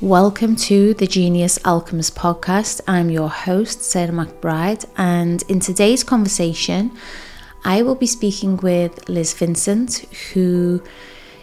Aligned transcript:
Welcome 0.00 0.56
to 0.56 0.94
the 0.94 1.06
Genius 1.06 1.58
Alchemist 1.62 2.16
podcast. 2.16 2.80
I'm 2.88 3.10
your 3.10 3.28
host, 3.28 3.82
Sarah 3.82 4.08
McBride, 4.08 4.86
and 4.96 5.42
in 5.42 5.60
today's 5.60 6.02
conversation, 6.02 6.92
I 7.66 7.82
will 7.82 7.96
be 7.96 8.06
speaking 8.06 8.56
with 8.56 9.10
Liz 9.10 9.34
Vincent, 9.34 10.06
who 10.32 10.82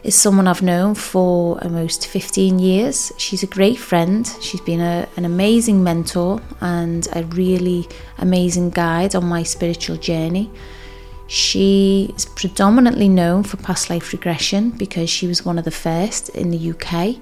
is 0.01 0.15
someone 0.15 0.47
I've 0.47 0.63
known 0.63 0.95
for 0.95 1.63
almost 1.63 2.07
15 2.07 2.57
years. 2.57 3.11
She's 3.19 3.43
a 3.43 3.47
great 3.47 3.77
friend, 3.77 4.27
she's 4.41 4.61
been 4.61 4.81
a, 4.81 5.07
an 5.17 5.25
amazing 5.25 5.83
mentor 5.83 6.41
and 6.59 7.07
a 7.13 7.25
really 7.25 7.87
amazing 8.17 8.71
guide 8.71 9.13
on 9.13 9.25
my 9.25 9.43
spiritual 9.43 9.97
journey. 9.97 10.49
She 11.27 12.11
is 12.15 12.25
predominantly 12.25 13.07
known 13.07 13.43
for 13.43 13.57
past 13.57 13.91
life 13.91 14.11
regression 14.13 14.71
because 14.71 15.11
she 15.11 15.27
was 15.27 15.45
one 15.45 15.59
of 15.59 15.63
the 15.65 15.69
first 15.69 16.29
in 16.29 16.49
the 16.49 16.71
UK 16.71 17.17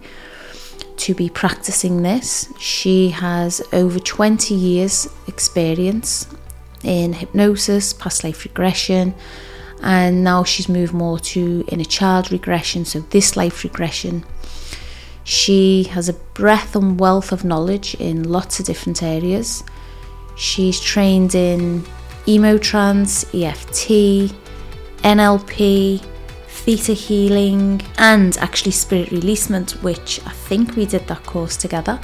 to 0.97 1.13
be 1.13 1.29
practicing 1.29 2.01
this. 2.01 2.53
She 2.59 3.09
has 3.09 3.61
over 3.73 3.99
20 3.99 4.53
years' 4.53 5.07
experience 5.27 6.27
in 6.83 7.13
hypnosis, 7.13 7.93
past 7.93 8.23
life 8.23 8.43
regression, 8.45 9.15
and 9.81 10.23
now 10.23 10.43
she's 10.43 10.69
moved 10.69 10.93
more 10.93 11.19
to 11.19 11.65
inner 11.67 11.83
child 11.83 12.31
regression, 12.31 12.85
so 12.85 12.99
this 13.01 13.35
life 13.35 13.63
regression. 13.63 14.23
She 15.23 15.83
has 15.85 16.07
a 16.07 16.13
breadth 16.13 16.75
and 16.75 16.99
wealth 16.99 17.31
of 17.31 17.43
knowledge 17.43 17.95
in 17.95 18.23
lots 18.23 18.59
of 18.59 18.65
different 18.65 19.01
areas. 19.01 19.63
She's 20.35 20.79
trained 20.79 21.33
in 21.33 21.83
emotrance, 22.27 23.25
EFT, 23.33 24.33
NLP, 25.03 26.05
theta 26.65 26.93
healing, 26.93 27.79
and 27.99 28.35
actually 28.37 28.71
spirit 28.71 29.11
releasement, 29.11 29.71
which 29.83 30.19
I 30.25 30.31
think 30.31 30.75
we 30.75 30.87
did 30.87 31.07
that 31.07 31.23
course 31.23 31.55
together. 31.55 31.99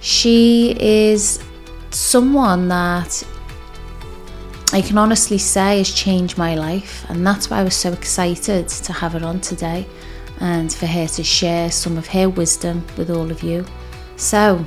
She 0.00 0.76
is 0.78 1.42
someone 1.90 2.68
that 2.68 3.26
I 4.72 4.80
can 4.80 4.96
honestly 4.96 5.38
say 5.38 5.78
has 5.78 5.92
changed 5.92 6.38
my 6.38 6.54
life, 6.54 7.04
and 7.10 7.26
that's 7.26 7.50
why 7.50 7.58
I 7.58 7.64
was 7.64 7.74
so 7.74 7.92
excited 7.92 8.68
to 8.68 8.92
have 8.92 9.12
her 9.12 9.26
on 9.26 9.40
today 9.40 9.86
and 10.38 10.72
for 10.72 10.86
her 10.86 11.08
to 11.08 11.24
share 11.24 11.72
some 11.72 11.98
of 11.98 12.06
her 12.06 12.28
wisdom 12.28 12.84
with 12.96 13.10
all 13.10 13.28
of 13.30 13.42
you. 13.42 13.66
So, 14.16 14.64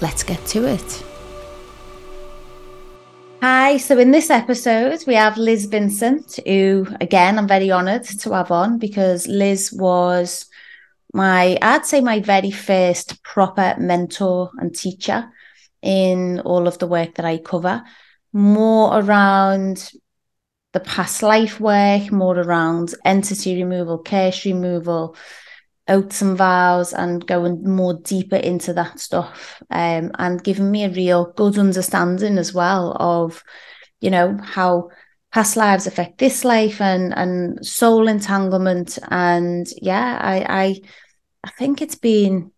let's 0.00 0.24
get 0.24 0.44
to 0.46 0.66
it. 0.66 1.07
Hi, 3.40 3.76
so 3.76 3.96
in 3.98 4.10
this 4.10 4.30
episode, 4.30 5.04
we 5.06 5.14
have 5.14 5.36
Liz 5.36 5.66
Vincent, 5.66 6.40
who, 6.44 6.88
again, 7.00 7.38
I'm 7.38 7.46
very 7.46 7.70
honoured 7.70 8.02
to 8.02 8.32
have 8.32 8.50
on 8.50 8.78
because 8.78 9.28
Liz 9.28 9.72
was 9.72 10.46
my, 11.14 11.56
I'd 11.62 11.86
say, 11.86 12.00
my 12.00 12.18
very 12.18 12.50
first 12.50 13.22
proper 13.22 13.76
mentor 13.78 14.50
and 14.58 14.74
teacher 14.74 15.30
in 15.82 16.40
all 16.40 16.66
of 16.66 16.78
the 16.78 16.88
work 16.88 17.14
that 17.14 17.24
I 17.24 17.38
cover, 17.38 17.84
more 18.32 18.98
around 18.98 19.92
the 20.72 20.80
past 20.80 21.22
life 21.22 21.60
work, 21.60 22.10
more 22.10 22.36
around 22.36 22.92
entity 23.04 23.62
removal, 23.62 24.02
curse 24.02 24.44
removal, 24.46 25.14
oaths 25.88 26.22
and 26.22 26.36
vows 26.36 26.92
and 26.92 27.26
going 27.26 27.64
more 27.64 27.94
deeper 27.94 28.36
into 28.36 28.72
that 28.74 28.98
stuff 29.00 29.62
um, 29.70 30.10
and 30.18 30.44
giving 30.44 30.70
me 30.70 30.84
a 30.84 30.90
real 30.90 31.32
good 31.32 31.58
understanding 31.58 32.38
as 32.38 32.52
well 32.52 32.96
of 33.00 33.42
you 34.00 34.10
know 34.10 34.38
how 34.42 34.88
past 35.32 35.56
lives 35.56 35.86
affect 35.86 36.18
this 36.18 36.44
life 36.44 36.80
and 36.80 37.16
and 37.16 37.64
soul 37.66 38.08
entanglement. 38.08 38.98
And 39.10 39.66
yeah 39.80 40.18
i 40.20 40.36
i 40.48 40.80
i 41.44 41.50
think 41.58 41.82
it's 41.82 41.96
been 41.96 42.52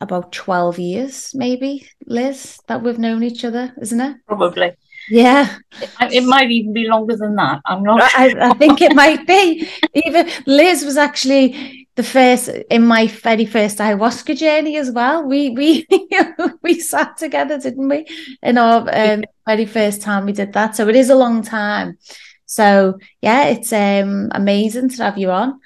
about 0.00 0.32
12 0.32 0.78
years 0.78 1.30
maybe 1.34 1.88
liz 2.06 2.58
that 2.66 2.82
we've 2.82 2.98
known 2.98 3.22
each 3.22 3.44
other 3.44 3.72
isn't 3.80 4.00
it? 4.00 4.16
Probably. 4.26 4.72
Yeah. 5.10 5.58
It, 6.00 6.24
might 6.24 6.50
even 6.50 6.72
be 6.72 6.86
longer 6.86 7.14
than 7.16 7.36
that. 7.36 7.60
I'm 7.66 7.82
not 7.82 8.00
I, 8.02 8.34
I 8.40 8.54
think 8.54 8.80
it 8.80 8.94
might 8.94 9.26
be. 9.26 9.68
Even 9.92 10.30
liz 10.46 10.82
was 10.82 10.96
actually 10.96 11.83
the 11.96 12.02
first 12.02 12.48
in 12.48 12.86
my 12.86 13.06
very 13.06 13.46
first 13.46 13.78
ayahuasca 13.78 14.36
journey 14.36 14.76
as 14.76 14.90
well. 14.90 15.24
We 15.24 15.50
we 15.50 15.86
we 16.62 16.80
sat 16.80 17.16
together, 17.16 17.58
didn't 17.58 17.88
we? 17.88 18.06
In 18.42 18.58
our 18.58 18.88
um, 18.92 19.24
very 19.46 19.66
first 19.66 20.02
time 20.02 20.26
we 20.26 20.32
did 20.32 20.52
that. 20.54 20.76
So 20.76 20.88
it 20.88 20.96
is 20.96 21.10
a 21.10 21.14
long 21.14 21.42
time. 21.42 21.98
So 22.46 22.98
yeah, 23.22 23.44
it's 23.44 23.72
um 23.72 24.30
amazing 24.32 24.88
to 24.90 25.04
have 25.04 25.18
you 25.18 25.30
on. 25.30 25.60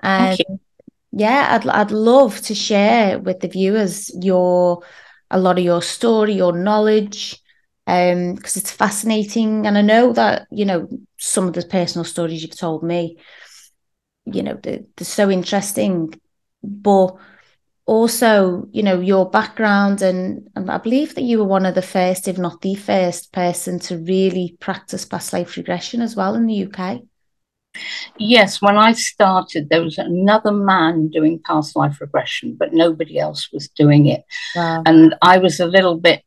And 0.00 0.38
you. 0.38 0.60
yeah, 1.12 1.58
I'd 1.58 1.66
I'd 1.68 1.90
love 1.90 2.40
to 2.42 2.54
share 2.54 3.18
with 3.18 3.40
the 3.40 3.48
viewers 3.48 4.10
your 4.22 4.82
a 5.30 5.38
lot 5.38 5.58
of 5.58 5.64
your 5.64 5.82
story, 5.82 6.34
your 6.34 6.52
knowledge, 6.52 7.40
um, 7.86 8.34
because 8.34 8.56
it's 8.56 8.70
fascinating. 8.70 9.66
And 9.66 9.76
I 9.76 9.82
know 9.82 10.12
that, 10.12 10.46
you 10.50 10.64
know, 10.64 10.88
some 11.18 11.48
of 11.48 11.54
the 11.54 11.62
personal 11.62 12.04
stories 12.04 12.42
you've 12.42 12.56
told 12.56 12.82
me 12.82 13.18
you 14.24 14.42
know 14.42 14.58
they're, 14.62 14.80
they're 14.96 15.04
so 15.04 15.30
interesting. 15.30 16.14
But 16.62 17.16
also 17.84 18.68
you 18.70 18.82
know 18.82 19.00
your 19.00 19.28
background 19.28 20.02
and, 20.02 20.48
and 20.54 20.70
i 20.70 20.78
believe 20.78 21.14
that 21.14 21.22
you 21.22 21.38
were 21.38 21.44
one 21.44 21.66
of 21.66 21.74
the 21.74 21.82
first 21.82 22.28
if 22.28 22.38
not 22.38 22.60
the 22.60 22.74
first 22.76 23.32
person 23.32 23.78
to 23.78 23.98
really 23.98 24.56
practice 24.60 25.04
past 25.04 25.32
life 25.32 25.56
regression 25.56 26.00
as 26.00 26.14
well 26.14 26.34
in 26.36 26.46
the 26.46 26.64
uk 26.64 27.00
yes 28.18 28.62
when 28.62 28.76
i 28.76 28.92
started 28.92 29.68
there 29.68 29.82
was 29.82 29.98
another 29.98 30.52
man 30.52 31.08
doing 31.08 31.40
past 31.44 31.74
life 31.74 32.00
regression 32.00 32.54
but 32.56 32.72
nobody 32.72 33.18
else 33.18 33.50
was 33.52 33.68
doing 33.68 34.06
it. 34.06 34.22
Wow. 34.54 34.84
and 34.86 35.16
i 35.20 35.38
was 35.38 35.58
a 35.58 35.66
little 35.66 35.96
bit 35.96 36.22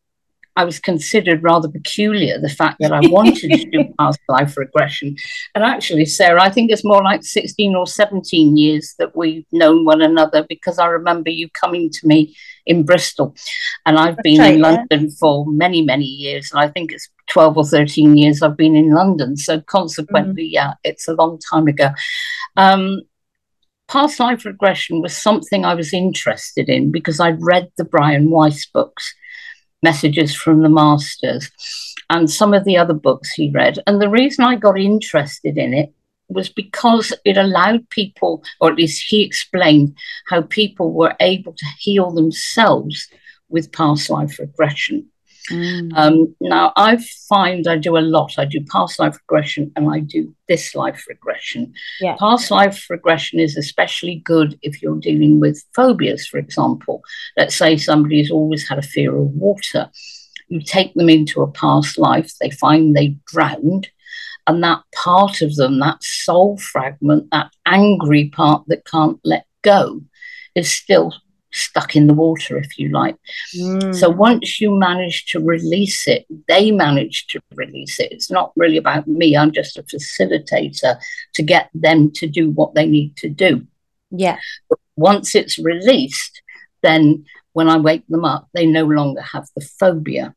I 0.55 0.63
was 0.63 0.79
considered 0.79 1.43
rather 1.43 1.67
peculiar, 1.67 2.39
the 2.39 2.49
fact 2.49 2.77
that 2.79 2.91
I 2.91 2.99
wanted 3.03 3.51
to 3.51 3.69
do 3.69 3.93
past 3.99 4.19
life 4.29 4.55
regression. 4.55 5.15
And 5.53 5.63
actually, 5.63 6.05
Sarah, 6.05 6.41
I 6.41 6.49
think 6.49 6.71
it's 6.71 6.85
more 6.85 7.03
like 7.03 7.23
16 7.23 7.75
or 7.75 7.85
17 7.85 8.55
years 8.55 8.95
that 8.99 9.15
we've 9.15 9.45
known 9.51 9.85
one 9.85 10.01
another 10.01 10.45
because 10.47 10.79
I 10.79 10.87
remember 10.87 11.29
you 11.29 11.49
coming 11.49 11.89
to 11.89 12.07
me 12.07 12.35
in 12.65 12.83
Bristol. 12.83 13.35
And 13.85 13.97
I've 13.97 14.17
been 14.23 14.39
right, 14.39 14.53
in 14.53 14.59
yeah. 14.59 14.69
London 14.69 15.11
for 15.11 15.45
many, 15.45 15.81
many 15.81 16.05
years. 16.05 16.51
And 16.51 16.59
I 16.61 16.69
think 16.69 16.91
it's 16.93 17.09
12 17.27 17.57
or 17.57 17.65
13 17.65 18.15
years 18.15 18.41
I've 18.41 18.57
been 18.57 18.75
in 18.75 18.91
London. 18.91 19.35
So 19.35 19.59
consequently, 19.59 20.45
mm. 20.45 20.51
yeah, 20.51 20.73
it's 20.83 21.07
a 21.07 21.13
long 21.13 21.39
time 21.51 21.67
ago. 21.67 21.89
Um, 22.55 23.01
past 23.87 24.19
life 24.19 24.45
regression 24.45 25.01
was 25.01 25.15
something 25.15 25.65
I 25.65 25.75
was 25.75 25.93
interested 25.93 26.69
in 26.69 26.91
because 26.91 27.19
I'd 27.19 27.41
read 27.41 27.71
the 27.77 27.83
Brian 27.83 28.29
Weiss 28.29 28.65
books 28.65 29.13
messages 29.89 30.31
from 30.43 30.57
the 30.61 30.75
masters 30.83 31.51
and 32.09 32.29
some 32.29 32.53
of 32.53 32.63
the 32.65 32.77
other 32.77 32.97
books 33.07 33.29
he 33.31 33.51
read. 33.51 33.79
And 33.87 34.01
the 34.01 34.09
reason 34.09 34.43
I 34.43 34.55
got 34.55 34.79
interested 34.79 35.57
in 35.57 35.73
it 35.73 35.89
was 36.27 36.49
because 36.49 37.13
it 37.23 37.37
allowed 37.37 37.89
people, 37.89 38.43
or 38.59 38.71
at 38.71 38.77
least 38.77 39.05
he 39.07 39.23
explained, 39.23 39.95
how 40.27 40.41
people 40.41 40.91
were 40.91 41.15
able 41.19 41.53
to 41.53 41.65
heal 41.79 42.11
themselves 42.11 43.07
with 43.49 43.71
past 43.71 44.09
life 44.09 44.39
regression. 44.39 45.07
Mm. 45.51 45.91
Um, 45.95 46.35
now, 46.41 46.73
I 46.75 46.97
find 47.29 47.67
I 47.67 47.77
do 47.77 47.97
a 47.97 47.99
lot. 47.99 48.33
I 48.37 48.45
do 48.45 48.63
past 48.71 48.99
life 48.99 49.17
regression 49.27 49.71
and 49.75 49.89
I 49.89 49.99
do 49.99 50.33
this 50.47 50.75
life 50.75 51.05
regression. 51.07 51.73
Yeah. 52.01 52.15
Past 52.19 52.51
life 52.51 52.85
regression 52.89 53.39
is 53.39 53.57
especially 53.57 54.21
good 54.25 54.57
if 54.61 54.81
you're 54.81 54.99
dealing 54.99 55.39
with 55.39 55.63
phobias, 55.75 56.27
for 56.27 56.37
example. 56.37 57.01
Let's 57.37 57.55
say 57.55 57.77
somebody 57.77 58.19
has 58.19 58.31
always 58.31 58.67
had 58.67 58.79
a 58.79 58.83
fear 58.83 59.15
of 59.15 59.27
water. 59.29 59.89
You 60.47 60.61
take 60.61 60.93
them 60.93 61.09
into 61.09 61.41
a 61.41 61.51
past 61.51 61.97
life, 61.97 62.31
they 62.39 62.51
find 62.51 62.95
they 62.95 63.17
drowned, 63.27 63.89
and 64.47 64.63
that 64.63 64.83
part 64.93 65.41
of 65.41 65.55
them, 65.55 65.79
that 65.79 66.03
soul 66.03 66.57
fragment, 66.57 67.29
that 67.31 67.51
angry 67.65 68.29
part 68.29 68.63
that 68.67 68.85
can't 68.85 69.19
let 69.23 69.45
go, 69.63 70.01
is 70.53 70.71
still 70.71 71.13
stuck 71.55 71.95
in 71.95 72.07
the 72.07 72.13
water, 72.13 72.57
if 72.57 72.77
you 72.77 72.89
like. 72.89 73.15
Mm. 73.55 73.95
So 73.95 74.09
once 74.09 74.59
you 74.59 74.77
manage 74.77 75.25
to 75.27 75.39
release 75.39 76.07
it, 76.07 76.25
they 76.47 76.71
manage 76.71 77.27
to 77.27 77.39
release 77.55 77.99
it. 77.99 78.11
It's 78.11 78.29
not 78.29 78.51
really 78.55 78.77
about 78.77 79.07
me. 79.07 79.37
I'm 79.37 79.51
just 79.51 79.77
a 79.77 79.83
facilitator 79.83 80.99
to 81.33 81.43
get 81.43 81.69
them 81.73 82.11
to 82.11 82.27
do 82.27 82.49
what 82.49 82.75
they 82.75 82.85
need 82.85 83.15
to 83.17 83.29
do. 83.29 83.65
Yeah. 84.11 84.37
But 84.69 84.79
once 84.95 85.33
it's 85.35 85.57
released, 85.57 86.41
then 86.83 87.25
when 87.53 87.69
I 87.69 87.77
wake 87.77 88.05
them 88.07 88.25
up, 88.25 88.49
they 88.53 88.65
no 88.65 88.83
longer 88.83 89.21
have 89.21 89.47
the 89.55 89.61
phobia. 89.79 90.35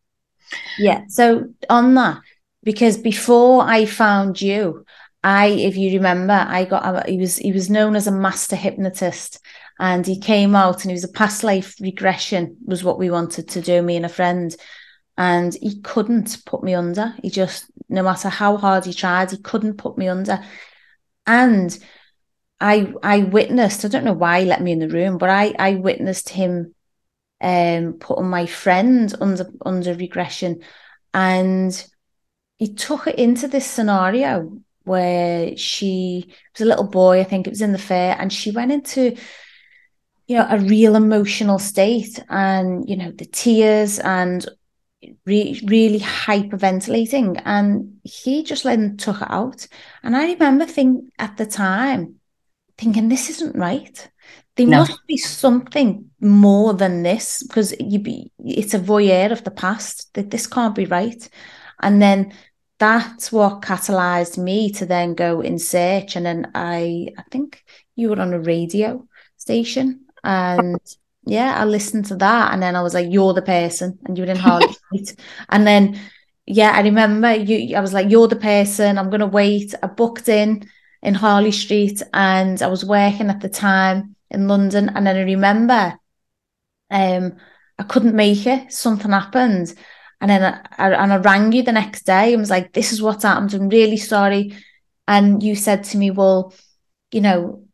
Yeah. 0.78 1.04
So 1.08 1.48
on 1.68 1.94
that, 1.94 2.20
because 2.62 2.96
before 2.96 3.62
I 3.62 3.86
found 3.86 4.40
you, 4.40 4.84
I, 5.22 5.48
if 5.48 5.76
you 5.76 5.94
remember, 5.94 6.32
I 6.32 6.64
got 6.64 7.08
he 7.08 7.18
was 7.18 7.36
he 7.36 7.50
was 7.50 7.68
known 7.68 7.96
as 7.96 8.06
a 8.06 8.12
master 8.12 8.54
hypnotist, 8.54 9.40
and 9.78 10.06
he 10.06 10.18
came 10.18 10.56
out 10.56 10.82
and 10.82 10.90
he 10.90 10.94
was 10.94 11.04
a 11.04 11.08
past 11.08 11.44
life 11.44 11.76
regression 11.80 12.56
was 12.64 12.82
what 12.82 12.98
we 12.98 13.10
wanted 13.10 13.48
to 13.48 13.60
do 13.60 13.80
me 13.80 13.96
and 13.96 14.06
a 14.06 14.08
friend. 14.08 14.54
And 15.16 15.54
he 15.54 15.80
couldn't 15.80 16.44
put 16.46 16.62
me 16.62 16.74
under. 16.74 17.14
He 17.22 17.30
just 17.30 17.70
no 17.88 18.02
matter 18.02 18.28
how 18.28 18.56
hard 18.56 18.84
he 18.84 18.92
tried 18.92 19.30
he 19.30 19.38
couldn't 19.38 19.78
put 19.78 19.96
me 19.96 20.08
under. 20.08 20.44
And 21.26 21.76
I 22.60 22.92
I 23.02 23.20
witnessed, 23.20 23.84
I 23.84 23.88
don't 23.88 24.04
know 24.04 24.12
why 24.12 24.40
he 24.40 24.46
let 24.46 24.62
me 24.62 24.72
in 24.72 24.80
the 24.80 24.88
room, 24.88 25.18
but 25.18 25.30
I 25.30 25.54
I 25.58 25.74
witnessed 25.74 26.28
him 26.30 26.74
um 27.40 27.94
putting 27.94 28.28
my 28.28 28.46
friend 28.46 29.14
under 29.20 29.46
under 29.64 29.94
regression. 29.94 30.62
And 31.14 31.86
he 32.58 32.74
took 32.74 33.06
it 33.06 33.16
into 33.16 33.46
this 33.46 33.66
scenario 33.66 34.60
where 34.82 35.56
she 35.56 36.34
was 36.54 36.62
a 36.62 36.68
little 36.68 36.88
boy, 36.88 37.20
I 37.20 37.24
think 37.24 37.46
it 37.46 37.50
was 37.50 37.62
in 37.62 37.72
the 37.72 37.78
fair, 37.78 38.16
and 38.18 38.32
she 38.32 38.50
went 38.50 38.72
into 38.72 39.16
you 40.28 40.36
know 40.36 40.46
a 40.48 40.58
real 40.58 40.94
emotional 40.94 41.58
state 41.58 42.22
and 42.28 42.88
you 42.88 42.96
know 42.96 43.10
the 43.10 43.24
tears 43.24 43.98
and 43.98 44.46
re- 45.24 45.60
really 45.64 46.00
hyperventilating. 46.00 47.40
And 47.44 47.98
he 48.04 48.42
just 48.42 48.64
then 48.64 48.96
took 48.96 49.20
it 49.22 49.30
out. 49.30 49.66
And 50.02 50.16
i 50.16 50.26
remember 50.26 50.66
thinking 50.66 51.10
at 51.18 51.36
the 51.36 51.46
time 51.46 52.16
thinking 52.76 53.08
this 53.08 53.28
isn't 53.30 53.56
right. 53.56 54.08
There 54.56 54.66
no. 54.66 54.78
must 54.78 55.06
be 55.06 55.16
something 55.16 56.10
more 56.20 56.74
than 56.74 57.02
this 57.02 57.42
because 57.42 57.74
you 57.80 57.98
be 57.98 58.30
it's 58.38 58.74
a 58.74 58.78
voyeur 58.78 59.32
of 59.32 59.44
the 59.44 59.50
past 59.50 60.12
that 60.14 60.30
this 60.30 60.46
can't 60.46 60.74
be 60.74 60.84
right. 60.84 61.28
And 61.80 62.02
then 62.02 62.32
that's 62.78 63.32
what 63.32 63.62
catalyzed 63.62 64.38
me 64.38 64.70
to 64.72 64.86
then 64.86 65.14
go 65.14 65.40
in 65.40 65.58
search. 65.58 66.16
And 66.16 66.26
then 66.26 66.50
i 66.54 67.08
i 67.18 67.22
think 67.30 67.64
you 67.96 68.10
were 68.10 68.20
on 68.20 68.32
a 68.32 68.40
radio 68.40 69.06
station 69.36 70.04
and 70.24 70.80
yeah 71.24 71.60
i 71.60 71.64
listened 71.64 72.04
to 72.04 72.16
that 72.16 72.52
and 72.52 72.62
then 72.62 72.74
i 72.76 72.82
was 72.82 72.94
like 72.94 73.06
you're 73.10 73.34
the 73.34 73.42
person 73.42 73.98
and 74.04 74.16
you 74.16 74.24
were 74.24 74.30
in 74.30 74.36
harley 74.36 74.72
street 74.72 75.16
and 75.48 75.66
then 75.66 75.98
yeah 76.46 76.72
i 76.74 76.80
remember 76.80 77.34
you 77.34 77.76
i 77.76 77.80
was 77.80 77.92
like 77.92 78.10
you're 78.10 78.28
the 78.28 78.36
person 78.36 78.98
i'm 78.98 79.10
gonna 79.10 79.26
wait 79.26 79.74
i 79.82 79.86
booked 79.86 80.28
in 80.28 80.66
in 81.02 81.14
harley 81.14 81.52
street 81.52 82.02
and 82.14 82.62
i 82.62 82.66
was 82.66 82.84
working 82.84 83.30
at 83.30 83.40
the 83.40 83.48
time 83.48 84.14
in 84.30 84.48
london 84.48 84.88
and 84.94 85.06
then 85.06 85.16
i 85.16 85.22
remember 85.22 85.98
um 86.90 87.36
i 87.78 87.82
couldn't 87.82 88.14
make 88.14 88.46
it 88.46 88.72
something 88.72 89.10
happened 89.10 89.74
and 90.20 90.30
then 90.30 90.42
I, 90.42 90.60
I, 90.78 90.90
and 91.02 91.12
I 91.12 91.16
rang 91.18 91.52
you 91.52 91.62
the 91.62 91.72
next 91.72 92.02
day 92.02 92.32
and 92.32 92.40
was 92.40 92.50
like, 92.50 92.72
this 92.72 92.92
is 92.92 93.00
what's 93.00 93.22
happened. 93.22 93.54
I'm 93.54 93.68
really 93.68 93.96
sorry. 93.96 94.56
And 95.06 95.42
you 95.42 95.54
said 95.54 95.84
to 95.84 95.96
me, 95.96 96.10
well, 96.10 96.52
you 97.12 97.20
know, 97.20 97.64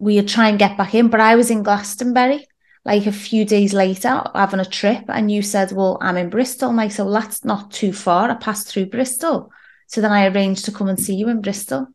we'll 0.00 0.24
try 0.24 0.48
and 0.48 0.58
get 0.58 0.76
back 0.76 0.94
in. 0.94 1.08
But 1.08 1.20
I 1.20 1.36
was 1.36 1.50
in 1.50 1.62
Glastonbury 1.62 2.46
like 2.84 3.06
a 3.06 3.12
few 3.12 3.44
days 3.44 3.72
later 3.72 4.22
having 4.34 4.58
a 4.58 4.64
trip. 4.64 5.04
And 5.08 5.30
you 5.30 5.42
said, 5.42 5.70
well, 5.70 5.98
I'm 6.00 6.16
in 6.16 6.30
Bristol. 6.30 6.70
And 6.70 6.80
I 6.80 6.88
said, 6.88 7.04
well, 7.04 7.14
that's 7.14 7.44
not 7.44 7.70
too 7.70 7.92
far. 7.92 8.30
I 8.30 8.34
passed 8.34 8.66
through 8.66 8.86
Bristol. 8.86 9.52
So 9.86 10.00
then 10.00 10.10
I 10.10 10.26
arranged 10.26 10.64
to 10.64 10.72
come 10.72 10.88
and 10.88 10.98
see 10.98 11.14
you 11.14 11.28
in 11.28 11.42
Bristol. 11.42 11.88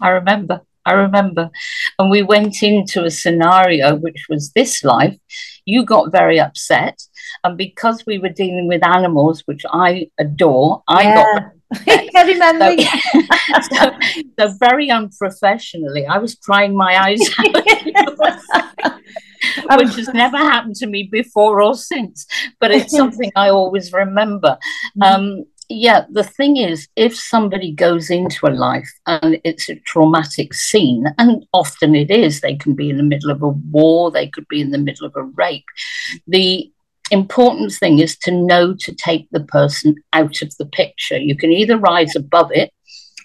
I 0.00 0.08
remember. 0.10 0.62
I 0.86 0.92
remember. 0.92 1.50
And 1.98 2.10
we 2.10 2.22
went 2.22 2.62
into 2.62 3.04
a 3.04 3.10
scenario 3.10 3.96
which 3.96 4.26
was 4.28 4.52
this 4.52 4.84
life. 4.84 5.16
You 5.64 5.84
got 5.84 6.12
very 6.12 6.38
upset 6.38 7.00
and 7.42 7.56
because 7.58 8.04
we 8.06 8.18
were 8.18 8.28
dealing 8.28 8.68
with 8.68 8.84
animals, 8.84 9.42
which 9.46 9.62
I 9.70 10.10
adore, 10.18 10.82
I 10.88 11.02
yeah. 11.02 11.14
got. 11.14 11.42
I 12.16 12.22
remember. 12.26 12.76
So, 12.80 12.88
so, 13.72 13.92
so, 14.38 14.56
very 14.58 14.90
unprofessionally, 14.90 16.06
I 16.06 16.18
was 16.18 16.36
crying 16.36 16.76
my 16.76 16.96
eyes 17.02 17.20
out, 17.38 18.98
which 19.78 19.94
has 19.96 20.08
never 20.14 20.36
happened 20.36 20.76
to 20.76 20.86
me 20.86 21.08
before 21.10 21.60
or 21.60 21.74
since. 21.74 22.26
But 22.60 22.70
it's 22.70 22.96
something 22.96 23.32
I 23.34 23.48
always 23.50 23.92
remember. 23.92 24.56
Mm-hmm. 24.96 25.02
Um, 25.02 25.44
yeah, 25.68 26.04
the 26.10 26.24
thing 26.24 26.56
is, 26.56 26.88
if 26.96 27.16
somebody 27.16 27.72
goes 27.72 28.10
into 28.10 28.46
a 28.46 28.50
life 28.50 28.90
and 29.06 29.40
it's 29.44 29.68
a 29.68 29.76
traumatic 29.80 30.54
scene, 30.54 31.06
and 31.18 31.46
often 31.52 31.94
it 31.94 32.10
is, 32.10 32.40
they 32.40 32.56
can 32.56 32.74
be 32.74 32.90
in 32.90 32.96
the 32.96 33.02
middle 33.02 33.30
of 33.30 33.42
a 33.42 33.48
war, 33.48 34.10
they 34.10 34.28
could 34.28 34.46
be 34.48 34.60
in 34.60 34.70
the 34.70 34.78
middle 34.78 35.06
of 35.06 35.16
a 35.16 35.22
rape. 35.22 35.64
The 36.26 36.70
important 37.10 37.72
thing 37.72 37.98
is 37.98 38.16
to 38.18 38.30
know 38.30 38.74
to 38.74 38.94
take 38.94 39.28
the 39.30 39.44
person 39.44 39.96
out 40.12 40.42
of 40.42 40.56
the 40.56 40.66
picture. 40.66 41.18
You 41.18 41.36
can 41.36 41.50
either 41.50 41.78
rise 41.78 42.14
above 42.16 42.50
it 42.52 42.72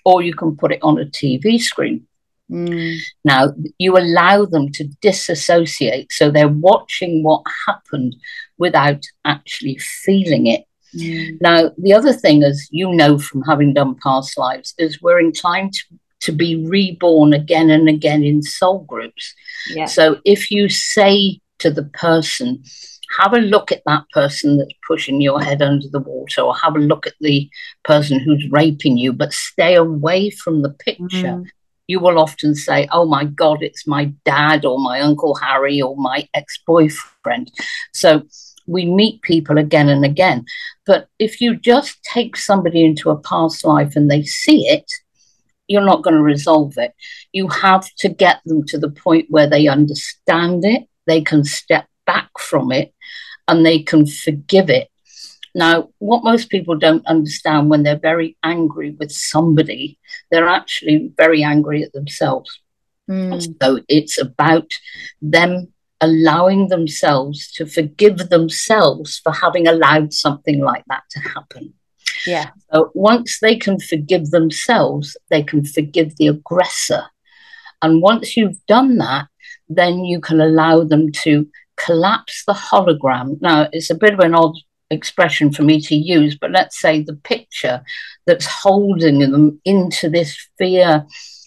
or 0.06 0.21
you 0.21 0.33
can 0.33 0.56
put 0.56 0.71
it 0.71 0.80
on 0.81 1.00
a 1.00 1.06
TV 1.06 1.59
screen. 1.59 2.06
Mm. 2.50 2.97
Now, 3.24 3.53
you 3.77 3.97
allow 3.97 4.45
them 4.45 4.71
to 4.74 4.86
disassociate. 5.01 6.12
So 6.12 6.31
they're 6.31 6.47
watching 6.47 7.24
what 7.24 7.44
happened 7.68 8.15
without 8.57 9.06
actually 9.25 9.77
feeling 9.77 10.47
it. 10.47 10.65
Mm. 10.95 11.41
Now, 11.41 11.71
the 11.77 11.94
other 11.94 12.13
thing, 12.13 12.44
as 12.44 12.68
you 12.71 12.91
know 12.91 13.18
from 13.18 13.44
having 13.44 13.74
done 13.74 13.95
past 14.03 14.38
lives, 14.38 14.74
is 14.77 15.01
we're 15.01 15.19
inclined 15.19 15.74
to, 15.74 15.83
to 16.21 16.31
be 16.31 16.65
reborn 16.68 17.33
again 17.33 17.69
and 17.69 17.88
again 17.88 18.24
in 18.24 18.41
soul 18.41 18.80
groups. 18.80 19.33
Yeah. 19.69 19.86
So 19.86 20.19
if 20.25 20.51
you 20.51 20.69
say 20.69 21.39
to 21.59 21.69
the 21.69 21.83
person, 21.83 22.63
have 23.18 23.33
a 23.33 23.39
look 23.39 23.71
at 23.71 23.81
that 23.86 24.03
person 24.12 24.57
that's 24.57 24.74
pushing 24.88 25.21
your 25.21 25.41
head 25.41 25.62
under 25.62 25.88
the 25.89 26.00
water, 26.00 26.41
or 26.41 26.56
have 26.56 26.75
a 26.75 26.80
look 26.80 27.07
at 27.07 27.13
the 27.19 27.50
person 27.83 28.19
who's 28.19 28.45
raping 28.51 28.97
you, 28.97 29.13
but 29.13 29.33
stay 29.33 29.75
away 29.75 30.30
from 30.30 30.62
the 30.62 30.69
picture. 30.69 31.07
Mm. 31.07 31.45
You 31.88 32.00
will 32.00 32.19
often 32.19 32.53
say, 32.53 32.88
Oh 32.91 33.06
my 33.06 33.25
God, 33.25 33.63
it's 33.63 33.88
my 33.88 34.06
dad, 34.25 34.63
or 34.63 34.80
my 34.80 35.01
Uncle 35.01 35.36
Harry, 35.36 35.81
or 35.81 35.95
my 35.97 36.27
ex 36.36 36.59
boyfriend. 36.65 37.51
So 37.94 38.24
we 38.69 38.86
meet 38.86 39.21
people 39.21 39.57
again 39.57 39.89
and 39.89 40.06
again. 40.06 40.45
But 40.86 41.07
if 41.18 41.42
you 41.42 41.56
just 41.56 42.01
take 42.04 42.38
somebody 42.38 42.86
into 42.86 43.10
a 43.10 43.19
past 43.19 43.66
life 43.66 43.95
and 43.95 44.10
they 44.10 44.24
see 44.24 44.68
it, 44.68 44.89
you're 45.68 45.86
not 45.86 46.04
going 46.04 46.16
to 46.16 46.21
resolve 46.21 46.77
it. 46.77 46.94
You 47.31 47.48
have 47.48 47.88
to 48.00 48.10
get 48.10 48.42
them 48.45 48.66
to 48.68 48.77
the 48.77 48.89
point 48.89 49.27
where 49.30 49.50
they 49.50 49.68
understand 49.68 50.66
it, 50.66 50.88
they 51.06 51.21
can 51.21 51.44
step 51.44 51.88
back 52.06 52.30
from 52.39 52.71
it, 52.71 52.94
and 53.48 53.66
they 53.66 53.80
can 53.80 54.06
forgive 54.06 54.69
it. 54.69 54.89
Now, 55.56 55.89
what 55.98 56.24
most 56.24 56.50
people 56.50 56.77
don't 56.77 57.06
understand 57.07 57.69
when 57.69 57.83
they're 57.83 57.98
very 57.98 58.38
angry 58.44 58.92
with 58.92 59.12
somebody, 59.12 59.98
they're 60.30 60.48
actually 60.48 61.12
very 61.18 61.44
angry 61.44 61.83
at 61.83 61.94
themselves. 61.94 62.60
Mm. 63.10 63.56
So 63.62 63.80
it's 63.88 64.22
about 64.22 64.72
them 65.22 65.74
allowing 66.01 66.68
themselves 66.68 67.51
to 67.54 67.66
forgive 67.66 68.30
themselves 68.30 69.19
for 69.24 69.31
having 69.34 69.68
allowed 69.68 70.13
something 70.13 70.62
like 70.62 70.84
that 70.88 71.04
to 71.12 71.19
happen. 71.19 71.74
Yeah. 72.25 72.50
So 72.74 72.92
once 72.94 73.40
they 73.40 73.56
can 73.56 73.80
forgive 73.80 74.31
themselves, 74.31 75.18
they 75.30 75.44
can 75.44 75.66
forgive 75.66 76.16
the 76.18 76.28
aggressor. 76.28 77.04
And 77.81 78.01
once 78.01 78.36
you've 78.36 78.66
done 78.68 78.98
that, 78.98 79.28
then 79.68 80.04
you 80.04 80.19
can 80.19 80.42
allow 80.42 80.84
them 80.84 81.12
to 81.24 81.48
collapse 81.78 82.44
the 82.46 82.54
hologram. 82.54 83.41
Now, 83.41 83.70
it's 83.72 83.89
a 83.89 83.96
bit 83.96 84.13
of 84.13 84.20
an 84.20 84.36
odd 84.36 84.56
expression 84.89 85.51
for 85.51 85.63
me 85.63 85.79
to 85.82 85.96
use, 85.96 86.38
but 86.39 86.51
let's 86.51 86.79
say 86.79 87.01
the 87.01 87.15
picture 87.15 87.82
that's 88.25 88.46
holding 88.46 89.20
them 89.20 89.62
into 89.63 90.10
this 90.10 90.38
fear, 90.58 91.06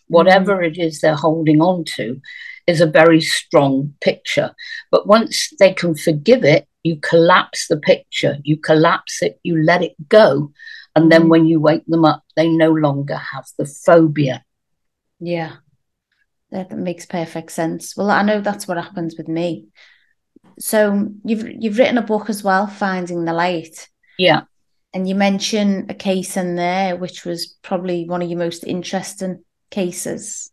whatever 0.09 0.59
mm. 0.59 0.68
it 0.68 0.78
is 0.78 1.00
they're 1.00 1.16
holding 1.16 1.61
on 1.61 1.85
to, 1.97 2.21
is 2.66 2.81
a 2.81 2.87
very 2.87 3.21
strong 3.21 3.95
picture. 4.00 4.54
But 4.90 5.07
once 5.07 5.50
they 5.59 5.73
can 5.73 5.95
forgive 5.95 6.45
it, 6.45 6.66
you 6.83 6.97
collapse 6.97 7.69
the 7.69 7.76
picture, 7.76 8.38
you 8.42 8.57
collapse 8.57 9.23
it, 9.23 9.38
you 9.42 9.62
let 9.62 9.83
it 9.83 9.95
go. 10.09 10.52
And 10.95 11.11
then 11.11 11.25
mm. 11.25 11.28
when 11.28 11.47
you 11.47 11.61
wake 11.61 11.87
them 11.87 12.04
up, 12.04 12.23
they 12.37 12.49
no 12.49 12.73
longer 12.73 13.16
have 13.16 13.47
the 13.59 13.66
phobia. 13.66 14.45
Yeah, 15.21 15.57
that 16.50 16.73
makes 16.73 17.07
perfect 17.07 17.52
sense. 17.52 17.97
Well, 17.97 18.11
I 18.11 18.23
know 18.23 18.40
that's 18.40 18.66
what 18.66 18.76
happens 18.76 19.16
with 19.16 19.28
me 19.28 19.69
so 20.59 21.09
you've 21.25 21.49
you've 21.49 21.78
written 21.78 21.99
a 21.99 22.02
book 22.02 22.28
as 22.28 22.42
well, 22.42 22.66
Finding 22.66 23.25
the 23.25 23.33
Light. 23.33 23.88
Yeah. 24.19 24.42
And 24.95 25.09
you 25.09 25.14
mention 25.14 25.87
a 25.88 25.95
case 25.95 26.37
in 26.37 26.54
there 26.54 26.97
which 26.97 27.25
was 27.25 27.57
probably 27.62 28.07
one 28.07 28.23
of 28.23 28.28
your 28.28 28.38
most 28.38 28.64
interesting 28.64 29.42
cases 29.71 30.51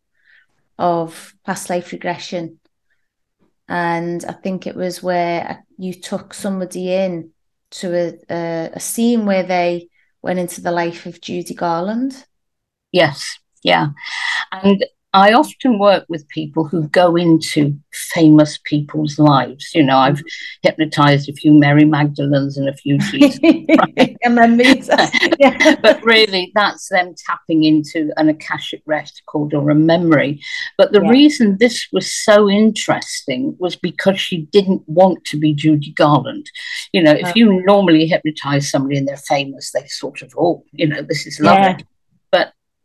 of 0.79 1.35
past 1.45 1.69
life 1.69 1.91
regression. 1.91 2.59
And 3.67 4.25
I 4.25 4.31
think 4.31 4.65
it 4.65 4.75
was 4.75 5.03
where 5.03 5.63
you 5.77 5.93
took 5.93 6.33
somebody 6.33 6.91
in 6.91 7.31
to 7.71 7.95
a, 7.95 8.33
a, 8.33 8.69
a 8.73 8.79
scene 8.79 9.27
where 9.27 9.43
they 9.43 9.89
went 10.23 10.39
into 10.39 10.61
the 10.61 10.71
life 10.71 11.05
of 11.05 11.21
Judy 11.21 11.53
Garland. 11.53 12.25
Yes, 12.91 13.37
yeah. 13.61 13.89
And 14.51 14.83
I 15.13 15.33
often 15.33 15.79
work 15.79 16.05
with 16.07 16.27
people 16.27 16.65
who 16.65 16.87
go 16.89 17.15
into 17.15 17.79
famous 17.91 18.59
people's 18.63 19.17
lives. 19.17 19.73
You 19.73 19.81
know, 19.81 19.97
I've 19.97 20.17
mm-hmm. 20.17 20.67
hypnotized 20.67 21.27
a 21.27 21.33
few 21.33 21.51
Mary 21.51 21.83
Magdalenes 21.83 22.57
and 22.57 22.69
a 22.69 22.75
few 22.75 22.99
Jesus. 22.99 23.39
yeah. 25.39 25.75
but 25.81 26.03
really, 26.03 26.51
that's 26.53 26.89
them 26.89 27.15
tapping 27.25 27.63
into 27.63 28.11
an 28.17 28.29
Akashic 28.29 28.83
record 28.85 29.55
or 29.55 29.71
a 29.71 29.75
memory. 29.75 30.41
But 30.77 30.91
the 30.91 31.01
yeah. 31.01 31.09
reason 31.09 31.57
this 31.59 31.87
was 31.91 32.13
so 32.13 32.47
interesting 32.47 33.55
was 33.57 33.75
because 33.75 34.19
she 34.19 34.45
didn't 34.51 34.83
want 34.87 35.25
to 35.25 35.37
be 35.37 35.55
Judy 35.55 35.91
Garland. 35.91 36.51
You 36.93 37.01
know, 37.01 37.13
if 37.13 37.35
you 37.35 37.63
normally 37.65 38.05
hypnotize 38.05 38.69
somebody 38.69 38.97
and 38.97 39.07
they're 39.07 39.17
famous, 39.17 39.71
they 39.71 39.87
sort 39.87 40.21
of, 40.21 40.35
oh, 40.37 40.63
you 40.71 40.87
know, 40.87 41.01
this 41.01 41.25
is 41.25 41.39
lovely. 41.39 41.69
Yeah 41.69 41.77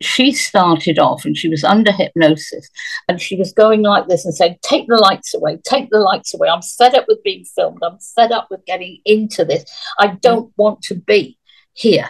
she 0.05 0.33
started 0.33 0.99
off 0.99 1.25
and 1.25 1.37
she 1.37 1.49
was 1.49 1.65
under 1.65 1.93
hypnosis 1.93 2.69
and 3.09 3.21
she 3.21 3.37
was 3.37 3.53
going 3.53 3.83
like 3.83 4.07
this 4.07 4.25
and 4.25 4.35
saying, 4.35 4.59
Take 4.63 4.87
the 4.89 4.97
lights 4.97 5.35
away, 5.35 5.59
take 5.65 5.91
the 5.91 5.99
lights 5.99 6.35
away. 6.35 6.49
I'm 6.49 6.63
fed 6.63 6.95
up 6.95 7.07
with 7.09 7.23
being 7.23 7.45
filmed. 7.45 7.83
I'm 7.83 7.99
fed 7.99 8.33
up 8.33 8.49
with 8.51 8.65
getting 8.67 8.99
into 9.05 9.45
this. 9.45 9.65
I 9.99 10.09
don't 10.21 10.53
want 10.57 10.83
to 10.83 10.95
be 10.95 11.39
here. 11.73 12.09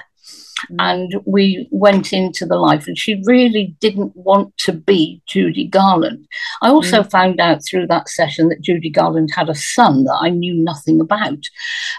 Mm. 0.71 0.77
And 0.79 1.23
we 1.27 1.69
went 1.71 2.13
into 2.13 2.47
the 2.47 2.57
life, 2.57 2.87
and 2.87 2.97
she 2.97 3.23
really 3.25 3.77
didn't 3.81 4.17
want 4.17 4.57
to 4.59 4.73
be 4.73 5.21
Judy 5.27 5.67
Garland. 5.67 6.27
I 6.63 6.69
also 6.69 7.03
mm. 7.03 7.11
found 7.11 7.41
out 7.41 7.61
through 7.65 7.89
that 7.89 8.09
session 8.09 8.49
that 8.49 8.63
Judy 8.63 8.91
Garland 8.91 9.31
had 9.35 9.49
a 9.49 9.55
son 9.55 10.05
that 10.05 10.19
I 10.21 10.31
knew 10.31 10.55
nothing 10.55 11.01
about. 11.01 11.45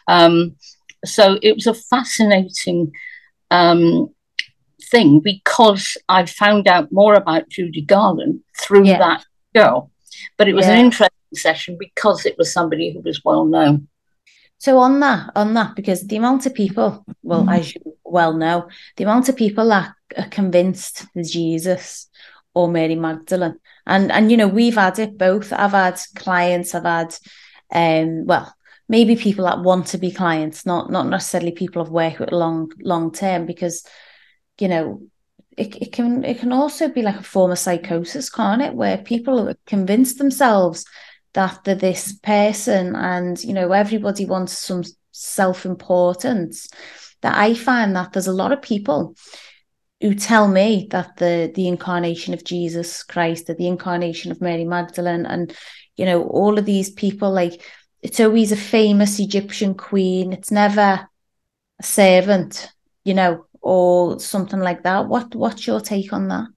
Um, 0.07 0.55
so 1.03 1.37
it 1.41 1.55
was 1.55 1.67
a 1.67 1.73
fascinating 1.73 2.91
um, 3.51 4.09
thing 4.91 5.19
because 5.19 5.97
I 6.09 6.25
found 6.25 6.67
out 6.67 6.91
more 6.91 7.13
about 7.13 7.49
Judy 7.49 7.81
Garland 7.81 8.41
through 8.59 8.85
yeah. 8.85 8.99
that 8.99 9.25
girl. 9.53 9.91
But 10.37 10.47
it 10.47 10.53
was 10.53 10.65
yeah. 10.65 10.73
an 10.73 10.85
interesting 10.85 11.09
session 11.33 11.77
because 11.79 12.25
it 12.25 12.37
was 12.37 12.51
somebody 12.51 12.93
who 12.93 13.01
was 13.01 13.23
well 13.23 13.45
known. 13.45 13.87
So 14.57 14.79
on 14.79 14.99
that, 15.01 15.31
on 15.35 15.53
that, 15.53 15.75
because 15.75 16.07
the 16.07 16.15
amount 16.15 16.45
of 16.45 16.53
people, 16.53 17.05
well, 17.23 17.43
mm. 17.43 17.59
as 17.59 17.75
you 17.75 17.81
well 18.03 18.33
know, 18.33 18.69
the 18.95 19.03
amount 19.03 19.29
of 19.29 19.35
people 19.35 19.67
that 19.69 19.93
are 20.17 20.29
convinced 20.29 21.05
there's 21.13 21.31
Jesus 21.31 22.09
or 22.53 22.69
Mary 22.69 22.95
Magdalene, 22.95 23.59
and 23.85 24.11
and 24.11 24.31
you 24.31 24.37
know 24.37 24.47
we've 24.47 24.75
had 24.75 24.97
it 24.97 25.17
both. 25.17 25.51
I've 25.51 25.71
had 25.71 25.99
clients, 26.15 26.73
I've 26.73 26.83
had, 26.83 27.15
um, 27.73 28.25
well, 28.25 28.55
maybe 28.87 29.15
people 29.15 29.45
that 29.45 29.59
want 29.61 29.87
to 29.87 29.97
be 29.97 30.09
clients, 30.11 30.65
not 30.65 30.89
not 30.89 31.07
necessarily 31.07 31.51
people 31.51 31.81
I've 31.81 31.89
worked 31.89 32.19
with 32.19 32.31
long 32.31 32.71
long 32.79 33.11
term, 33.11 33.45
because 33.45 33.85
you 34.59 34.67
know 34.67 35.01
it, 35.57 35.75
it 35.81 35.91
can 35.91 36.23
it 36.23 36.39
can 36.39 36.51
also 36.51 36.89
be 36.89 37.01
like 37.01 37.19
a 37.19 37.23
form 37.23 37.51
of 37.51 37.59
psychosis, 37.59 38.29
can't 38.29 38.61
it? 38.61 38.73
Where 38.73 38.97
people 38.97 39.53
convince 39.65 40.15
themselves 40.15 40.85
that 41.33 41.63
they're 41.63 41.75
this 41.75 42.13
person 42.13 42.95
and 42.95 43.41
you 43.43 43.53
know 43.53 43.71
everybody 43.71 44.25
wants 44.25 44.57
some 44.57 44.83
self-importance. 45.11 46.69
That 47.21 47.37
I 47.37 47.53
find 47.53 47.95
that 47.95 48.13
there's 48.13 48.27
a 48.27 48.33
lot 48.33 48.51
of 48.51 48.61
people 48.61 49.15
who 50.01 50.13
tell 50.13 50.47
me 50.47 50.87
that 50.91 51.17
the 51.17 51.51
the 51.55 51.67
incarnation 51.67 52.33
of 52.33 52.43
Jesus 52.43 53.03
Christ, 53.03 53.47
that 53.47 53.57
the 53.57 53.67
incarnation 53.67 54.31
of 54.31 54.41
Mary 54.41 54.65
Magdalene, 54.65 55.25
and 55.25 55.55
you 55.95 56.05
know, 56.05 56.23
all 56.23 56.59
of 56.59 56.65
these 56.65 56.89
people 56.89 57.31
like 57.31 57.61
it's 58.01 58.19
always 58.19 58.51
a 58.51 58.57
famous 58.57 59.19
Egyptian 59.19 59.73
queen. 59.73 60.33
It's 60.33 60.51
never 60.51 61.07
a 61.79 61.83
servant, 61.83 62.69
you 63.03 63.13
know, 63.13 63.45
or 63.65 64.19
something 64.19 64.59
like 64.59 64.83
that. 64.83 65.07
What 65.07 65.33
what's 65.35 65.65
your 65.65 65.81
take 65.81 66.13
on 66.13 66.27
that? 66.27 66.47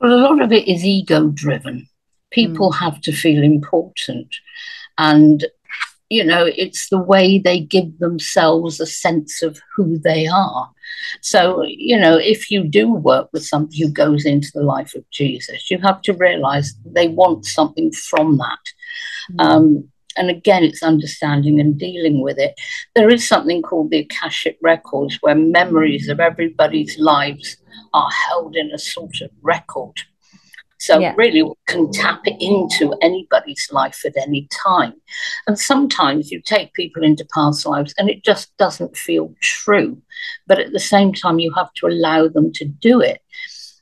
Well, 0.00 0.14
a 0.14 0.24
lot 0.26 0.40
of 0.40 0.50
it 0.50 0.66
is 0.66 0.82
ego 0.84 1.28
driven. 1.28 1.86
People 2.30 2.72
mm. 2.72 2.78
have 2.78 3.00
to 3.02 3.12
feel 3.12 3.42
important, 3.42 4.34
and 4.96 5.44
you 6.08 6.24
know 6.24 6.46
it's 6.46 6.88
the 6.88 7.02
way 7.02 7.38
they 7.38 7.60
give 7.60 7.98
themselves 7.98 8.80
a 8.80 8.86
sense 8.86 9.42
of 9.42 9.60
who 9.76 9.98
they 9.98 10.26
are. 10.26 10.70
So 11.20 11.64
you 11.64 12.00
know, 12.00 12.16
if 12.16 12.50
you 12.50 12.64
do 12.64 12.90
work 12.90 13.28
with 13.34 13.44
somebody 13.44 13.82
who 13.82 13.90
goes 13.90 14.24
into 14.24 14.50
the 14.54 14.62
life 14.62 14.94
of 14.94 15.08
Jesus, 15.10 15.70
you 15.70 15.78
have 15.82 16.00
to 16.02 16.14
realize 16.14 16.74
they 16.86 17.08
want 17.08 17.44
something 17.44 17.92
from 17.92 18.38
that. 18.38 18.64
Mm. 19.32 19.44
Um, 19.44 19.91
and 20.16 20.30
again, 20.30 20.62
it's 20.62 20.82
understanding 20.82 21.60
and 21.60 21.78
dealing 21.78 22.22
with 22.22 22.38
it. 22.38 22.54
There 22.94 23.10
is 23.10 23.26
something 23.26 23.62
called 23.62 23.90
the 23.90 24.00
Akashic 24.00 24.58
Records, 24.62 25.18
where 25.20 25.34
memories 25.34 26.08
of 26.08 26.20
everybody's 26.20 26.98
lives 26.98 27.56
are 27.94 28.10
held 28.10 28.56
in 28.56 28.70
a 28.70 28.78
sort 28.78 29.20
of 29.20 29.30
record. 29.42 30.02
So, 30.82 30.98
yeah. 30.98 31.14
really, 31.16 31.44
we 31.44 31.54
can 31.68 31.92
tap 31.92 32.22
into 32.26 32.92
anybody's 33.00 33.68
life 33.70 34.04
at 34.04 34.16
any 34.16 34.48
time. 34.50 34.94
And 35.46 35.56
sometimes 35.56 36.32
you 36.32 36.42
take 36.42 36.72
people 36.72 37.04
into 37.04 37.24
past 37.32 37.64
lives 37.64 37.94
and 37.98 38.10
it 38.10 38.24
just 38.24 38.56
doesn't 38.56 38.96
feel 38.96 39.32
true. 39.40 40.02
But 40.48 40.58
at 40.58 40.72
the 40.72 40.80
same 40.80 41.12
time, 41.12 41.38
you 41.38 41.52
have 41.54 41.72
to 41.74 41.86
allow 41.86 42.26
them 42.26 42.52
to 42.54 42.64
do 42.64 43.00
it 43.00 43.20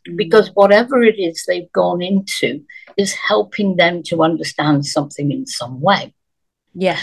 mm. 0.07 0.15
because 0.15 0.49
whatever 0.49 1.03
it 1.03 1.19
is 1.19 1.43
they've 1.47 1.73
gone 1.73 2.03
into 2.03 2.63
is 2.99 3.15
helping 3.15 3.77
them 3.77 4.03
to 4.03 4.23
understand 4.23 4.85
something 4.85 5.33
in 5.33 5.47
some 5.47 5.81
way. 5.81 6.13
Yeah. 6.75 6.99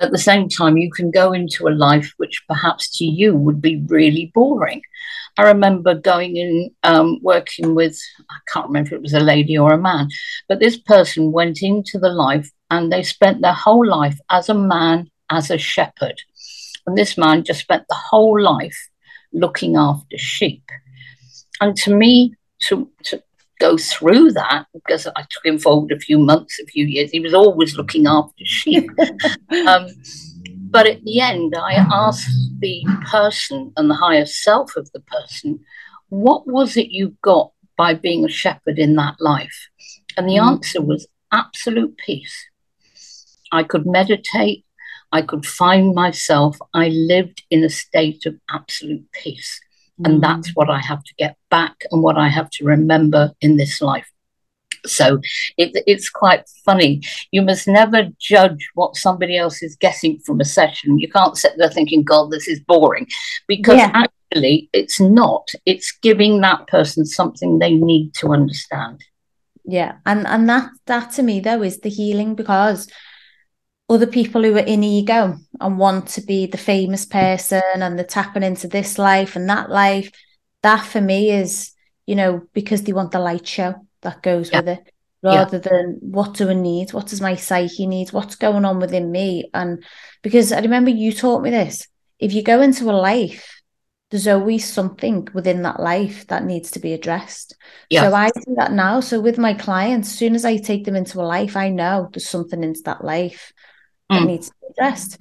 At 0.00 0.12
the 0.12 0.18
same 0.18 0.48
time, 0.48 0.78
you 0.78 0.90
can 0.90 1.10
go 1.10 1.32
into 1.32 1.68
a 1.68 1.76
life 1.76 2.12
which 2.16 2.42
perhaps 2.48 2.96
to 2.98 3.04
you 3.04 3.36
would 3.36 3.60
be 3.60 3.84
really 3.86 4.30
boring. 4.34 4.80
I 5.36 5.42
remember 5.42 5.94
going 5.94 6.36
in, 6.36 6.70
um, 6.82 7.18
working 7.22 7.74
with, 7.74 7.98
I 8.30 8.36
can't 8.52 8.66
remember 8.66 8.88
if 8.88 8.92
it 8.94 9.02
was 9.02 9.14
a 9.14 9.20
lady 9.20 9.58
or 9.58 9.72
a 9.72 9.78
man, 9.78 10.08
but 10.48 10.58
this 10.58 10.78
person 10.78 11.32
went 11.32 11.62
into 11.62 11.98
the 11.98 12.08
life 12.08 12.50
and 12.70 12.90
they 12.90 13.02
spent 13.02 13.42
their 13.42 13.52
whole 13.52 13.86
life 13.86 14.18
as 14.30 14.48
a 14.48 14.54
man, 14.54 15.10
as 15.30 15.50
a 15.50 15.58
shepherd. 15.58 16.20
And 16.86 16.96
this 16.96 17.18
man 17.18 17.44
just 17.44 17.60
spent 17.60 17.84
the 17.88 17.94
whole 17.94 18.40
life 18.40 18.88
looking 19.32 19.76
after 19.76 20.16
sheep. 20.16 20.64
And 21.60 21.76
to 21.78 21.94
me, 21.94 22.34
to, 22.60 22.90
to 23.04 23.22
go 23.60 23.76
through 23.76 24.32
that 24.32 24.66
because 24.74 25.06
I 25.06 25.22
took 25.30 25.44
him 25.44 25.58
forward 25.58 25.92
a 25.92 26.00
few 26.00 26.18
months, 26.18 26.58
a 26.58 26.66
few 26.66 26.86
years. 26.86 27.10
He 27.10 27.20
was 27.20 27.34
always 27.34 27.76
looking 27.76 28.06
after 28.06 28.44
sheep. 28.44 28.90
um, 29.68 29.86
but 30.70 30.86
at 30.86 31.04
the 31.04 31.20
end, 31.20 31.54
I 31.56 31.74
asked 31.74 32.30
the 32.60 32.84
person 33.10 33.72
and 33.76 33.88
the 33.88 33.94
higher 33.94 34.26
self 34.26 34.76
of 34.76 34.90
the 34.92 35.00
person, 35.00 35.60
what 36.08 36.46
was 36.46 36.76
it 36.76 36.90
you 36.90 37.16
got 37.22 37.52
by 37.76 37.94
being 37.94 38.24
a 38.24 38.28
shepherd 38.28 38.78
in 38.78 38.96
that 38.96 39.16
life? 39.20 39.68
And 40.16 40.28
the 40.28 40.36
mm. 40.36 40.46
answer 40.46 40.80
was 40.80 41.06
absolute 41.32 41.96
peace. 41.98 42.46
I 43.52 43.62
could 43.64 43.86
meditate, 43.86 44.64
I 45.12 45.22
could 45.22 45.44
find 45.44 45.94
myself, 45.94 46.56
I 46.72 46.88
lived 46.88 47.42
in 47.50 47.64
a 47.64 47.68
state 47.68 48.26
of 48.26 48.36
absolute 48.48 49.10
peace. 49.12 49.60
And 50.04 50.14
mm-hmm. 50.14 50.20
that's 50.20 50.50
what 50.54 50.70
I 50.70 50.80
have 50.80 51.04
to 51.04 51.14
get 51.18 51.36
back 51.50 51.84
and 51.90 52.02
what 52.02 52.16
I 52.16 52.28
have 52.28 52.50
to 52.50 52.64
remember 52.64 53.32
in 53.40 53.56
this 53.56 53.80
life. 53.80 54.10
So 54.86 55.20
it, 55.58 55.82
it's 55.86 56.08
quite 56.08 56.48
funny. 56.64 57.02
You 57.32 57.42
must 57.42 57.68
never 57.68 58.08
judge 58.18 58.68
what 58.74 58.96
somebody 58.96 59.36
else 59.36 59.62
is 59.62 59.76
getting 59.76 60.18
from 60.20 60.40
a 60.40 60.44
session. 60.44 60.98
You 60.98 61.08
can't 61.10 61.36
sit 61.36 61.52
there 61.58 61.68
thinking, 61.68 62.02
God, 62.02 62.30
this 62.30 62.48
is 62.48 62.60
boring, 62.60 63.06
because 63.46 63.76
yeah. 63.76 63.90
actually 63.92 64.70
it's 64.72 64.98
not. 64.98 65.50
It's 65.66 65.92
giving 66.00 66.40
that 66.40 66.66
person 66.66 67.04
something 67.04 67.58
they 67.58 67.74
need 67.74 68.14
to 68.14 68.32
understand. 68.32 69.04
Yeah, 69.64 69.96
and 70.06 70.26
and 70.26 70.48
that 70.48 70.70
that 70.86 71.12
to 71.12 71.22
me 71.22 71.40
though 71.40 71.62
is 71.62 71.80
the 71.80 71.90
healing 71.90 72.34
because 72.34 72.88
other 73.90 74.06
people 74.06 74.42
who 74.44 74.54
are 74.54 74.60
in 74.60 74.84
ego 74.84 75.36
and 75.60 75.78
want 75.78 76.06
to 76.06 76.22
be 76.22 76.46
the 76.46 76.56
famous 76.56 77.04
person 77.04 77.60
and 77.74 77.98
they're 77.98 78.06
tapping 78.06 78.44
into 78.44 78.68
this 78.68 78.98
life 78.98 79.34
and 79.34 79.50
that 79.50 79.68
life 79.68 80.12
that 80.62 80.86
for 80.86 81.00
me 81.00 81.32
is 81.32 81.72
you 82.06 82.14
know 82.14 82.42
because 82.54 82.82
they 82.82 82.92
want 82.92 83.10
the 83.10 83.18
light 83.18 83.46
show 83.46 83.74
that 84.02 84.22
goes 84.22 84.50
yeah. 84.52 84.60
with 84.60 84.68
it 84.68 84.92
rather 85.24 85.56
yeah. 85.56 85.68
than 85.70 85.98
what 86.00 86.34
do 86.34 86.48
I 86.48 86.54
need 86.54 86.92
what 86.92 87.08
does 87.08 87.20
my 87.20 87.34
psyche 87.34 87.86
need 87.88 88.12
what's 88.12 88.36
going 88.36 88.64
on 88.64 88.78
within 88.78 89.10
me 89.10 89.50
and 89.52 89.84
because 90.22 90.52
I 90.52 90.60
remember 90.60 90.90
you 90.90 91.12
taught 91.12 91.42
me 91.42 91.50
this 91.50 91.88
if 92.20 92.32
you 92.32 92.44
go 92.44 92.62
into 92.62 92.88
a 92.88 92.92
life 92.92 93.60
there's 94.10 94.28
always 94.28 94.70
something 94.70 95.28
within 95.34 95.62
that 95.62 95.80
life 95.80 96.26
that 96.28 96.44
needs 96.44 96.72
to 96.72 96.80
be 96.80 96.92
addressed. 96.92 97.54
Yeah. 97.90 98.08
So 98.08 98.14
I 98.16 98.28
do 98.30 98.56
that 98.56 98.72
now. 98.72 98.98
So 98.98 99.20
with 99.20 99.38
my 99.38 99.54
clients, 99.54 100.08
as 100.08 100.18
soon 100.18 100.34
as 100.34 100.44
I 100.44 100.56
take 100.56 100.84
them 100.84 100.96
into 100.96 101.20
a 101.20 101.22
life, 101.22 101.56
I 101.56 101.68
know 101.68 102.08
there's 102.12 102.28
something 102.28 102.64
into 102.64 102.82
that 102.86 103.04
life 103.04 103.52
that 104.10 104.22
mm. 104.22 104.26
needs 104.26 104.48
to 104.48 104.54
be 104.60 104.66
addressed. 104.72 105.18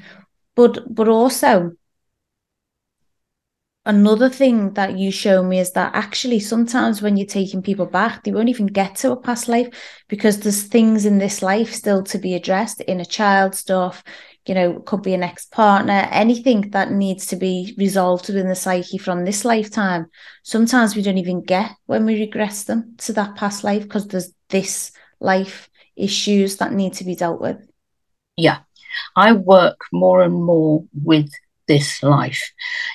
But 0.55 0.93
but 0.93 1.08
also 1.08 1.72
another 3.86 4.29
thing 4.29 4.74
that 4.74 5.00
you 5.00 5.12
show 5.12 5.41
me 5.41 5.60
is 5.60 5.72
that 5.72 5.96
actually 5.96 6.39
sometimes 6.39 7.01
when 7.01 7.17
you're 7.17 7.25
taking 7.25 7.62
people 7.62 7.86
back, 7.86 8.24
they 8.24 8.31
won't 8.31 8.50
even 8.50 8.67
get 8.67 8.96
to 8.98 9.12
a 9.12 9.15
past 9.15 9.48
life 9.48 9.69
because 10.08 10.39
there's 10.39 10.63
things 10.63 11.05
in 11.05 11.17
this 11.17 11.41
life 11.41 11.74
still 11.74 12.03
to 12.03 12.17
be 12.17 12.36
addressed, 12.36 12.81
in 12.81 13.00
a 13.00 13.05
child 13.05 13.55
stuff, 13.55 14.03
you 14.46 14.53
know, 14.53 14.79
could 14.81 15.01
be 15.01 15.13
an 15.13 15.24
ex-partner, 15.24 16.08
anything 16.12 16.69
that 16.72 16.91
needs 16.91 17.25
to 17.27 17.36
be 17.36 17.74
resolved 17.77 18.27
within 18.27 18.48
the 18.48 18.55
psyche 18.55 18.98
from 18.98 19.25
this 19.25 19.43
lifetime. 19.46 20.05
Sometimes 20.43 20.96
we 20.96 21.01
don't 21.01 21.17
even 21.17 21.41
get 21.41 21.72
when 21.86 22.05
we 22.05 22.19
regress 22.19 22.65
them 22.65 22.96
to 23.00 23.13
that 23.13 23.36
past 23.36 23.63
life 23.63 23.84
because 23.84 24.08
there's 24.08 24.34
this 24.50 24.91
life 25.19 25.69
issues 25.96 26.58
that 26.58 26.74
need 26.74 26.93
to 26.93 27.03
be 27.03 27.15
dealt 27.15 27.41
with. 27.41 27.58
Yeah. 28.38 28.60
I 29.15 29.33
work 29.33 29.81
more 29.91 30.21
and 30.21 30.33
more 30.33 30.83
with 31.03 31.31
this 31.67 32.01
life. 32.01 32.51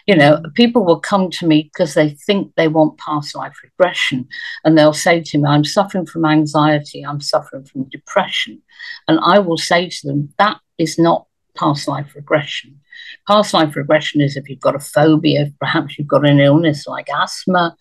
You 0.06 0.16
know, 0.16 0.42
people 0.54 0.84
will 0.84 1.00
come 1.00 1.30
to 1.30 1.46
me 1.46 1.62
because 1.62 1.94
they 1.94 2.10
think 2.10 2.52
they 2.56 2.68
want 2.68 2.98
past 2.98 3.34
life 3.34 3.54
regression, 3.62 4.28
and 4.64 4.76
they'll 4.76 4.92
say 4.92 5.22
to 5.22 5.38
me, 5.38 5.44
I'm 5.48 5.64
suffering 5.64 6.06
from 6.06 6.26
anxiety, 6.26 7.02
I'm 7.06 7.20
suffering 7.20 7.64
from 7.64 7.88
depression. 7.88 8.60
And 9.08 9.18
I 9.20 9.38
will 9.38 9.56
say 9.56 9.88
to 9.88 10.06
them, 10.06 10.34
that 10.38 10.58
is 10.76 10.98
not 10.98 11.26
past 11.56 11.88
life 11.88 12.14
regression. 12.14 12.80
Past 13.26 13.54
life 13.54 13.76
regression 13.76 14.20
is 14.20 14.36
if 14.36 14.48
you've 14.48 14.60
got 14.60 14.74
a 14.74 14.80
phobia, 14.80 15.52
perhaps 15.60 15.98
you've 15.98 16.08
got 16.08 16.28
an 16.28 16.40
illness 16.40 16.86
like 16.86 17.08
asthma, 17.10 17.76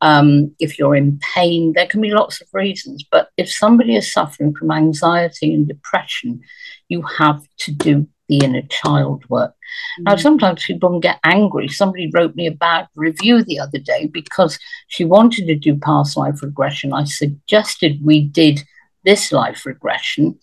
um, 0.00 0.54
if 0.58 0.78
you're 0.78 0.96
in 0.96 1.18
pain, 1.34 1.72
there 1.74 1.86
can 1.86 2.00
be 2.00 2.10
lots 2.10 2.40
of 2.40 2.48
reasons. 2.52 3.04
But 3.10 3.30
if 3.36 3.50
somebody 3.50 3.96
is 3.96 4.12
suffering 4.12 4.54
from 4.54 4.70
anxiety 4.70 5.54
and 5.54 5.66
depression, 5.66 6.40
you 6.88 7.02
have 7.02 7.42
to 7.58 7.72
do 7.72 8.06
the 8.28 8.38
inner 8.38 8.62
child 8.62 9.24
work. 9.28 9.50
Mm-hmm. 9.50 10.02
Now, 10.04 10.16
sometimes 10.16 10.64
people 10.64 11.00
get 11.00 11.18
angry. 11.24 11.68
Somebody 11.68 12.10
wrote 12.12 12.34
me 12.36 12.46
a 12.46 12.52
bad 12.52 12.88
review 12.94 13.42
the 13.42 13.58
other 13.58 13.78
day 13.78 14.06
because 14.06 14.58
she 14.86 15.04
wanted 15.04 15.46
to 15.46 15.56
do 15.56 15.76
past 15.78 16.16
life 16.16 16.42
regression. 16.42 16.92
I 16.92 17.04
suggested 17.04 18.04
we 18.04 18.22
did 18.22 18.62
this 19.04 19.32
life 19.32 19.64
regression. 19.64 20.38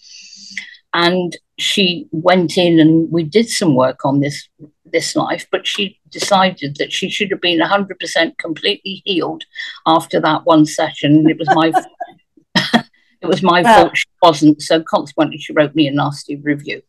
And 0.95 1.35
she 1.59 2.07
went 2.11 2.57
in 2.57 2.79
and 2.79 3.11
we 3.11 3.23
did 3.23 3.49
some 3.49 3.75
work 3.75 4.05
on 4.05 4.21
this 4.21 4.47
this 4.85 5.13
life, 5.15 5.45
but 5.51 5.67
she 5.67 5.99
decided 6.09 6.77
that 6.77 6.93
she 6.93 7.09
should 7.09 7.29
have 7.31 7.41
been 7.41 7.59
100% 7.59 8.37
completely 8.37 9.01
healed 9.03 9.43
after 9.85 10.21
that 10.21 10.45
one 10.45 10.65
session. 10.65 11.29
It 11.29 11.37
was 11.37 11.49
my 11.53 11.73
it 13.21 13.27
was 13.27 13.43
my 13.43 13.61
fault 13.61 13.97
she 13.97 14.07
wasn't. 14.21 14.61
So 14.61 14.81
consequently, 14.81 15.37
she 15.37 15.51
wrote 15.51 15.75
me 15.75 15.87
a 15.87 15.91
nasty 15.91 16.37
review. 16.37 16.81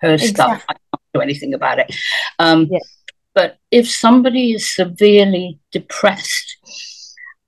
Her 0.00 0.12
exactly. 0.12 0.34
stuff, 0.34 0.64
I 0.68 0.74
can't 0.74 1.02
do 1.14 1.20
anything 1.22 1.54
about 1.54 1.78
it. 1.78 1.94
Um, 2.38 2.68
yeah. 2.70 2.78
But 3.34 3.56
if 3.70 3.90
somebody 3.90 4.52
is 4.52 4.74
severely 4.74 5.58
depressed 5.72 6.56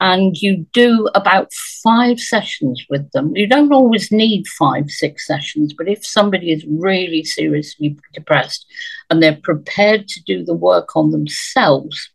and 0.01 0.35
you 0.41 0.67
do 0.73 1.09
about 1.15 1.53
five 1.83 2.19
sessions 2.19 2.85
with 2.89 3.11
them. 3.13 3.37
You 3.37 3.47
don't 3.47 3.73
always 3.73 4.11
need 4.11 4.47
five, 4.49 4.91
six 4.91 5.27
sessions, 5.27 5.75
but 5.75 5.89
if 5.89 6.05
somebody 6.05 6.53
is 6.53 6.65
really 6.67 7.23
seriously 7.23 7.97
depressed 8.15 8.67
and 9.11 9.23
they're 9.23 9.41
prepared 9.43 10.09
to 10.09 10.23
do 10.23 10.43
the 10.45 10.55
work 10.55 10.97
on 10.97 11.11
themselves, 11.11 12.11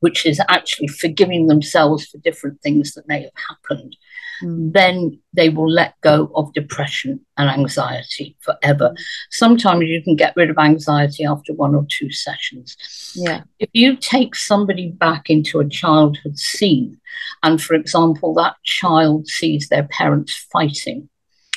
which 0.00 0.26
is 0.26 0.40
actually 0.48 0.88
forgiving 0.88 1.46
themselves 1.46 2.06
for 2.06 2.18
different 2.18 2.60
things 2.60 2.92
that 2.92 3.08
may 3.08 3.22
have 3.22 3.32
happened, 3.48 3.96
mm. 4.42 4.72
then 4.72 5.18
they 5.32 5.48
will 5.48 5.70
let 5.70 6.00
go 6.00 6.30
of 6.34 6.52
depression 6.52 7.20
and 7.36 7.50
anxiety 7.50 8.36
forever. 8.40 8.94
Sometimes 9.30 9.84
you 9.84 10.02
can 10.02 10.16
get 10.16 10.34
rid 10.36 10.50
of 10.50 10.58
anxiety 10.58 11.24
after 11.24 11.52
one 11.54 11.74
or 11.74 11.86
two 11.88 12.10
sessions. 12.10 12.76
Yeah. 13.14 13.42
If 13.58 13.70
you 13.72 13.96
take 13.96 14.34
somebody 14.34 14.90
back 14.90 15.30
into 15.30 15.60
a 15.60 15.68
childhood 15.68 16.38
scene, 16.38 17.00
and 17.42 17.62
for 17.62 17.74
example, 17.74 18.34
that 18.34 18.56
child 18.64 19.26
sees 19.28 19.68
their 19.68 19.84
parents 19.84 20.46
fighting, 20.52 21.08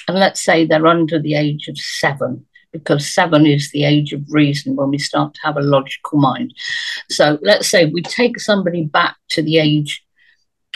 and 0.07 0.17
let's 0.17 0.43
say 0.43 0.65
they're 0.65 0.87
under 0.87 1.19
the 1.19 1.35
age 1.35 1.67
of 1.67 1.77
seven, 1.77 2.45
because 2.71 3.13
seven 3.13 3.45
is 3.45 3.69
the 3.71 3.83
age 3.83 4.13
of 4.13 4.21
reason 4.29 4.75
when 4.75 4.89
we 4.89 4.97
start 4.97 5.33
to 5.33 5.41
have 5.43 5.57
a 5.57 5.61
logical 5.61 6.19
mind. 6.19 6.53
So 7.09 7.37
let's 7.41 7.67
say 7.67 7.85
we 7.85 8.01
take 8.01 8.39
somebody 8.39 8.85
back 8.85 9.17
to 9.31 9.41
the 9.41 9.57
age 9.57 10.03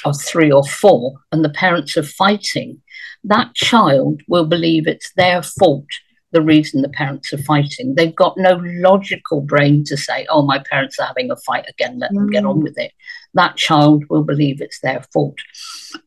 of 0.04 0.22
three 0.22 0.52
or 0.52 0.64
four 0.64 1.14
and 1.32 1.44
the 1.44 1.50
parents 1.50 1.96
are 1.98 2.04
fighting, 2.04 2.82
that 3.24 3.56
child 3.56 4.22
will 4.28 4.46
believe 4.46 4.88
it's 4.88 5.14
their 5.14 5.42
fault 5.42 5.88
the 6.36 6.42
reason 6.42 6.82
the 6.82 6.90
parents 6.90 7.32
are 7.32 7.42
fighting. 7.44 7.96
They've 7.96 8.14
got 8.14 8.38
no 8.38 8.62
logical 8.62 9.40
brain 9.40 9.86
to 9.86 9.96
say, 9.96 10.28
oh, 10.30 10.42
my 10.46 10.60
parents 10.60 11.00
are 11.00 11.08
having 11.08 11.32
a 11.32 11.38
fight 11.38 11.66
again, 11.70 11.98
let 11.98 12.12
mm. 12.12 12.16
them 12.16 12.30
get 12.30 12.46
on 12.46 12.58
mm. 12.58 12.64
with 12.64 12.78
it. 12.78 12.92
That 13.36 13.56
child 13.56 14.04
will 14.10 14.24
believe 14.26 14.60
it's 14.60 14.82
their 14.82 15.02
fault. 15.14 15.38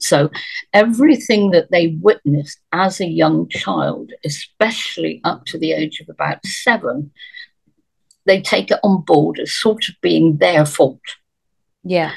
So 0.00 0.30
everything 0.74 1.50
that 1.52 1.70
they 1.70 1.96
witnessed 2.02 2.60
as 2.72 3.00
a 3.00 3.06
young 3.06 3.48
child, 3.48 4.12
especially 4.22 5.22
up 5.24 5.46
to 5.46 5.58
the 5.58 5.72
age 5.72 6.00
of 6.00 6.10
about 6.10 6.44
seven, 6.44 7.10
they 8.26 8.42
take 8.42 8.70
it 8.70 8.80
on 8.82 9.00
board 9.06 9.40
as 9.40 9.54
sort 9.54 9.88
of 9.88 9.94
being 10.02 10.36
their 10.36 10.66
fault. 10.66 11.00
Yeah. 11.84 12.12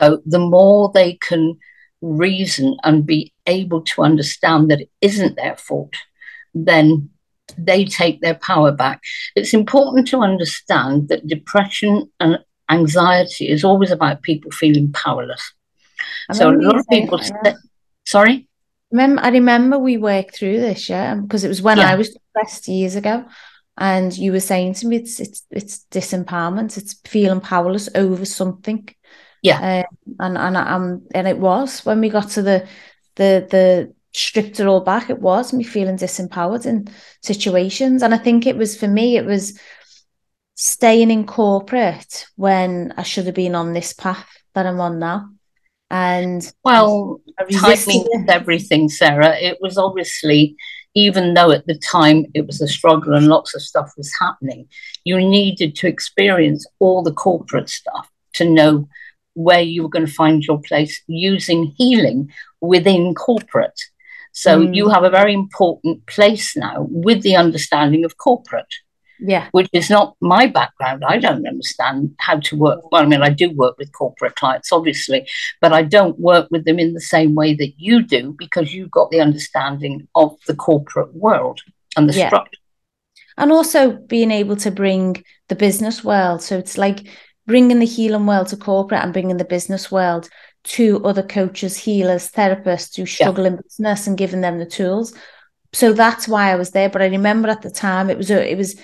So 0.00 0.20
the 0.26 0.38
more 0.38 0.90
they 0.92 1.14
can 1.14 1.58
reason 2.00 2.76
and 2.84 3.06
be 3.06 3.32
able 3.46 3.82
to 3.82 4.02
understand 4.02 4.70
that 4.70 4.80
it 4.80 4.90
isn't 5.00 5.36
their 5.36 5.56
fault, 5.56 5.94
then 6.54 7.10
they 7.58 7.84
take 7.84 8.20
their 8.20 8.34
power 8.34 8.72
back. 8.72 9.02
It's 9.36 9.54
important 9.54 10.08
to 10.08 10.18
understand 10.18 11.08
that 11.08 11.26
depression 11.26 12.10
and 12.20 12.38
anxiety 12.70 13.48
is 13.48 13.64
always 13.64 13.90
about 13.90 14.22
people 14.22 14.50
feeling 14.50 14.92
powerless. 14.92 15.52
so 16.32 16.50
a 16.50 16.52
lot 16.52 16.76
of 16.76 16.86
people 16.88 17.18
say, 17.18 17.54
sorry? 18.06 18.48
Remember, 18.90 19.22
I 19.22 19.28
remember 19.30 19.78
we 19.78 19.96
worked 19.96 20.36
through 20.36 20.60
this, 20.60 20.88
yeah, 20.88 21.16
because 21.16 21.44
it 21.44 21.48
was 21.48 21.62
when 21.62 21.78
yeah. 21.78 21.90
I 21.90 21.96
was 21.96 22.10
depressed 22.10 22.68
years 22.68 22.96
ago, 22.96 23.24
and 23.76 24.16
you 24.16 24.30
were 24.30 24.40
saying 24.40 24.74
to 24.74 24.86
me 24.86 24.96
it's 24.96 25.18
it's 25.18 25.44
it's 25.50 25.84
disempowerment, 25.90 26.78
it's 26.78 26.94
feeling 27.04 27.40
powerless 27.40 27.88
over 27.94 28.24
something. 28.24 28.88
Yeah, 29.44 29.84
um, 30.08 30.16
and 30.20 30.38
and 30.38 30.56
um, 30.56 31.02
and 31.14 31.28
it 31.28 31.38
was 31.38 31.84
when 31.84 32.00
we 32.00 32.08
got 32.08 32.30
to 32.30 32.42
the 32.42 32.66
the 33.16 33.46
the 33.50 33.94
stripped 34.12 34.58
it 34.58 34.66
all 34.66 34.80
back. 34.80 35.10
It 35.10 35.20
was 35.20 35.52
me 35.52 35.64
feeling 35.64 35.98
disempowered 35.98 36.64
in 36.64 36.88
situations, 37.22 38.02
and 38.02 38.14
I 38.14 38.18
think 38.18 38.46
it 38.46 38.56
was 38.56 38.74
for 38.74 38.88
me. 38.88 39.18
It 39.18 39.26
was 39.26 39.60
staying 40.54 41.10
in 41.10 41.26
corporate 41.26 42.26
when 42.36 42.94
I 42.96 43.02
should 43.02 43.26
have 43.26 43.34
been 43.34 43.54
on 43.54 43.74
this 43.74 43.92
path 43.92 44.28
that 44.54 44.64
I'm 44.64 44.80
on 44.80 44.98
now. 44.98 45.28
And 45.90 46.50
well, 46.64 47.20
timing 47.52 48.06
everything, 48.28 48.88
Sarah. 48.88 49.36
It 49.36 49.58
was 49.60 49.76
obviously, 49.76 50.56
even 50.94 51.34
though 51.34 51.50
at 51.50 51.66
the 51.66 51.78
time 51.78 52.24
it 52.32 52.46
was 52.46 52.62
a 52.62 52.66
struggle 52.66 53.12
and 53.12 53.28
lots 53.28 53.54
of 53.54 53.60
stuff 53.60 53.92
was 53.98 54.10
happening, 54.18 54.68
you 55.04 55.18
needed 55.18 55.76
to 55.76 55.86
experience 55.86 56.66
all 56.78 57.02
the 57.02 57.12
corporate 57.12 57.68
stuff 57.68 58.08
to 58.34 58.48
know 58.48 58.88
where 59.34 59.60
you 59.60 59.82
were 59.82 59.88
going 59.88 60.06
to 60.06 60.12
find 60.12 60.42
your 60.44 60.60
place 60.60 61.02
using 61.06 61.74
healing 61.76 62.30
within 62.60 63.14
corporate. 63.14 63.80
So 64.32 64.60
mm. 64.60 64.74
you 64.74 64.88
have 64.88 65.04
a 65.04 65.10
very 65.10 65.32
important 65.32 66.06
place 66.06 66.56
now 66.56 66.86
with 66.90 67.22
the 67.22 67.36
understanding 67.36 68.04
of 68.04 68.18
corporate. 68.18 68.74
Yeah. 69.20 69.48
Which 69.52 69.68
is 69.72 69.88
not 69.88 70.16
my 70.20 70.48
background. 70.48 71.04
I 71.06 71.18
don't 71.18 71.46
understand 71.46 72.14
how 72.18 72.40
to 72.40 72.56
work. 72.56 72.90
Well, 72.90 73.02
I 73.02 73.06
mean, 73.06 73.22
I 73.22 73.30
do 73.30 73.50
work 73.52 73.78
with 73.78 73.92
corporate 73.92 74.34
clients, 74.34 74.72
obviously, 74.72 75.26
but 75.60 75.72
I 75.72 75.82
don't 75.82 76.18
work 76.18 76.48
with 76.50 76.64
them 76.64 76.80
in 76.80 76.94
the 76.94 77.00
same 77.00 77.34
way 77.34 77.54
that 77.54 77.74
you 77.78 78.02
do 78.02 78.34
because 78.36 78.74
you've 78.74 78.90
got 78.90 79.10
the 79.10 79.20
understanding 79.20 80.08
of 80.16 80.36
the 80.46 80.56
corporate 80.56 81.14
world 81.14 81.60
and 81.96 82.08
the 82.08 82.14
yeah. 82.14 82.26
structure. 82.26 82.58
And 83.36 83.52
also 83.52 83.92
being 83.92 84.32
able 84.32 84.56
to 84.56 84.70
bring 84.70 85.24
the 85.48 85.56
business 85.56 86.04
world. 86.04 86.42
So 86.42 86.58
it's 86.58 86.76
like 86.76 87.06
bringing 87.46 87.78
the 87.78 87.86
healing 87.86 88.26
world 88.26 88.48
to 88.48 88.56
corporate 88.56 89.02
and 89.02 89.12
bringing 89.12 89.36
the 89.36 89.44
business 89.44 89.90
world 89.90 90.28
to 90.64 91.04
other 91.04 91.22
coaches, 91.22 91.76
healers, 91.76 92.30
therapists 92.30 92.96
who 92.96 93.06
struggle 93.06 93.44
yeah. 93.44 93.50
in 93.50 93.60
business 93.62 94.06
and 94.06 94.16
giving 94.16 94.40
them 94.40 94.58
the 94.58 94.66
tools. 94.66 95.14
So 95.72 95.92
that's 95.92 96.26
why 96.26 96.50
I 96.50 96.56
was 96.56 96.70
there. 96.70 96.88
But 96.88 97.02
I 97.02 97.06
remember 97.06 97.48
at 97.48 97.62
the 97.62 97.70
time 97.70 98.08
it 98.08 98.16
was 98.16 98.30
a, 98.30 98.50
it 98.50 98.56
was 98.56 98.76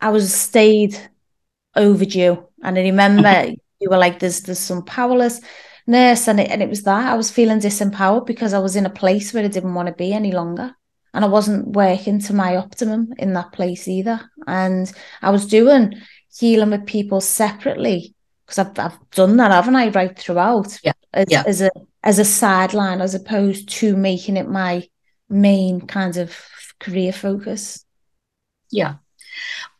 I 0.00 0.10
was 0.10 0.32
stayed 0.32 0.96
overdue, 1.74 2.46
and 2.62 2.78
I 2.78 2.82
remember 2.82 3.22
mm-hmm. 3.22 3.54
you 3.80 3.90
were 3.90 3.98
like, 3.98 4.18
"There's 4.18 4.42
there's 4.42 4.58
some 4.58 4.84
powerlessness," 4.84 6.28
and 6.28 6.40
it 6.40 6.50
and 6.50 6.62
it 6.62 6.68
was 6.68 6.82
that 6.82 7.10
I 7.10 7.14
was 7.14 7.30
feeling 7.30 7.58
disempowered 7.58 8.26
because 8.26 8.52
I 8.52 8.58
was 8.58 8.76
in 8.76 8.86
a 8.86 8.90
place 8.90 9.32
where 9.32 9.44
I 9.44 9.48
didn't 9.48 9.74
want 9.74 9.88
to 9.88 9.94
be 9.94 10.12
any 10.12 10.30
longer, 10.30 10.74
and 11.14 11.24
I 11.24 11.28
wasn't 11.28 11.68
working 11.68 12.20
to 12.20 12.34
my 12.34 12.56
optimum 12.56 13.12
in 13.18 13.32
that 13.32 13.52
place 13.52 13.88
either, 13.88 14.20
and 14.46 14.92
I 15.22 15.30
was 15.30 15.46
doing 15.46 15.94
healing 16.38 16.70
with 16.70 16.86
people 16.86 17.20
separately 17.20 18.14
because 18.46 18.58
I've 18.58 18.78
I've 18.78 19.10
done 19.10 19.36
that, 19.36 19.50
haven't 19.50 19.76
I? 19.76 19.88
Right 19.88 20.18
throughout, 20.18 20.78
yeah, 20.82 20.92
as, 21.12 21.26
yeah. 21.28 21.42
as 21.46 21.60
a 21.60 21.70
as 22.02 22.18
a 22.18 22.24
sideline, 22.24 23.00
as 23.00 23.14
opposed 23.14 23.68
to 23.68 23.96
making 23.96 24.36
it 24.36 24.48
my 24.48 24.88
main 25.28 25.80
kind 25.82 26.16
of 26.16 26.36
career 26.80 27.12
focus. 27.12 27.84
Yeah. 28.70 28.94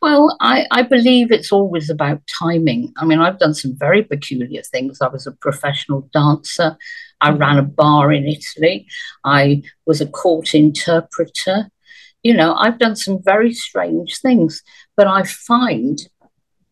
Well, 0.01 0.37
I, 0.39 0.67
I 0.71 0.83
believe 0.83 1.31
it's 1.31 1.51
always 1.51 1.89
about 1.89 2.21
timing. 2.39 2.93
I 2.97 3.05
mean, 3.05 3.19
I've 3.19 3.39
done 3.39 3.53
some 3.53 3.75
very 3.77 4.03
peculiar 4.03 4.61
things. 4.61 5.01
I 5.01 5.07
was 5.07 5.27
a 5.27 5.33
professional 5.33 6.09
dancer. 6.13 6.77
I 7.19 7.31
ran 7.31 7.57
a 7.57 7.63
bar 7.63 8.13
in 8.13 8.25
Italy. 8.25 8.87
I 9.25 9.63
was 9.85 9.99
a 9.99 10.07
court 10.07 10.53
interpreter. 10.55 11.69
You 12.23 12.33
know, 12.35 12.53
I've 12.55 12.79
done 12.79 12.95
some 12.95 13.21
very 13.21 13.53
strange 13.53 14.21
things, 14.21 14.63
but 14.95 15.07
I 15.07 15.23
find 15.23 15.99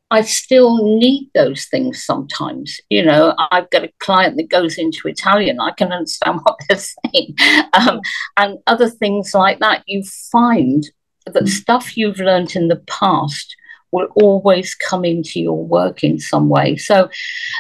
I 0.10 0.22
still 0.22 0.78
need 1.00 1.30
those 1.34 1.66
things 1.66 2.06
sometimes. 2.06 2.80
You 2.90 3.04
know, 3.04 3.36
I've 3.52 3.70
got 3.70 3.84
a 3.84 3.92
client 4.00 4.38
that 4.38 4.50
goes 4.50 4.78
into 4.78 5.08
Italian, 5.08 5.60
I 5.60 5.72
can 5.72 5.92
understand 5.92 6.40
what 6.44 6.60
they're 6.68 6.78
saying. 6.78 7.36
Um, 7.74 8.02
and 8.38 8.60
other 8.68 8.90
things 8.90 9.34
like 9.34 9.60
that. 9.60 9.84
You 9.86 10.04
find 10.32 10.90
that 11.26 11.44
mm. 11.44 11.50
stuff 11.50 11.98
you've 11.98 12.20
learned 12.20 12.56
in 12.56 12.70
the 12.70 12.82
past 12.88 13.56
will 13.92 14.08
always 14.16 14.76
come 14.76 15.06
into 15.06 15.40
your 15.40 15.66
work 15.66 16.04
in 16.04 16.20
some 16.20 16.50
way. 16.50 16.76
So, 16.76 17.10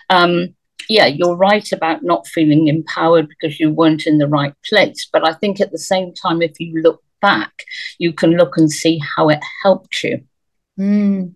um, 0.09 0.55
yeah, 0.89 1.05
you're 1.05 1.35
right 1.35 1.69
about 1.71 2.03
not 2.03 2.27
feeling 2.27 2.67
empowered 2.67 3.27
because 3.27 3.59
you 3.59 3.71
weren't 3.71 4.07
in 4.07 4.19
the 4.19 4.27
right 4.27 4.53
place. 4.69 5.07
But 5.11 5.27
I 5.27 5.33
think 5.33 5.59
at 5.59 5.71
the 5.71 5.77
same 5.77 6.13
time, 6.13 6.41
if 6.41 6.59
you 6.59 6.81
look 6.81 7.03
back, 7.21 7.65
you 7.97 8.13
can 8.13 8.31
look 8.31 8.57
and 8.57 8.71
see 8.71 9.01
how 9.15 9.29
it 9.29 9.39
helped 9.63 10.03
you. 10.03 10.21
Mm. 10.79 11.33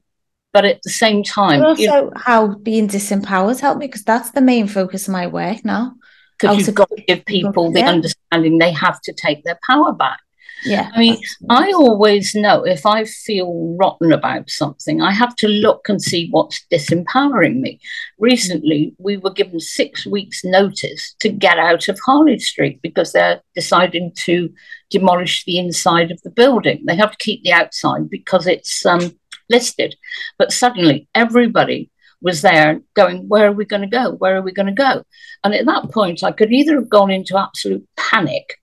But 0.54 0.66
at 0.66 0.82
the 0.84 0.90
same 0.90 1.24
time, 1.24 1.62
but 1.62 1.70
also 1.70 1.82
you 1.82 1.88
know, 1.88 2.12
how 2.16 2.56
being 2.56 2.88
disempowered 2.88 3.62
helped 3.62 3.80
me 3.80 3.88
because 3.88 4.04
that's 4.04 4.32
the 4.32 4.42
main 4.42 4.68
focus 4.68 5.08
of 5.08 5.14
my 5.14 5.28
work 5.28 5.64
now. 5.64 5.94
Because 6.38 6.68
you've 6.68 6.76
got 6.76 6.90
to 6.90 7.02
give 7.04 7.24
people 7.26 7.72
the 7.72 7.84
understanding 7.84 8.58
they 8.58 8.72
have 8.72 9.00
to 9.02 9.14
take 9.14 9.44
their 9.44 9.60
power 9.66 9.94
back. 9.94 10.20
Yeah. 10.64 10.90
I 10.94 11.00
mean, 11.00 11.18
I 11.50 11.72
always 11.72 12.36
know 12.36 12.64
if 12.64 12.86
I 12.86 13.06
feel 13.06 13.76
rotten 13.80 14.12
about 14.12 14.50
something, 14.50 15.02
I 15.02 15.12
have 15.12 15.36
to 15.38 15.48
look 15.48 15.90
and 15.90 16.02
see 16.02 16.28
what's 16.30 16.64
disempowering 16.72 17.60
me. 17.60 17.80
Recently, 18.20 18.94
we 19.00 19.18
were 19.18 19.34
given 19.34 19.60
six 19.60 20.06
weeks' 20.06 20.44
notice 20.44 21.16
to 21.20 21.30
get 21.30 21.58
out 21.58 21.88
of 21.88 22.00
Harley 22.06 22.40
Street 22.40 22.80
because 22.82 23.12
they're 23.12 23.42
deciding 23.56 24.14
to 24.18 24.50
demolish 24.90 25.46
the 25.46 25.58
inside 25.58 26.12
of 26.12 26.22
the 26.22 26.30
building. 26.30 26.84
They 26.86 26.96
have 26.96 27.12
to 27.12 27.18
keep 27.18 27.44
the 27.44 27.54
outside 27.54 28.10
because 28.10 28.46
it's 28.46 28.86
um, 28.86 29.18
listed. 29.52 29.96
But 30.40 30.52
suddenly, 30.52 31.08
everybody 31.14 31.92
was 32.22 32.42
there 32.42 32.82
going, 32.96 33.28
Where 33.28 33.48
are 33.48 33.52
we 33.52 33.66
going 33.66 33.82
to 33.82 33.88
go? 33.88 34.14
Where 34.14 34.38
are 34.38 34.42
we 34.42 34.52
going 34.52 34.68
to 34.68 34.72
go? 34.72 35.04
And 35.44 35.54
at 35.54 35.66
that 35.66 35.92
point, 35.92 36.24
I 36.24 36.32
could 36.32 36.52
either 36.52 36.76
have 36.76 36.90
gone 36.90 37.12
into 37.12 37.38
absolute 37.38 37.88
panic 37.98 38.58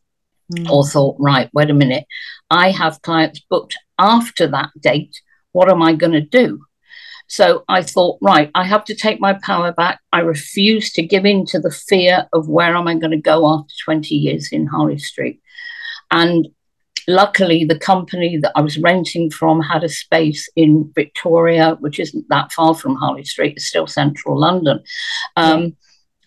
mm. 0.53 0.69
or 0.69 0.87
thought, 0.87 1.17
right, 1.19 1.51
wait 1.53 1.71
a 1.71 1.75
minute, 1.75 2.07
I 2.51 2.71
have 2.71 3.03
clients 3.03 3.41
booked 3.41 3.77
after 3.99 4.47
that 4.49 4.71
date. 4.81 5.21
What 5.53 5.71
am 5.71 5.83
I 5.83 5.95
going 5.95 6.13
to 6.13 6.21
do? 6.21 6.65
So 7.29 7.65
I 7.69 7.83
thought, 7.83 8.19
right, 8.23 8.51
I 8.55 8.65
have 8.65 8.85
to 8.87 8.95
take 8.95 9.21
my 9.21 9.35
power 9.35 9.71
back. 9.73 10.01
I 10.13 10.21
refuse 10.21 10.93
to 10.93 11.03
give 11.03 11.27
in 11.27 11.45
to 11.47 11.61
the 11.61 11.71
fear 11.71 12.27
of 12.33 12.49
where 12.49 12.75
am 12.75 12.89
I 12.89 12.95
going 12.95 13.11
to 13.11 13.21
go 13.21 13.47
after 13.47 13.75
20 13.85 14.15
years 14.15 14.49
in 14.51 14.67
Harley 14.67 14.99
Street. 14.99 15.43
And 16.11 16.49
luckily, 17.09 17.65
the 17.65 17.79
company 17.79 18.39
that 18.39 18.53
I 18.55 18.61
was 18.61 18.79
renting 18.79 19.31
from 19.31 19.61
had 19.61 19.83
a 19.83 19.89
space 19.89 20.49
in 20.55 20.93
Victoria, 20.95 21.77
which 21.81 21.99
isn't 21.99 22.29
that 22.29 22.53
far 22.53 22.75
from 22.75 22.95
Harley 22.95 23.25
Street, 23.25 23.55
it's 23.57 23.67
still 23.67 23.89
central 23.89 24.39
London. 24.39 24.81
Um, 25.37 25.63
yeah 25.63 25.69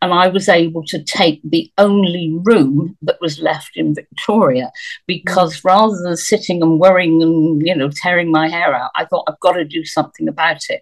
and 0.02 0.14
I 0.14 0.28
was 0.28 0.50
able 0.50 0.84
to 0.86 1.04
take 1.04 1.42
the 1.44 1.72
only 1.78 2.34
room 2.44 2.98
that 3.04 3.22
was 3.22 3.40
left 3.40 3.72
in 3.76 3.94
Victoria 3.94 4.72
because 5.06 5.58
mm. 5.58 5.66
rather 5.66 5.96
than 6.04 6.18
sitting 6.18 6.62
and 6.62 6.80
worrying 6.80 7.22
and 7.22 7.66
you 7.66 7.76
know 7.76 7.90
tearing 7.90 8.32
my 8.32 8.50
hair 8.50 8.74
out, 8.74 8.92
I 8.96 9.06
thought 9.06 9.26
I've 9.28 9.40
got 9.40 9.54
to 9.54 9.66
do 9.66 9.86
something 9.86 10.28
about 10.28 10.62
it. 10.70 10.82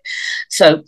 So 0.49 0.83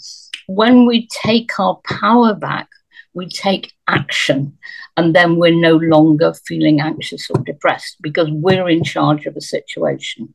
when 0.47 0.85
we 0.85 1.07
take 1.07 1.59
our 1.59 1.79
power 1.85 2.33
back, 2.33 2.69
we 3.13 3.27
take 3.27 3.73
action, 3.87 4.57
and 4.97 5.15
then 5.15 5.35
we're 5.35 5.59
no 5.59 5.75
longer 5.75 6.33
feeling 6.45 6.79
anxious 6.79 7.29
or 7.29 7.41
depressed 7.41 7.97
because 8.01 8.29
we're 8.31 8.69
in 8.69 8.83
charge 8.83 9.25
of 9.25 9.35
a 9.35 9.41
situation. 9.41 10.33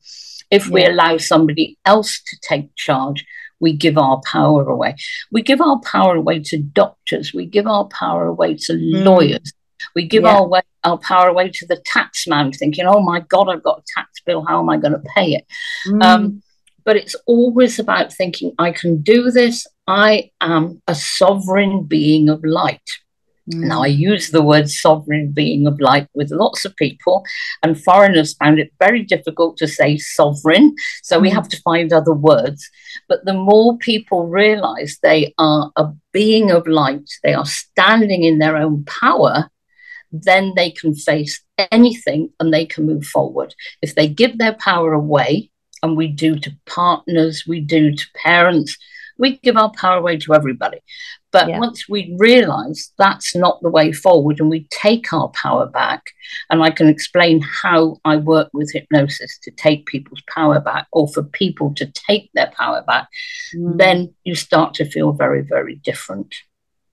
If 0.50 0.68
we 0.68 0.84
allow 0.84 1.16
somebody 1.16 1.78
else 1.84 2.20
to 2.26 2.36
take 2.40 2.74
charge, 2.76 3.24
we 3.58 3.72
give 3.72 3.98
our 3.98 4.20
power 4.24 4.68
away. 4.68 4.96
We 5.32 5.42
give 5.42 5.60
our 5.60 5.80
power 5.80 6.16
away 6.16 6.40
to 6.44 6.58
doctors, 6.58 7.32
we 7.32 7.46
give 7.46 7.66
our 7.66 7.86
power 7.86 8.26
away 8.26 8.54
to 8.54 8.72
mm. 8.74 9.04
lawyers. 9.04 9.52
We 9.94 10.06
give 10.06 10.24
yeah. 10.24 10.36
our, 10.36 10.46
way, 10.46 10.62
our 10.84 10.98
power 10.98 11.28
away 11.28 11.50
to 11.50 11.66
the 11.66 11.80
tax 11.84 12.26
man, 12.26 12.52
thinking, 12.52 12.86
oh 12.86 13.00
my 13.00 13.20
God, 13.20 13.48
I've 13.48 13.62
got 13.62 13.80
a 13.80 13.84
tax 13.94 14.20
bill. 14.24 14.44
How 14.44 14.60
am 14.60 14.68
I 14.68 14.76
going 14.76 14.92
to 14.92 15.02
pay 15.14 15.32
it? 15.32 15.46
Mm. 15.86 16.02
Um, 16.02 16.42
but 16.84 16.96
it's 16.96 17.16
always 17.26 17.78
about 17.78 18.12
thinking, 18.12 18.52
I 18.58 18.72
can 18.72 19.02
do 19.02 19.30
this. 19.30 19.66
I 19.86 20.30
am 20.40 20.82
a 20.86 20.94
sovereign 20.94 21.84
being 21.84 22.28
of 22.28 22.44
light. 22.44 22.90
Mm. 23.52 23.68
Now, 23.68 23.82
I 23.84 23.88
use 23.88 24.30
the 24.30 24.42
word 24.42 24.68
sovereign 24.68 25.30
being 25.32 25.66
of 25.66 25.80
light 25.80 26.08
with 26.14 26.32
lots 26.32 26.64
of 26.64 26.74
people, 26.76 27.24
and 27.62 27.80
foreigners 27.80 28.34
found 28.34 28.58
it 28.58 28.72
very 28.80 29.04
difficult 29.04 29.56
to 29.58 29.68
say 29.68 29.96
sovereign. 29.96 30.74
So 31.02 31.18
mm. 31.18 31.22
we 31.22 31.30
have 31.30 31.48
to 31.50 31.60
find 31.62 31.92
other 31.92 32.12
words. 32.12 32.68
But 33.08 33.24
the 33.24 33.34
more 33.34 33.78
people 33.78 34.26
realize 34.26 34.98
they 35.02 35.34
are 35.38 35.70
a 35.76 35.92
being 36.12 36.50
of 36.50 36.66
light, 36.66 37.08
they 37.22 37.34
are 37.34 37.46
standing 37.46 38.24
in 38.24 38.38
their 38.38 38.56
own 38.56 38.84
power, 38.84 39.48
then 40.10 40.54
they 40.56 40.70
can 40.70 40.94
face 40.94 41.42
anything 41.70 42.30
and 42.40 42.52
they 42.52 42.66
can 42.66 42.86
move 42.86 43.04
forward. 43.04 43.54
If 43.82 43.94
they 43.94 44.08
give 44.08 44.38
their 44.38 44.54
power 44.54 44.92
away, 44.92 45.50
and 45.82 45.96
we 45.96 46.08
do 46.08 46.38
to 46.38 46.56
partners, 46.66 47.44
we 47.46 47.60
do 47.60 47.94
to 47.94 48.06
parents, 48.14 48.76
we 49.18 49.38
give 49.38 49.56
our 49.56 49.70
power 49.70 49.98
away 49.98 50.18
to 50.18 50.34
everybody. 50.34 50.78
But 51.32 51.48
yeah. 51.48 51.58
once 51.58 51.88
we 51.88 52.16
realize 52.18 52.92
that's 52.98 53.36
not 53.36 53.60
the 53.60 53.70
way 53.70 53.92
forward 53.92 54.40
and 54.40 54.48
we 54.48 54.66
take 54.70 55.12
our 55.12 55.28
power 55.30 55.66
back, 55.66 56.02
and 56.50 56.62
I 56.62 56.70
can 56.70 56.88
explain 56.88 57.42
how 57.42 57.98
I 58.04 58.16
work 58.16 58.48
with 58.52 58.72
hypnosis 58.72 59.38
to 59.42 59.50
take 59.50 59.86
people's 59.86 60.22
power 60.32 60.60
back 60.60 60.86
or 60.92 61.08
for 61.08 61.22
people 61.22 61.74
to 61.74 61.86
take 62.08 62.30
their 62.34 62.50
power 62.56 62.82
back, 62.86 63.08
mm. 63.54 63.76
then 63.76 64.14
you 64.24 64.34
start 64.34 64.74
to 64.74 64.84
feel 64.84 65.12
very, 65.12 65.42
very 65.42 65.76
different. 65.76 66.34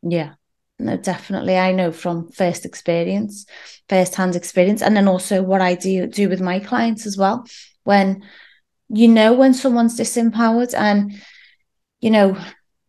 Yeah. 0.01 0.33
No, 0.79 0.97
definitely. 0.97 1.57
I 1.57 1.71
know 1.71 1.91
from 1.91 2.29
first 2.31 2.65
experience, 2.65 3.45
first 3.87 4.15
hand 4.15 4.35
experience, 4.35 4.81
and 4.81 4.97
then 4.97 5.07
also 5.07 5.41
what 5.41 5.61
I 5.61 5.75
do 5.75 6.07
do 6.07 6.27
with 6.27 6.41
my 6.41 6.59
clients 6.59 7.05
as 7.05 7.17
well. 7.17 7.45
When 7.83 8.23
you 8.89 9.07
know 9.07 9.33
when 9.33 9.53
someone's 9.53 9.97
disempowered 9.97 10.73
and 10.77 11.13
you 12.03 12.11
know 12.11 12.37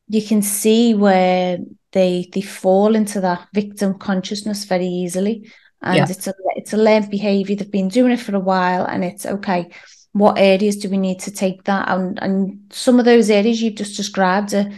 you 0.08 0.22
can 0.22 0.42
see 0.42 0.94
where 0.94 1.58
they 1.92 2.28
they 2.32 2.42
fall 2.42 2.94
into 2.94 3.20
that 3.20 3.48
victim 3.54 3.98
consciousness 3.98 4.64
very 4.64 4.86
easily. 4.86 5.50
And 5.82 5.96
yeah. 5.96 6.06
it's 6.08 6.26
a 6.26 6.34
it's 6.56 6.72
a 6.72 6.76
learned 6.78 7.10
behavior. 7.10 7.56
They've 7.56 7.70
been 7.70 7.88
doing 7.88 8.12
it 8.12 8.20
for 8.20 8.34
a 8.34 8.40
while 8.40 8.84
and 8.84 9.04
it's 9.04 9.26
okay 9.26 9.70
what 10.12 10.38
areas 10.38 10.76
do 10.76 10.88
we 10.88 10.96
need 10.96 11.18
to 11.20 11.32
take 11.32 11.64
that? 11.64 11.88
And 11.88 12.18
and 12.22 12.60
some 12.70 12.98
of 12.98 13.04
those 13.04 13.30
areas 13.30 13.60
you've 13.60 13.74
just 13.74 13.96
described 13.96 14.54
are 14.54 14.70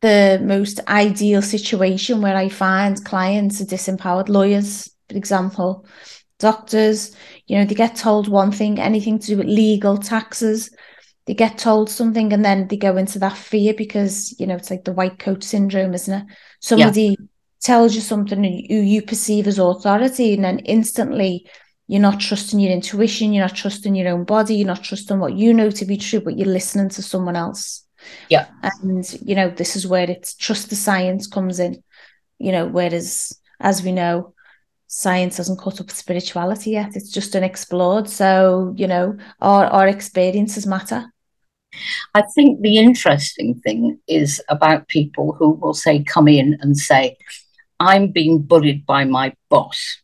the 0.00 0.40
most 0.42 0.80
ideal 0.88 1.42
situation 1.42 2.22
where 2.22 2.36
i 2.36 2.48
find 2.48 3.04
clients 3.04 3.60
are 3.60 3.66
disempowered 3.66 4.28
lawyers 4.28 4.88
for 5.08 5.16
example 5.16 5.86
doctors 6.38 7.14
you 7.46 7.58
know 7.58 7.64
they 7.64 7.74
get 7.74 7.96
told 7.96 8.28
one 8.28 8.50
thing 8.50 8.80
anything 8.80 9.18
to 9.18 9.26
do 9.26 9.36
with 9.36 9.46
legal 9.46 9.98
taxes 9.98 10.70
they 11.26 11.34
get 11.34 11.58
told 11.58 11.90
something 11.90 12.32
and 12.32 12.44
then 12.44 12.68
they 12.68 12.76
go 12.76 12.96
into 12.96 13.18
that 13.18 13.36
fear 13.36 13.74
because 13.74 14.34
you 14.38 14.46
know 14.46 14.56
it's 14.56 14.70
like 14.70 14.84
the 14.84 14.92
white 14.92 15.18
coat 15.18 15.44
syndrome 15.44 15.94
isn't 15.94 16.22
it? 16.22 16.26
Somebody 16.60 17.16
yeah. 17.18 17.26
tells 17.60 17.94
you 17.94 18.00
something 18.00 18.42
who 18.42 18.76
you 18.76 19.02
perceive 19.02 19.46
as 19.46 19.58
authority 19.58 20.34
and 20.34 20.44
then 20.44 20.58
instantly 20.60 21.46
you're 21.86 22.00
not 22.00 22.20
trusting 22.20 22.60
your 22.60 22.72
intuition 22.72 23.32
you're 23.32 23.44
not 23.44 23.56
trusting 23.56 23.94
your 23.94 24.08
own 24.08 24.24
body 24.24 24.56
you're 24.56 24.66
not 24.66 24.82
trusting 24.82 25.18
what 25.18 25.34
you 25.34 25.52
know 25.52 25.70
to 25.70 25.84
be 25.84 25.96
true 25.96 26.20
but 26.20 26.38
you're 26.38 26.46
listening 26.48 26.88
to 26.88 27.02
someone 27.02 27.36
else. 27.36 27.86
Yeah. 28.28 28.46
And 28.62 29.04
you 29.22 29.34
know 29.34 29.50
this 29.50 29.76
is 29.76 29.86
where 29.86 30.10
it's 30.10 30.34
trust 30.34 30.70
the 30.70 30.76
science 30.76 31.26
comes 31.26 31.60
in 31.60 31.82
you 32.38 32.52
know 32.52 32.66
whereas 32.66 33.38
as 33.60 33.82
we 33.82 33.92
know 33.92 34.34
science 34.92 35.36
hasn't 35.36 35.58
caught 35.58 35.80
up 35.80 35.86
with 35.86 35.96
spirituality 35.96 36.70
yet 36.70 36.96
it's 36.96 37.12
just 37.12 37.36
unexplored 37.36 38.08
so 38.08 38.74
you 38.76 38.88
know 38.88 39.16
our 39.40 39.66
our 39.66 39.86
experiences 39.86 40.66
matter 40.66 41.10
I 42.14 42.22
think 42.34 42.60
the 42.60 42.78
interesting 42.78 43.60
thing 43.60 44.00
is 44.08 44.42
about 44.48 44.88
people 44.88 45.32
who 45.32 45.50
will 45.50 45.74
say, 45.74 46.02
come 46.02 46.28
in 46.28 46.58
and 46.60 46.76
say, 46.76 47.16
I'm 47.78 48.08
being 48.08 48.42
bullied 48.42 48.84
by 48.84 49.04
my 49.04 49.34
boss. 49.48 49.98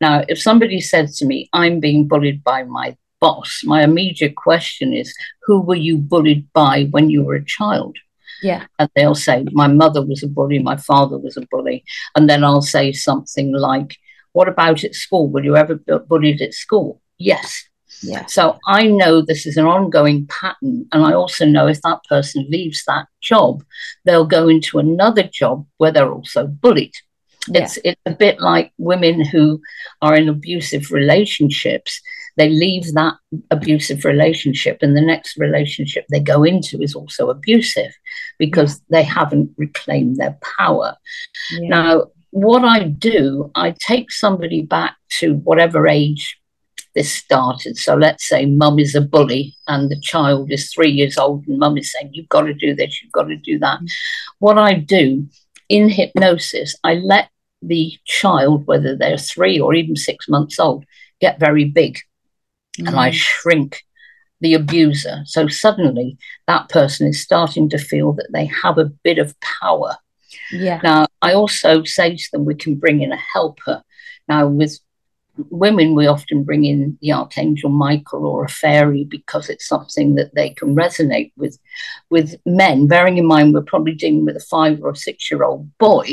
Now, 0.00 0.24
if 0.28 0.40
somebody 0.40 0.80
says 0.80 1.16
to 1.18 1.26
me, 1.26 1.48
I'm 1.52 1.80
being 1.80 2.08
bullied 2.08 2.42
by 2.42 2.64
my 2.64 2.96
boss, 3.20 3.62
my 3.64 3.82
immediate 3.82 4.36
question 4.36 4.92
is, 4.92 5.14
who 5.42 5.60
were 5.60 5.76
you 5.76 5.98
bullied 5.98 6.52
by 6.52 6.84
when 6.90 7.10
you 7.10 7.22
were 7.22 7.36
a 7.36 7.44
child? 7.44 7.96
Yeah. 8.42 8.66
And 8.78 8.90
they'll 8.94 9.14
say, 9.14 9.46
my 9.52 9.66
mother 9.66 10.04
was 10.04 10.22
a 10.22 10.28
bully, 10.28 10.58
my 10.58 10.76
father 10.76 11.18
was 11.18 11.36
a 11.36 11.46
bully. 11.50 11.84
And 12.14 12.28
then 12.28 12.44
I'll 12.44 12.62
say 12.62 12.92
something 12.92 13.52
like, 13.52 13.96
what 14.36 14.48
about 14.48 14.84
at 14.84 14.94
school? 14.94 15.30
Were 15.30 15.42
you 15.42 15.56
ever 15.56 15.76
bullied 15.76 16.42
at 16.42 16.52
school? 16.52 17.00
Yes. 17.16 17.64
Yeah. 18.02 18.26
So 18.26 18.58
I 18.66 18.86
know 18.86 19.22
this 19.22 19.46
is 19.46 19.56
an 19.56 19.64
ongoing 19.64 20.26
pattern. 20.26 20.86
And 20.92 21.02
I 21.06 21.14
also 21.14 21.46
know 21.46 21.66
if 21.66 21.80
that 21.80 22.00
person 22.06 22.46
leaves 22.50 22.84
that 22.86 23.06
job, 23.22 23.64
they'll 24.04 24.26
go 24.26 24.46
into 24.48 24.78
another 24.78 25.22
job 25.22 25.66
where 25.78 25.90
they're 25.90 26.12
also 26.12 26.46
bullied. 26.46 26.92
Yeah. 27.48 27.62
It's 27.62 27.78
it's 27.82 28.00
a 28.04 28.10
bit 28.10 28.38
like 28.38 28.72
women 28.76 29.24
who 29.24 29.62
are 30.02 30.14
in 30.14 30.28
abusive 30.28 30.90
relationships. 30.90 31.98
They 32.36 32.50
leave 32.50 32.92
that 32.92 33.14
abusive 33.50 34.04
relationship, 34.04 34.78
and 34.82 34.94
the 34.94 35.08
next 35.12 35.38
relationship 35.38 36.04
they 36.10 36.20
go 36.20 36.44
into 36.44 36.82
is 36.82 36.94
also 36.94 37.30
abusive 37.30 37.92
because 38.38 38.72
yeah. 38.74 38.98
they 38.98 39.04
haven't 39.04 39.52
reclaimed 39.56 40.16
their 40.16 40.36
power. 40.58 40.94
Yeah. 41.52 41.68
Now, 41.68 42.04
what 42.36 42.66
I 42.66 42.84
do, 42.84 43.50
I 43.54 43.74
take 43.78 44.12
somebody 44.12 44.60
back 44.60 44.96
to 45.20 45.36
whatever 45.36 45.88
age 45.88 46.38
this 46.94 47.10
started. 47.10 47.78
So 47.78 47.94
let's 47.94 48.28
say 48.28 48.44
mum 48.44 48.78
is 48.78 48.94
a 48.94 49.00
bully 49.00 49.56
and 49.68 49.90
the 49.90 49.98
child 50.00 50.52
is 50.52 50.70
three 50.70 50.90
years 50.90 51.16
old 51.16 51.46
and 51.46 51.58
mum 51.58 51.78
is 51.78 51.90
saying, 51.90 52.10
You've 52.12 52.28
got 52.28 52.42
to 52.42 52.52
do 52.52 52.74
this, 52.74 53.02
you've 53.02 53.12
got 53.12 53.28
to 53.28 53.36
do 53.36 53.58
that. 53.60 53.78
Mm-hmm. 53.78 53.86
What 54.40 54.58
I 54.58 54.74
do 54.74 55.26
in 55.70 55.88
hypnosis, 55.88 56.76
I 56.84 56.96
let 56.96 57.30
the 57.62 57.94
child, 58.04 58.66
whether 58.66 58.94
they're 58.94 59.16
three 59.16 59.58
or 59.58 59.72
even 59.72 59.96
six 59.96 60.28
months 60.28 60.60
old, 60.60 60.84
get 61.22 61.40
very 61.40 61.64
big 61.64 62.00
mm. 62.78 62.86
and 62.86 62.96
I 62.96 63.12
shrink 63.12 63.82
the 64.42 64.52
abuser. 64.52 65.22
So 65.24 65.48
suddenly 65.48 66.18
that 66.46 66.68
person 66.68 67.06
is 67.06 67.22
starting 67.22 67.70
to 67.70 67.78
feel 67.78 68.12
that 68.12 68.28
they 68.34 68.44
have 68.62 68.76
a 68.76 68.92
bit 69.04 69.16
of 69.16 69.34
power. 69.40 69.96
Yeah. 70.52 70.80
Now, 70.82 71.06
I 71.22 71.34
also 71.34 71.84
say 71.84 72.16
to 72.16 72.28
them, 72.32 72.44
we 72.44 72.54
can 72.54 72.76
bring 72.76 73.02
in 73.02 73.12
a 73.12 73.16
helper. 73.16 73.82
Now, 74.28 74.46
with 74.48 74.78
women, 75.50 75.94
we 75.94 76.06
often 76.06 76.44
bring 76.44 76.64
in 76.64 76.98
the 77.00 77.12
Archangel 77.12 77.70
Michael 77.70 78.26
or 78.26 78.44
a 78.44 78.48
fairy 78.48 79.04
because 79.04 79.48
it's 79.48 79.66
something 79.66 80.14
that 80.14 80.34
they 80.34 80.50
can 80.50 80.74
resonate 80.74 81.32
with. 81.36 81.58
With 82.10 82.36
men, 82.46 82.86
bearing 82.86 83.18
in 83.18 83.26
mind 83.26 83.54
we're 83.54 83.62
probably 83.62 83.94
dealing 83.94 84.24
with 84.24 84.36
a 84.36 84.40
five 84.40 84.80
or 84.82 84.94
six 84.94 85.30
year 85.30 85.42
old 85.42 85.76
boy, 85.78 86.06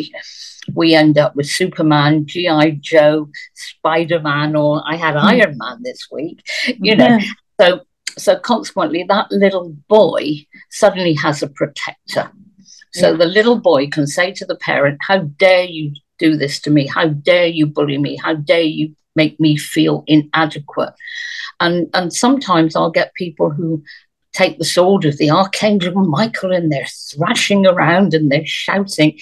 we 0.73 0.95
end 0.95 1.17
up 1.17 1.35
with 1.35 1.47
Superman, 1.47 2.25
G.I. 2.25 2.79
Joe, 2.81 3.29
Spider 3.53 4.19
Man, 4.19 4.55
or 4.55 4.81
I 4.85 4.95
had 4.95 5.15
mm. 5.15 5.23
Iron 5.23 5.57
Man 5.57 5.81
this 5.83 6.07
week, 6.11 6.45
you 6.67 6.95
know. 6.95 7.17
Yeah. 7.17 7.25
So, 7.59 7.81
so 8.17 8.39
consequently, 8.39 9.05
that 9.07 9.31
little 9.31 9.75
boy 9.87 10.45
suddenly 10.69 11.13
has 11.15 11.43
a 11.43 11.49
protector. 11.49 12.31
So 12.93 13.11
yeah. 13.11 13.17
the 13.17 13.25
little 13.25 13.59
boy 13.59 13.87
can 13.87 14.07
say 14.07 14.31
to 14.33 14.45
the 14.45 14.55
parent, 14.55 14.99
How 15.01 15.19
dare 15.19 15.65
you 15.65 15.93
do 16.19 16.37
this 16.37 16.59
to 16.61 16.69
me? 16.69 16.87
How 16.87 17.07
dare 17.07 17.47
you 17.47 17.65
bully 17.65 17.97
me? 17.97 18.17
How 18.17 18.35
dare 18.35 18.61
you 18.61 18.95
make 19.15 19.39
me 19.39 19.57
feel 19.57 20.03
inadequate. 20.07 20.93
And, 21.59 21.89
and 21.93 22.13
sometimes 22.13 22.75
I'll 22.75 22.91
get 22.91 23.13
people 23.13 23.49
who 23.49 23.83
take 24.33 24.57
the 24.57 24.65
sword 24.65 25.05
of 25.05 25.17
the 25.17 25.29
Archangel 25.29 25.93
Michael 25.93 26.51
and 26.51 26.71
they're 26.71 26.87
thrashing 26.87 27.65
around 27.65 28.13
and 28.13 28.31
they're 28.31 28.45
shouting. 28.45 29.19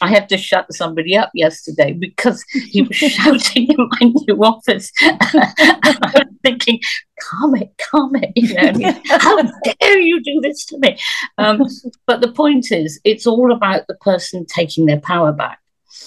I 0.00 0.08
had 0.08 0.28
to 0.28 0.38
shut 0.38 0.72
somebody 0.72 1.16
up 1.16 1.30
yesterday 1.34 1.92
because 1.92 2.44
he 2.70 2.82
was 2.82 2.96
shouting 2.96 3.68
in 3.68 3.76
my 3.78 4.12
new 4.26 4.44
office. 4.44 4.92
I 5.00 6.12
was 6.14 6.34
thinking, 6.42 6.80
calm 7.20 7.56
it, 7.56 7.72
calm 7.78 8.12
it. 8.14 8.32
You 8.36 8.54
know, 8.54 9.00
how 9.06 9.42
dare 9.80 9.98
you 9.98 10.22
do 10.22 10.40
this 10.40 10.64
to 10.66 10.78
me? 10.78 10.98
Um, 11.38 11.62
but 12.06 12.20
the 12.20 12.32
point 12.32 12.70
is, 12.70 13.00
it's 13.04 13.26
all 13.26 13.52
about 13.52 13.86
the 13.88 13.96
person 13.96 14.46
taking 14.46 14.86
their 14.86 15.00
power 15.00 15.32
back. 15.32 15.58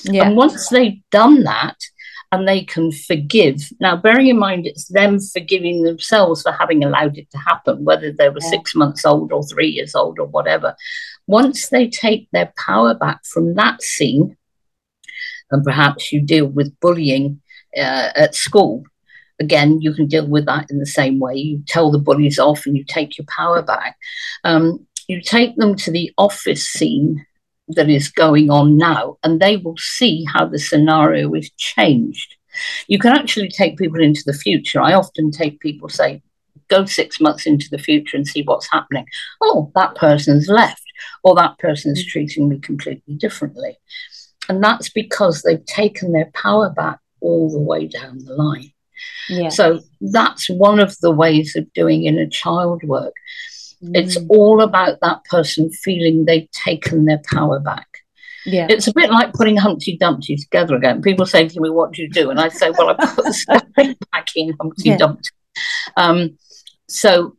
Yeah. 0.04 0.27
And 0.27 0.38
once 0.38 0.69
they've 0.69 1.01
done 1.12 1.43
that, 1.43 1.77
and 2.32 2.47
they 2.47 2.63
can 2.63 2.91
forgive. 2.91 3.69
Now, 3.82 3.97
bearing 3.97 4.27
in 4.27 4.39
mind, 4.39 4.65
it's 4.65 4.88
them 4.88 5.19
forgiving 5.19 5.84
themselves 5.84 6.43
for 6.43 6.54
having 6.54 6.84
allowed 6.84 7.17
it 7.17 7.30
to 7.32 7.38
happen, 7.38 7.84
whether 7.84 8.12
they 8.12 8.30
were 8.30 8.39
yeah. 8.41 8.49
six 8.49 8.73
months 8.73 9.06
old 9.06 9.34
or 9.34 9.43
three 9.43 9.67
years 9.67 9.95
old 9.95 10.17
or 10.17 10.27
whatever. 10.27 10.75
Once 11.32 11.70
they 11.70 11.88
take 11.88 12.28
their 12.32 12.52
power 12.58 12.94
back 12.94 13.20
from 13.26 13.56
that 13.56 13.82
scene, 13.82 14.36
and 15.50 15.63
perhaps 15.63 16.12
you 16.12 16.22
deal 16.22 16.46
with 16.46 16.78
bullying 16.82 17.41
uh, 17.78 18.10
at 18.15 18.36
school, 18.36 18.84
again, 19.39 19.80
you 19.80 19.94
can 19.94 20.08
deal 20.08 20.28
with 20.28 20.46
that 20.46 20.70
in 20.70 20.78
the 20.80 20.86
same 20.86 21.20
way. 21.20 21.36
You 21.36 21.63
tell 21.65 21.89
the 21.89 22.06
bullies 22.08 22.38
off 22.38 22.65
and 22.65 22.76
you 22.76 22.84
take 22.84 23.17
your 23.17 23.26
power 23.28 23.62
back. 23.62 23.96
Um, 24.44 24.86
you 25.08 25.22
take 25.22 25.56
them 25.56 25.76
to 25.76 25.89
the 25.91 26.12
office 26.17 26.67
scene 26.67 27.26
that 27.70 27.89
is 27.89 28.10
going 28.10 28.50
on 28.50 28.78
now, 28.78 29.17
and 29.24 29.39
they 29.39 29.56
will 29.56 29.78
see 29.78 30.26
how 30.34 30.46
the 30.46 30.60
scenario 30.60 31.34
is 31.34 31.50
changed. 31.52 32.36
You 32.88 33.00
can 33.00 33.13
actually 33.13 33.50
take 33.50 33.78
people 33.78 34.02
into 34.02 34.24
the 34.26 34.34
future. 34.34 34.82
I 34.82 34.94
often 34.94 35.32
take 35.32 35.62
people, 35.62 35.88
say, 35.88 36.22
go 36.67 36.86
six 36.86 37.20
months 37.22 37.46
into 37.46 37.67
the 37.70 37.78
future 37.78 38.17
and 38.17 38.28
see 38.28 38.44
what's 38.44 38.72
happening. 38.72 39.06
Oh, 39.41 39.72
that 39.76 39.96
person's 39.96 40.48
left, 40.48 40.84
or 41.24 41.36
that 41.36 41.58
person's 41.60 42.06
treating 42.06 42.50
me 42.50 42.60
completely 42.60 43.16
differently. 43.16 43.78
And 44.50 44.64
that's 44.64 44.90
because 44.90 45.42
they've 45.42 45.66
taken 45.66 46.12
their 46.12 46.32
power 46.34 46.70
back 46.70 47.00
all 47.22 47.52
the 47.52 47.60
way 47.60 47.88
down 47.88 48.20
the 48.20 48.34
line. 48.34 48.72
Yeah. 49.30 49.50
So 49.50 49.82
that's 50.00 50.50
one 50.50 50.80
of 50.80 50.98
the 51.00 51.12
ways 51.12 51.56
of 51.56 51.72
doing 51.74 52.06
inner 52.06 52.28
child 52.28 52.84
work. 52.84 53.14
Mm. 53.84 53.92
It's 53.96 54.18
all 54.30 54.62
about 54.62 55.00
that 55.02 55.24
person 55.26 55.72
feeling 55.72 56.26
they've 56.26 56.50
taken 56.52 57.06
their 57.06 57.22
power 57.26 57.60
back. 57.60 57.88
Yeah. 58.46 58.68
It's 58.70 58.88
a 58.88 58.94
bit 58.94 59.12
like 59.12 59.34
putting 59.34 59.58
Humpty 59.58 59.98
Dumpty 59.98 60.36
together 60.36 60.76
again. 60.76 61.02
People 61.02 61.26
say 61.26 61.48
to 61.48 61.62
me, 61.62 61.70
What 61.70 61.92
do 61.92 62.02
you 62.02 62.10
do? 62.10 62.32
And 62.32 62.40
I 62.40 62.50
say, 62.50 62.72
Well, 62.72 62.90
I 62.90 63.06
put 63.06 63.26
the 63.26 63.34
stuff 63.34 63.64
back 64.12 64.30
in 64.36 64.54
Humpty 64.60 64.90
yeah. 64.90 64.98
Dumpty. 64.98 65.30
Um, 65.96 66.38
so 66.88 67.36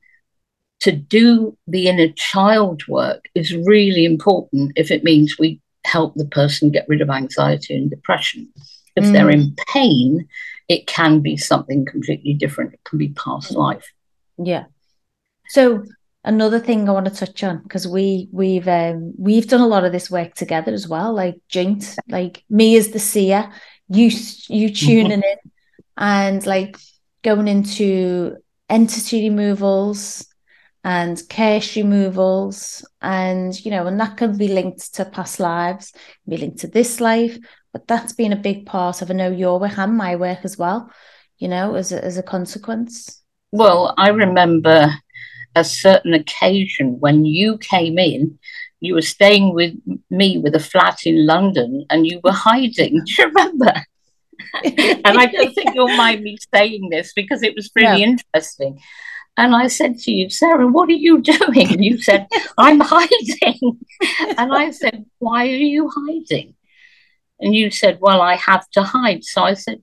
to 0.82 0.90
do 0.92 1.56
the 1.68 1.86
inner 1.88 2.08
child 2.16 2.86
work 2.88 3.28
is 3.36 3.54
really 3.54 4.04
important 4.04 4.72
if 4.74 4.90
it 4.90 5.04
means 5.04 5.38
we 5.38 5.60
help 5.84 6.14
the 6.16 6.26
person 6.26 6.70
get 6.70 6.86
rid 6.88 7.00
of 7.00 7.08
anxiety 7.08 7.76
and 7.76 7.88
depression. 7.88 8.48
If 8.96 9.04
mm. 9.04 9.12
they're 9.12 9.30
in 9.30 9.54
pain, 9.72 10.26
it 10.68 10.88
can 10.88 11.20
be 11.20 11.36
something 11.36 11.86
completely 11.86 12.34
different. 12.34 12.74
It 12.74 12.80
can 12.84 12.98
be 12.98 13.10
past 13.10 13.52
life. 13.52 13.92
Yeah. 14.38 14.64
So 15.48 15.84
another 16.24 16.58
thing 16.58 16.88
I 16.88 16.92
want 16.92 17.06
to 17.06 17.14
touch 17.14 17.44
on 17.44 17.62
because 17.62 17.86
we 17.86 18.28
we've 18.32 18.66
um, 18.66 19.14
we've 19.16 19.46
done 19.46 19.60
a 19.60 19.68
lot 19.68 19.84
of 19.84 19.92
this 19.92 20.10
work 20.10 20.34
together 20.34 20.72
as 20.72 20.88
well, 20.88 21.12
like 21.12 21.36
joint, 21.48 21.96
like 22.08 22.42
me 22.50 22.76
as 22.76 22.88
the 22.88 22.98
seer, 22.98 23.52
you 23.88 24.10
you 24.48 24.68
tuning 24.74 25.12
in 25.12 25.50
and 25.96 26.44
like 26.44 26.76
going 27.22 27.46
into 27.46 28.36
entity 28.68 29.28
removals 29.28 30.26
and 30.84 31.22
curse 31.28 31.76
removals 31.76 32.84
and 33.00 33.64
you 33.64 33.70
know 33.70 33.86
and 33.86 34.00
that 34.00 34.16
can 34.16 34.36
be 34.36 34.48
linked 34.48 34.94
to 34.94 35.04
past 35.04 35.38
lives 35.38 35.92
be 36.28 36.36
linked 36.36 36.58
to 36.58 36.66
this 36.66 37.00
life 37.00 37.38
but 37.72 37.86
that's 37.86 38.12
been 38.12 38.32
a 38.32 38.36
big 38.36 38.66
part 38.66 39.00
of 39.00 39.10
i 39.10 39.14
know 39.14 39.30
your 39.30 39.60
work 39.60 39.78
and 39.78 39.96
my 39.96 40.16
work 40.16 40.40
as 40.42 40.58
well 40.58 40.90
you 41.38 41.46
know 41.46 41.74
as 41.74 41.92
a, 41.92 42.04
as 42.04 42.18
a 42.18 42.22
consequence 42.22 43.22
well 43.52 43.94
i 43.96 44.08
remember 44.08 44.92
a 45.54 45.64
certain 45.64 46.14
occasion 46.14 46.98
when 47.00 47.24
you 47.24 47.58
came 47.58 47.98
in, 47.98 48.38
you 48.80 48.94
were 48.94 49.02
staying 49.02 49.54
with 49.54 49.74
me 50.10 50.38
with 50.38 50.54
a 50.54 50.60
flat 50.60 51.00
in 51.04 51.26
London 51.26 51.84
and 51.90 52.06
you 52.06 52.20
were 52.24 52.32
hiding. 52.32 53.02
Do 53.04 53.12
you 53.18 53.24
remember? 53.26 53.72
and 54.64 55.18
I 55.18 55.26
don't 55.26 55.54
think 55.54 55.74
you'll 55.74 55.96
mind 55.96 56.22
me 56.22 56.36
saying 56.52 56.88
this 56.90 57.12
because 57.12 57.42
it 57.42 57.54
was 57.54 57.70
really 57.76 58.02
interesting. 58.02 58.80
And 59.36 59.54
I 59.54 59.66
said 59.68 59.98
to 60.00 60.12
you, 60.12 60.28
Sarah, 60.28 60.66
what 60.66 60.88
are 60.88 60.92
you 60.92 61.20
doing? 61.22 61.72
And 61.72 61.84
you 61.84 61.98
said, 61.98 62.26
I'm 62.58 62.80
hiding. 62.80 63.78
and 64.38 64.54
I 64.54 64.70
said, 64.70 65.04
Why 65.18 65.46
are 65.46 65.66
you 65.74 65.90
hiding? 65.94 66.54
And 67.40 67.54
you 67.54 67.70
said, 67.70 67.98
Well, 68.00 68.20
I 68.20 68.36
have 68.36 68.68
to 68.70 68.82
hide. 68.82 69.24
So 69.24 69.42
I 69.42 69.54
said, 69.54 69.82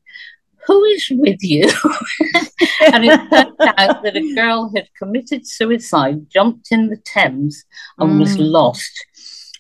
who 0.70 0.84
is 0.86 1.08
with 1.10 1.42
you? 1.42 1.64
and 2.94 3.04
it 3.04 3.18
turned 3.32 3.56
out 3.78 4.04
that 4.04 4.16
a 4.16 4.36
girl 4.36 4.72
had 4.76 4.88
committed 4.96 5.48
suicide, 5.48 6.30
jumped 6.30 6.72
in 6.72 6.90
the 6.90 6.98
Thames, 6.98 7.66
and 7.98 8.12
mm. 8.12 8.20
was 8.20 8.38
lost. 8.38 8.92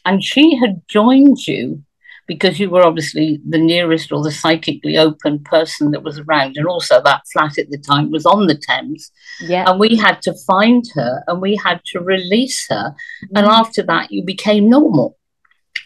And 0.06 0.23
she 0.23 0.56
had 0.56 0.84
joined 0.88 1.47
you 1.47 1.84
because 2.29 2.59
you 2.59 2.69
were 2.69 2.85
obviously 2.85 3.41
the 3.45 3.57
nearest 3.57 4.13
or 4.13 4.23
the 4.23 4.31
psychically 4.31 4.97
open 4.97 5.39
person 5.39 5.91
that 5.91 6.03
was 6.03 6.19
around. 6.19 6.55
And 6.55 6.67
also, 6.67 7.01
that 7.01 7.23
flat 7.33 7.57
at 7.57 7.69
the 7.71 7.77
time 7.77 8.11
was 8.11 8.25
on 8.25 8.47
the 8.47 8.55
Thames. 8.55 9.11
Yeah. 9.41 9.67
And 9.67 9.79
we 9.79 9.97
had 9.97 10.21
to 10.21 10.33
find 10.47 10.85
her 10.93 11.23
and 11.27 11.41
we 11.41 11.55
had 11.57 11.81
to 11.87 11.99
release 11.99 12.65
her. 12.69 12.93
Mm. 13.25 13.27
And 13.35 13.47
after 13.47 13.83
that, 13.83 14.11
you 14.11 14.23
became 14.23 14.69
normal. 14.69 15.17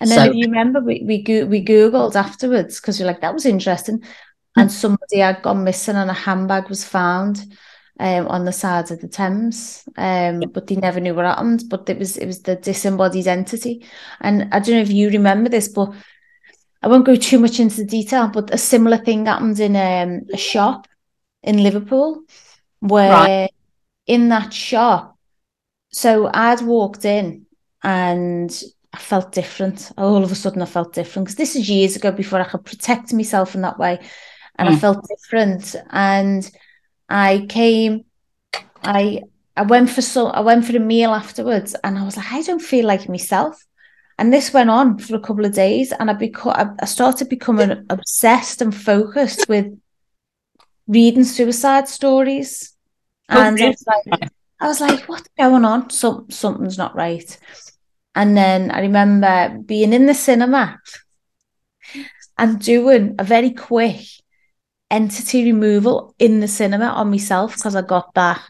And 0.02 0.10
then, 0.12 0.18
so, 0.18 0.26
if 0.26 0.36
you 0.36 0.46
remember, 0.46 0.82
we 0.82 1.02
we, 1.06 1.24
go- 1.24 1.46
we 1.46 1.64
googled 1.64 2.16
afterwards 2.16 2.80
because 2.80 3.00
you're 3.00 3.08
like, 3.08 3.22
that 3.22 3.34
was 3.34 3.46
interesting 3.46 4.04
and 4.56 4.72
somebody 4.72 5.20
had 5.20 5.42
gone 5.42 5.64
missing 5.64 5.96
and 5.96 6.10
a 6.10 6.14
handbag 6.14 6.70
was 6.70 6.84
found 6.84 7.44
um, 8.00 8.28
on 8.28 8.46
the 8.46 8.52
sides 8.52 8.92
of 8.92 9.02
the 9.02 9.08
Thames, 9.08 9.84
um, 9.98 10.42
but 10.52 10.68
they 10.68 10.76
never 10.76 11.00
knew 11.00 11.14
what 11.14 11.26
happened. 11.26 11.64
But 11.70 11.90
it 11.90 12.00
was 12.00 12.18
it 12.18 12.26
was 12.26 12.42
the 12.42 12.56
disembodied 12.56 13.28
entity, 13.28 13.86
and 14.20 14.50
I 14.52 14.60
don't 14.60 14.76
know 14.76 14.82
if 14.82 14.92
you 14.92 15.10
remember 15.10 15.50
this, 15.50 15.68
but 15.68 15.94
I 16.84 16.88
won't 16.88 17.06
go 17.06 17.16
too 17.16 17.40
much 17.40 17.60
into 17.60 17.78
the 17.78 17.86
detail. 17.86 18.28
But 18.28 18.54
a 18.54 18.58
similar 18.58 18.98
thing 18.98 19.26
happened 19.26 19.60
in 19.60 19.76
um, 19.76 20.28
a 20.34 20.38
shop 20.38 20.88
in 21.42 21.64
Liverpool, 21.64 22.24
where 22.80 23.12
right. 23.12 23.50
in 24.06 24.30
that 24.30 24.54
shop, 24.54 25.18
so 25.92 26.30
I'd 26.34 26.62
walked 26.62 27.06
in 27.06 27.46
and 27.84 28.64
I 28.94 28.98
felt 28.98 29.32
different. 29.32 29.92
All 29.98 30.24
of 30.24 30.32
a 30.32 30.36
sudden, 30.36 30.62
I 30.62 30.66
felt 30.66 30.94
different 30.94 31.26
because 31.26 31.38
this 31.38 31.56
is 31.56 31.70
years 31.70 31.96
ago 31.96 32.12
before 32.12 32.42
I 32.42 32.46
could 32.46 32.66
protect 32.66 33.14
myself 33.14 33.56
in 33.56 33.62
that 33.62 33.80
way 33.80 34.00
and 34.58 34.70
mm. 34.70 34.74
I 34.74 34.76
felt 34.76 35.08
different. 35.08 35.76
And 35.90 36.50
I 37.10 37.46
came, 37.50 38.06
I 38.84 39.22
I 39.56 39.62
went 39.62 39.90
for 39.90 40.02
so 40.02 40.28
I 40.28 40.42
went 40.42 40.66
for 40.66 40.76
a 40.76 40.80
meal 40.80 41.12
afterwards, 41.12 41.76
and 41.84 41.98
I 41.98 42.04
was 42.04 42.18
like, 42.18 42.32
I 42.32 42.42
don't 42.42 42.62
feel 42.62 42.86
like 42.86 43.10
myself. 43.10 43.64
And 44.18 44.32
this 44.32 44.54
went 44.54 44.70
on 44.70 45.00
for 45.00 45.16
a 45.16 45.20
couple 45.20 45.46
of 45.46 45.54
days, 45.54 45.92
and 45.92 46.10
I 46.10 46.14
become 46.14 46.76
I 46.80 46.86
started 46.86 47.30
becoming 47.30 47.86
obsessed 47.90 48.62
and 48.62 48.76
focused 48.76 49.50
with 49.50 49.68
reading 50.88 51.24
suicide 51.24 51.88
stories. 51.88 52.74
Oh, 53.30 53.42
and 53.42 53.60
I 53.60 53.70
was 53.70 53.86
like, 53.88 54.32
I 54.60 54.68
was 54.68 54.82
like, 54.82 55.10
what's 55.10 55.30
going 55.38 55.66
on? 55.66 55.90
Some 55.90 56.30
something's 56.30 56.78
not 56.78 56.96
right. 56.96 57.38
And 58.16 58.38
then 58.38 58.70
I 58.70 58.82
remember 58.82 59.58
being 59.66 59.94
in 59.94 60.06
the 60.06 60.14
cinema 60.14 60.80
and 62.38 62.60
doing 62.60 63.16
a 63.18 63.24
very 63.24 63.52
quick 63.52 64.02
entity 64.92 65.52
removal 65.52 66.14
in 66.20 66.40
the 66.40 66.48
cinema 66.48 66.86
on 66.86 67.10
myself 67.10 67.56
because 67.56 67.76
I 67.76 67.82
got 67.82 68.14
that 68.14 68.42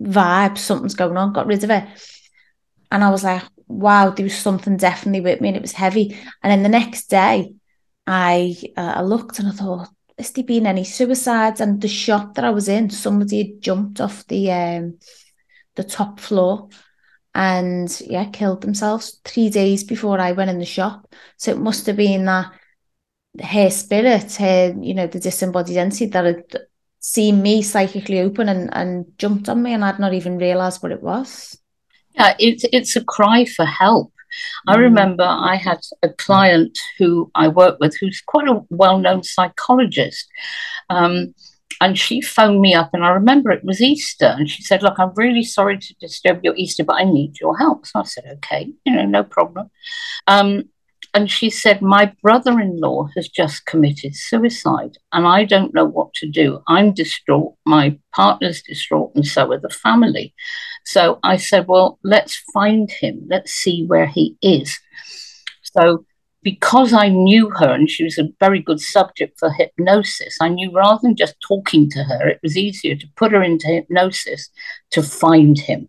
vibe, 0.00 0.58
something's 0.58 0.94
going 0.94 1.16
on, 1.16 1.32
got 1.32 1.46
rid 1.46 1.64
of 1.64 1.70
it. 1.70 1.84
And 2.92 3.02
I 3.02 3.10
was 3.10 3.24
like, 3.24 3.42
wow, 3.68 4.10
there 4.10 4.24
was 4.24 4.36
something 4.36 4.76
definitely 4.76 5.20
with 5.20 5.40
me 5.40 5.48
and 5.48 5.56
it 5.56 5.62
was 5.62 5.72
heavy. 5.72 6.18
And 6.42 6.50
then 6.50 6.62
the 6.62 6.68
next 6.68 7.08
day, 7.08 7.54
I 8.06 8.56
uh, 8.76 8.94
I 8.96 9.02
looked 9.02 9.38
and 9.38 9.48
I 9.48 9.52
thought, 9.52 9.88
has 10.16 10.32
there 10.32 10.44
been 10.44 10.66
any 10.66 10.84
suicides? 10.84 11.60
And 11.60 11.80
the 11.80 11.88
shop 11.88 12.34
that 12.34 12.44
I 12.44 12.50
was 12.50 12.68
in, 12.68 12.90
somebody 12.90 13.38
had 13.38 13.62
jumped 13.62 14.00
off 14.00 14.26
the 14.26 14.50
um, 14.52 14.98
the 15.76 15.84
top 15.84 16.18
floor 16.20 16.68
and 17.34 18.00
yeah, 18.06 18.24
killed 18.30 18.62
themselves 18.62 19.20
three 19.24 19.50
days 19.50 19.84
before 19.84 20.18
I 20.18 20.32
went 20.32 20.50
in 20.50 20.58
the 20.58 20.64
shop. 20.64 21.14
So 21.36 21.52
it 21.52 21.58
must 21.58 21.86
have 21.86 21.96
been 21.96 22.24
that 22.24 22.52
her 23.40 23.70
spirit, 23.70 24.34
her, 24.36 24.74
you 24.80 24.94
know, 24.94 25.06
the 25.06 25.20
disembodied 25.20 25.76
entity 25.76 26.06
that 26.06 26.24
had 26.24 26.44
seen 27.00 27.40
me 27.42 27.62
psychically 27.62 28.20
open 28.20 28.48
and, 28.48 28.70
and 28.72 29.06
jumped 29.18 29.48
on 29.48 29.62
me 29.62 29.72
and 29.72 29.84
I'd 29.84 30.00
not 30.00 30.14
even 30.14 30.38
realised 30.38 30.82
what 30.82 30.92
it 30.92 31.02
was. 31.02 31.58
Yeah, 32.18 32.34
it's 32.38 32.64
it's 32.72 32.96
a 32.96 33.04
cry 33.04 33.44
for 33.44 33.64
help. 33.64 34.12
I 34.66 34.76
mm. 34.76 34.80
remember 34.80 35.24
I 35.24 35.56
had 35.56 35.80
a 36.02 36.08
client 36.08 36.78
who 36.98 37.30
I 37.34 37.48
work 37.48 37.78
with 37.80 37.96
who's 37.98 38.20
quite 38.20 38.48
a 38.48 38.62
well 38.70 38.98
known 38.98 39.22
psychologist. 39.22 40.28
Um, 40.90 41.34
and 41.80 41.96
she 41.96 42.20
phoned 42.20 42.60
me 42.60 42.74
up, 42.74 42.90
and 42.92 43.04
I 43.04 43.10
remember 43.10 43.52
it 43.52 43.64
was 43.64 43.80
Easter, 43.80 44.34
and 44.36 44.50
she 44.50 44.62
said, 44.62 44.82
Look, 44.82 44.98
I'm 44.98 45.12
really 45.14 45.44
sorry 45.44 45.78
to 45.78 45.94
disturb 46.00 46.40
your 46.42 46.56
Easter, 46.56 46.82
but 46.82 46.96
I 46.96 47.04
need 47.04 47.38
your 47.40 47.56
help. 47.56 47.86
So 47.86 48.00
I 48.00 48.02
said, 48.02 48.24
Okay, 48.38 48.72
you 48.84 48.94
know, 48.94 49.04
no 49.04 49.22
problem. 49.22 49.70
Um, 50.26 50.64
and 51.14 51.30
she 51.30 51.50
said, 51.50 51.80
My 51.80 52.12
brother 52.22 52.60
in 52.60 52.78
law 52.80 53.08
has 53.16 53.28
just 53.28 53.66
committed 53.66 54.14
suicide, 54.14 54.98
and 55.12 55.26
I 55.26 55.44
don't 55.44 55.74
know 55.74 55.86
what 55.86 56.12
to 56.14 56.28
do. 56.28 56.62
I'm 56.68 56.92
distraught, 56.92 57.54
my 57.64 57.98
partner's 58.14 58.62
distraught, 58.62 59.12
and 59.14 59.26
so 59.26 59.50
are 59.52 59.58
the 59.58 59.70
family. 59.70 60.34
So 60.84 61.18
I 61.22 61.36
said, 61.36 61.66
Well, 61.66 61.98
let's 62.04 62.36
find 62.52 62.90
him, 62.90 63.26
let's 63.28 63.52
see 63.52 63.86
where 63.86 64.06
he 64.06 64.36
is. 64.42 64.78
So 65.62 66.04
because 66.42 66.92
I 66.92 67.08
knew 67.08 67.50
her 67.50 67.72
and 67.72 67.90
she 67.90 68.04
was 68.04 68.16
a 68.16 68.28
very 68.40 68.62
good 68.62 68.80
subject 68.80 69.38
for 69.38 69.50
hypnosis, 69.50 70.36
I 70.40 70.48
knew 70.48 70.72
rather 70.72 71.00
than 71.02 71.16
just 71.16 71.34
talking 71.46 71.90
to 71.90 72.04
her, 72.04 72.28
it 72.28 72.40
was 72.42 72.56
easier 72.56 72.96
to 72.96 73.06
put 73.16 73.32
her 73.32 73.42
into 73.42 73.66
hypnosis 73.66 74.48
to 74.92 75.02
find 75.02 75.58
him. 75.58 75.88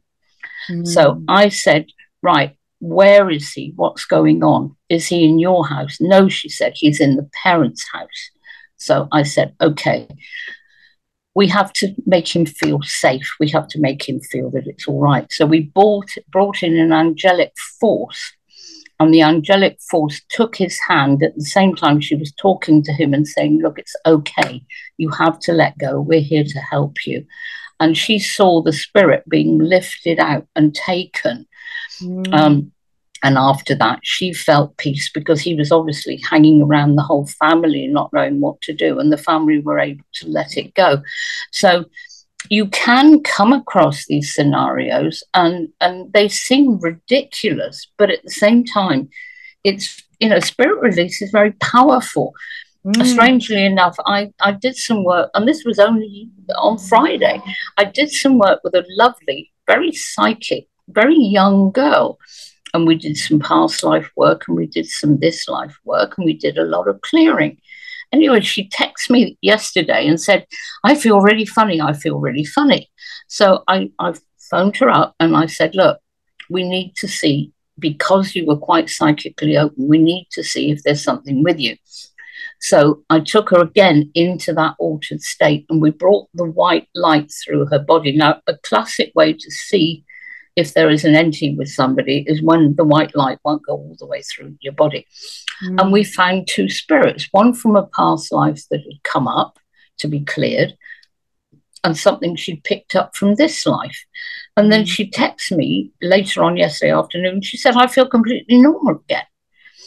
Mm. 0.70 0.88
So 0.88 1.24
I 1.28 1.50
said, 1.50 1.88
Right, 2.22 2.58
where 2.80 3.30
is 3.30 3.52
he? 3.52 3.74
What's 3.76 4.06
going 4.06 4.44
on? 4.44 4.76
Is 4.90 5.08
he 5.08 5.26
in 5.26 5.40
your 5.40 5.68
house? 5.68 5.98
No, 6.00 6.30
she 6.30 6.50
said, 6.50 6.74
he's 6.76 7.00
in 7.00 7.16
the 7.16 7.30
parents' 7.44 7.86
house. 7.92 8.32
So 8.78 9.08
I 9.12 9.24
said, 9.24 9.54
okay, 9.62 10.08
we 11.36 11.48
have 11.48 11.72
to 11.74 11.94
make 12.06 12.34
him 12.34 12.46
feel 12.46 12.82
safe. 12.82 13.30
We 13.40 13.50
have 13.50 13.68
to 13.70 13.80
make 13.80 14.08
him 14.08 14.20
feel 14.20 14.50
that 14.52 14.68
it's 14.68 14.88
all 14.88 15.00
right. 15.00 15.32
So 15.32 15.46
we 15.46 15.62
brought, 15.62 16.10
brought 16.30 16.64
in 16.64 16.78
an 16.78 16.92
angelic 16.92 17.54
force, 17.80 18.34
and 19.00 19.14
the 19.14 19.22
angelic 19.22 19.80
force 19.90 20.22
took 20.30 20.56
his 20.56 20.78
hand 20.80 21.24
at 21.24 21.36
the 21.36 21.46
same 21.46 21.76
time 21.76 22.02
she 22.02 22.16
was 22.16 22.34
talking 22.34 22.84
to 22.84 22.92
him 22.92 23.14
and 23.14 23.26
saying, 23.26 23.62
Look, 23.62 23.80
it's 23.80 23.96
okay. 24.06 24.62
You 24.98 25.10
have 25.12 25.40
to 25.42 25.54
let 25.54 25.78
go. 25.78 26.02
We're 26.02 26.20
here 26.20 26.44
to 26.44 26.60
help 26.60 27.06
you. 27.06 27.26
And 27.80 27.98
she 27.98 28.20
saw 28.20 28.62
the 28.62 28.74
spirit 28.74 29.24
being 29.30 29.58
lifted 29.58 30.20
out 30.20 30.46
and 30.56 30.76
taken 30.76 31.48
Mm. 32.02 32.34
Um, 32.34 32.72
and 33.22 33.38
after 33.38 33.76
that, 33.76 34.00
she 34.04 34.34
felt 34.34 34.78
peace 34.78 35.12
because 35.14 35.42
he 35.42 35.54
was 35.54 35.72
obviously 35.72 36.22
hanging 36.30 36.62
around 36.62 36.96
the 36.96 37.04
whole 37.04 37.28
family, 37.28 37.88
not 37.88 38.14
knowing 38.14 38.40
what 38.40 38.62
to 38.62 38.74
do, 38.74 39.00
and 39.00 39.12
the 39.12 39.18
family 39.18 39.60
were 39.60 39.80
able 39.80 40.06
to 40.16 40.28
let 40.28 40.58
it 40.58 40.74
go. 40.74 41.02
So 41.52 41.86
you 42.50 42.68
can 42.68 43.22
come 43.22 43.52
across 43.52 44.06
these 44.06 44.34
scenarios, 44.34 45.22
and 45.34 45.70
and 45.82 46.14
they 46.14 46.30
seem 46.30 46.80
ridiculous, 46.80 47.88
but 47.98 48.10
at 48.10 48.24
the 48.24 48.32
same 48.32 48.64
time, 48.64 49.10
it's 49.64 50.02
you 50.20 50.30
know 50.30 50.40
spirit 50.40 50.80
release 50.80 51.22
is 51.22 51.32
very 51.32 51.52
powerful. 51.54 52.34
Mm. 52.86 53.06
Strangely 53.06 53.66
enough, 53.66 53.98
I, 54.06 54.32
I 54.40 54.54
did 54.54 54.78
some 54.78 55.04
work, 55.04 55.30
and 55.34 55.46
this 55.46 55.66
was 55.66 55.80
only 55.80 56.30
on 56.56 56.78
Friday. 56.78 57.42
I 57.78 57.84
did 57.84 58.10
some 58.10 58.40
work 58.40 58.62
with 58.64 58.74
a 58.74 58.86
lovely, 58.92 59.52
very 59.68 59.92
psychic 59.92 60.69
very 60.92 61.18
young 61.18 61.72
girl. 61.72 62.20
And 62.74 62.86
we 62.86 62.96
did 62.96 63.18
some 63.18 63.40
past 63.40 63.84
life 63.84 64.12
work 64.16 64.48
and 64.48 64.56
we 64.56 64.68
did 64.68 64.86
some 64.86 65.18
this 65.20 65.48
life 65.48 65.76
work 65.86 66.18
and 66.18 66.26
we 66.26 66.34
did 66.34 66.58
a 66.58 66.66
lot 66.66 66.88
of 66.88 67.02
clearing. 67.02 67.58
Anyway, 68.12 68.42
she 68.42 68.70
texted 68.70 69.10
me 69.10 69.38
yesterday 69.42 70.08
and 70.08 70.20
said, 70.20 70.46
I 70.84 70.96
feel 70.96 71.22
really 71.22 71.46
funny. 71.46 71.82
I 71.82 71.94
feel 71.94 72.20
really 72.20 72.46
funny. 72.46 72.90
So 73.28 73.64
I, 73.68 73.92
I 74.00 74.14
phoned 74.50 74.78
her 74.78 74.90
up 74.90 75.16
and 75.20 75.36
I 75.36 75.46
said, 75.46 75.76
Look, 75.76 76.00
we 76.50 76.68
need 76.68 76.96
to 76.98 77.08
see, 77.08 77.52
because 77.78 78.36
you 78.36 78.46
were 78.46 78.58
quite 78.58 78.90
psychically 78.90 79.58
open, 79.58 79.88
we 79.88 80.00
need 80.00 80.28
to 80.32 80.44
see 80.44 80.72
if 80.72 80.84
there's 80.84 81.04
something 81.04 81.44
with 81.44 81.60
you. 81.60 81.76
So 82.62 83.04
I 83.10 83.22
took 83.22 83.52
her 83.52 83.62
again 83.62 84.12
into 84.16 84.54
that 84.54 84.76
altered 84.80 85.22
state 85.22 85.66
and 85.70 85.82
we 85.82 85.92
brought 85.92 86.28
the 86.34 86.46
white 86.46 86.88
light 86.94 87.32
through 87.32 87.68
her 87.68 87.80
body. 87.80 88.16
Now, 88.16 88.42
a 88.48 88.58
classic 88.58 89.12
way 89.16 89.34
to 89.34 89.52
see 89.52 90.04
if 90.60 90.74
there 90.74 90.90
is 90.90 91.06
an 91.06 91.16
entity 91.16 91.56
with 91.56 91.70
somebody 91.70 92.26
is 92.28 92.44
when 92.44 92.76
the 92.76 92.84
white 92.84 93.16
light 93.16 93.40
won't 93.46 93.66
go 93.66 93.74
all 93.74 93.96
the 93.98 94.06
way 94.06 94.22
through 94.22 94.58
your 94.60 94.74
body. 94.74 95.08
Mm. 95.64 95.82
And 95.82 95.92
we 95.92 96.04
found 96.04 96.48
two 96.48 96.70
spirits, 96.70 97.28
one 97.32 97.54
from 97.54 97.76
a 97.76 97.88
past 97.88 98.32
life 98.32 98.62
that 98.70 98.82
had 98.82 99.04
come 99.04 99.28
up 99.28 99.58
to 100.00 100.08
be 100.08 100.22
cleared, 100.22 100.76
and 101.84 101.96
something 101.98 102.36
she'd 102.36 102.64
picked 102.64 102.96
up 102.96 103.16
from 103.16 103.36
this 103.36 103.66
life. 103.66 104.00
And 104.58 104.72
then 104.72 104.84
mm. 104.84 104.88
she 104.88 105.10
texted 105.10 105.56
me 105.56 105.92
later 106.02 106.44
on 106.44 106.58
yesterday 106.58 106.92
afternoon. 106.92 107.42
She 107.42 107.58
said, 107.58 107.76
I 107.76 107.88
feel 107.88 108.08
completely 108.08 108.58
normal 108.62 109.02
again. 109.06 109.24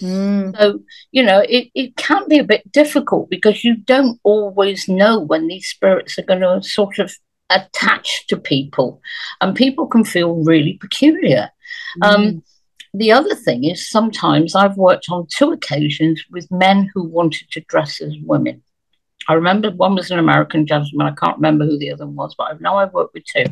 Mm. 0.01 0.57
So, 0.59 0.81
you 1.13 1.23
know, 1.23 1.45
it, 1.49 1.69
it 1.75 1.97
can 1.97 2.27
be 2.29 2.39
a 2.39 2.45
bit 2.45 2.71
difficult 2.73 3.29
because 3.29 3.63
you 3.63 3.77
don't 3.77 4.19
always 4.25 4.89
know 4.89 5.21
when 5.21 5.49
these 5.49 5.69
spirits 5.69 6.19
are 6.19 6.23
going 6.31 6.41
to 6.41 6.63
sort 6.67 6.99
of 6.99 7.13
attached 7.55 8.29
to 8.29 8.37
people, 8.37 9.01
and 9.41 9.55
people 9.57 9.87
can 9.87 10.05
feel 10.05 10.45
really 10.45 10.79
peculiar. 10.81 11.51
Um, 12.03 12.23
mm. 12.23 12.29
Um, 12.29 12.43
the 12.95 13.13
other 13.13 13.35
thing 13.35 13.65
is 13.65 13.89
sometimes 13.89 14.55
I've 14.55 14.77
worked 14.77 15.07
on 15.11 15.27
two 15.27 15.51
occasions 15.51 16.23
with 16.31 16.51
men 16.51 16.91
who 16.93 17.05
wanted 17.05 17.51
to 17.53 17.61
dress 17.63 18.01
as 18.03 18.15
women. 18.23 18.63
I 19.29 19.35
remember 19.35 19.71
one 19.71 19.95
was 19.95 20.11
an 20.11 20.19
American 20.19 20.67
gentleman. 20.67 21.07
I 21.07 21.15
can't 21.15 21.37
remember 21.37 21.65
who 21.65 21.79
the 21.79 21.93
other 21.93 22.07
one 22.07 22.17
was, 22.17 22.35
but 22.37 22.53
I 22.53 22.57
know 22.61 22.77
I've 22.77 22.93
worked 22.93 23.15
with 23.15 23.25
two. 23.25 23.47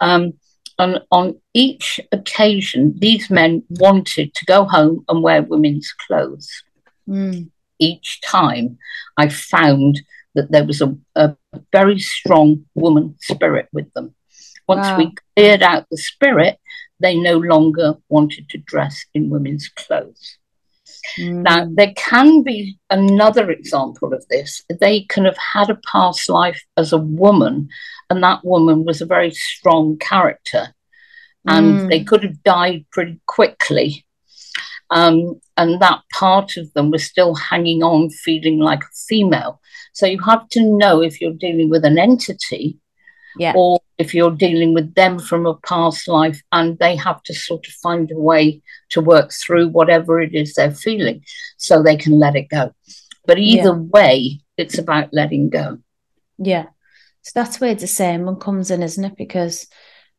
Um, 0.00 0.34
and 0.78 1.00
on 1.10 1.40
each 1.54 2.00
occasion, 2.10 2.94
these 2.98 3.30
men 3.30 3.62
wanted 3.68 4.34
to 4.34 4.44
go 4.46 4.64
home 4.64 5.04
and 5.08 5.22
wear 5.22 5.42
women's 5.42 5.92
clothes. 6.06 6.50
Mm. 7.08 7.50
Each 7.78 8.20
time 8.22 8.78
I 9.16 9.28
found 9.28 10.00
that 10.34 10.50
there 10.50 10.64
was 10.64 10.80
a, 10.80 10.96
a 11.14 11.36
very 11.72 11.98
strong 11.98 12.64
woman 12.74 13.16
spirit 13.20 13.68
with 13.72 13.92
them. 13.94 14.14
Once 14.68 14.86
wow. 14.86 14.98
we 14.98 15.14
cleared 15.34 15.62
out 15.62 15.86
the 15.90 15.96
spirit, 15.96 16.58
they 17.00 17.16
no 17.16 17.38
longer 17.38 17.94
wanted 18.08 18.48
to 18.50 18.58
dress 18.58 19.04
in 19.14 19.30
women's 19.30 19.68
clothes. 19.68 20.38
Mm. 21.18 21.42
Now, 21.42 21.68
there 21.70 21.92
can 21.96 22.42
be 22.42 22.78
another 22.90 23.50
example 23.50 24.12
of 24.12 24.26
this. 24.28 24.62
They 24.80 25.02
can 25.02 25.24
have 25.24 25.38
had 25.38 25.70
a 25.70 25.80
past 25.90 26.28
life 26.28 26.62
as 26.76 26.92
a 26.92 26.98
woman, 26.98 27.68
and 28.08 28.22
that 28.22 28.44
woman 28.44 28.84
was 28.84 29.00
a 29.00 29.06
very 29.06 29.30
strong 29.30 29.98
character, 29.98 30.74
and 31.46 31.80
mm. 31.80 31.88
they 31.88 32.04
could 32.04 32.22
have 32.22 32.42
died 32.42 32.84
pretty 32.92 33.20
quickly. 33.26 34.04
Um, 34.90 35.40
and 35.56 35.80
that 35.80 36.00
part 36.12 36.56
of 36.56 36.72
them 36.72 36.90
was 36.90 37.04
still 37.04 37.34
hanging 37.34 37.82
on, 37.82 38.10
feeling 38.10 38.58
like 38.58 38.82
a 38.82 38.96
female. 39.08 39.60
So 39.92 40.06
you 40.06 40.20
have 40.22 40.48
to 40.50 40.62
know 40.62 41.00
if 41.02 41.20
you're 41.20 41.32
dealing 41.32 41.70
with 41.70 41.84
an 41.84 41.98
entity 41.98 42.78
yeah. 43.36 43.52
or 43.54 43.80
if 43.98 44.14
you're 44.14 44.30
dealing 44.30 44.74
with 44.74 44.94
them 44.94 45.18
from 45.18 45.46
a 45.46 45.56
past 45.58 46.08
life 46.08 46.42
and 46.52 46.78
they 46.78 46.96
have 46.96 47.22
to 47.24 47.34
sort 47.34 47.66
of 47.66 47.72
find 47.74 48.10
a 48.10 48.18
way 48.18 48.62
to 48.90 49.00
work 49.00 49.30
through 49.32 49.68
whatever 49.68 50.20
it 50.20 50.34
is 50.34 50.54
they're 50.54 50.72
feeling 50.72 51.22
so 51.56 51.82
they 51.82 51.96
can 51.96 52.18
let 52.18 52.36
it 52.36 52.48
go. 52.48 52.72
But 53.26 53.38
either 53.38 53.74
yeah. 53.74 53.86
way, 53.92 54.40
it's 54.56 54.78
about 54.78 55.12
letting 55.12 55.50
go. 55.50 55.78
Yeah. 56.38 56.66
So 57.22 57.32
that's 57.34 57.60
where 57.60 57.74
the 57.74 57.80
discernment 57.80 58.40
comes 58.40 58.70
in, 58.70 58.82
isn't 58.82 59.04
it? 59.04 59.16
Because 59.16 59.66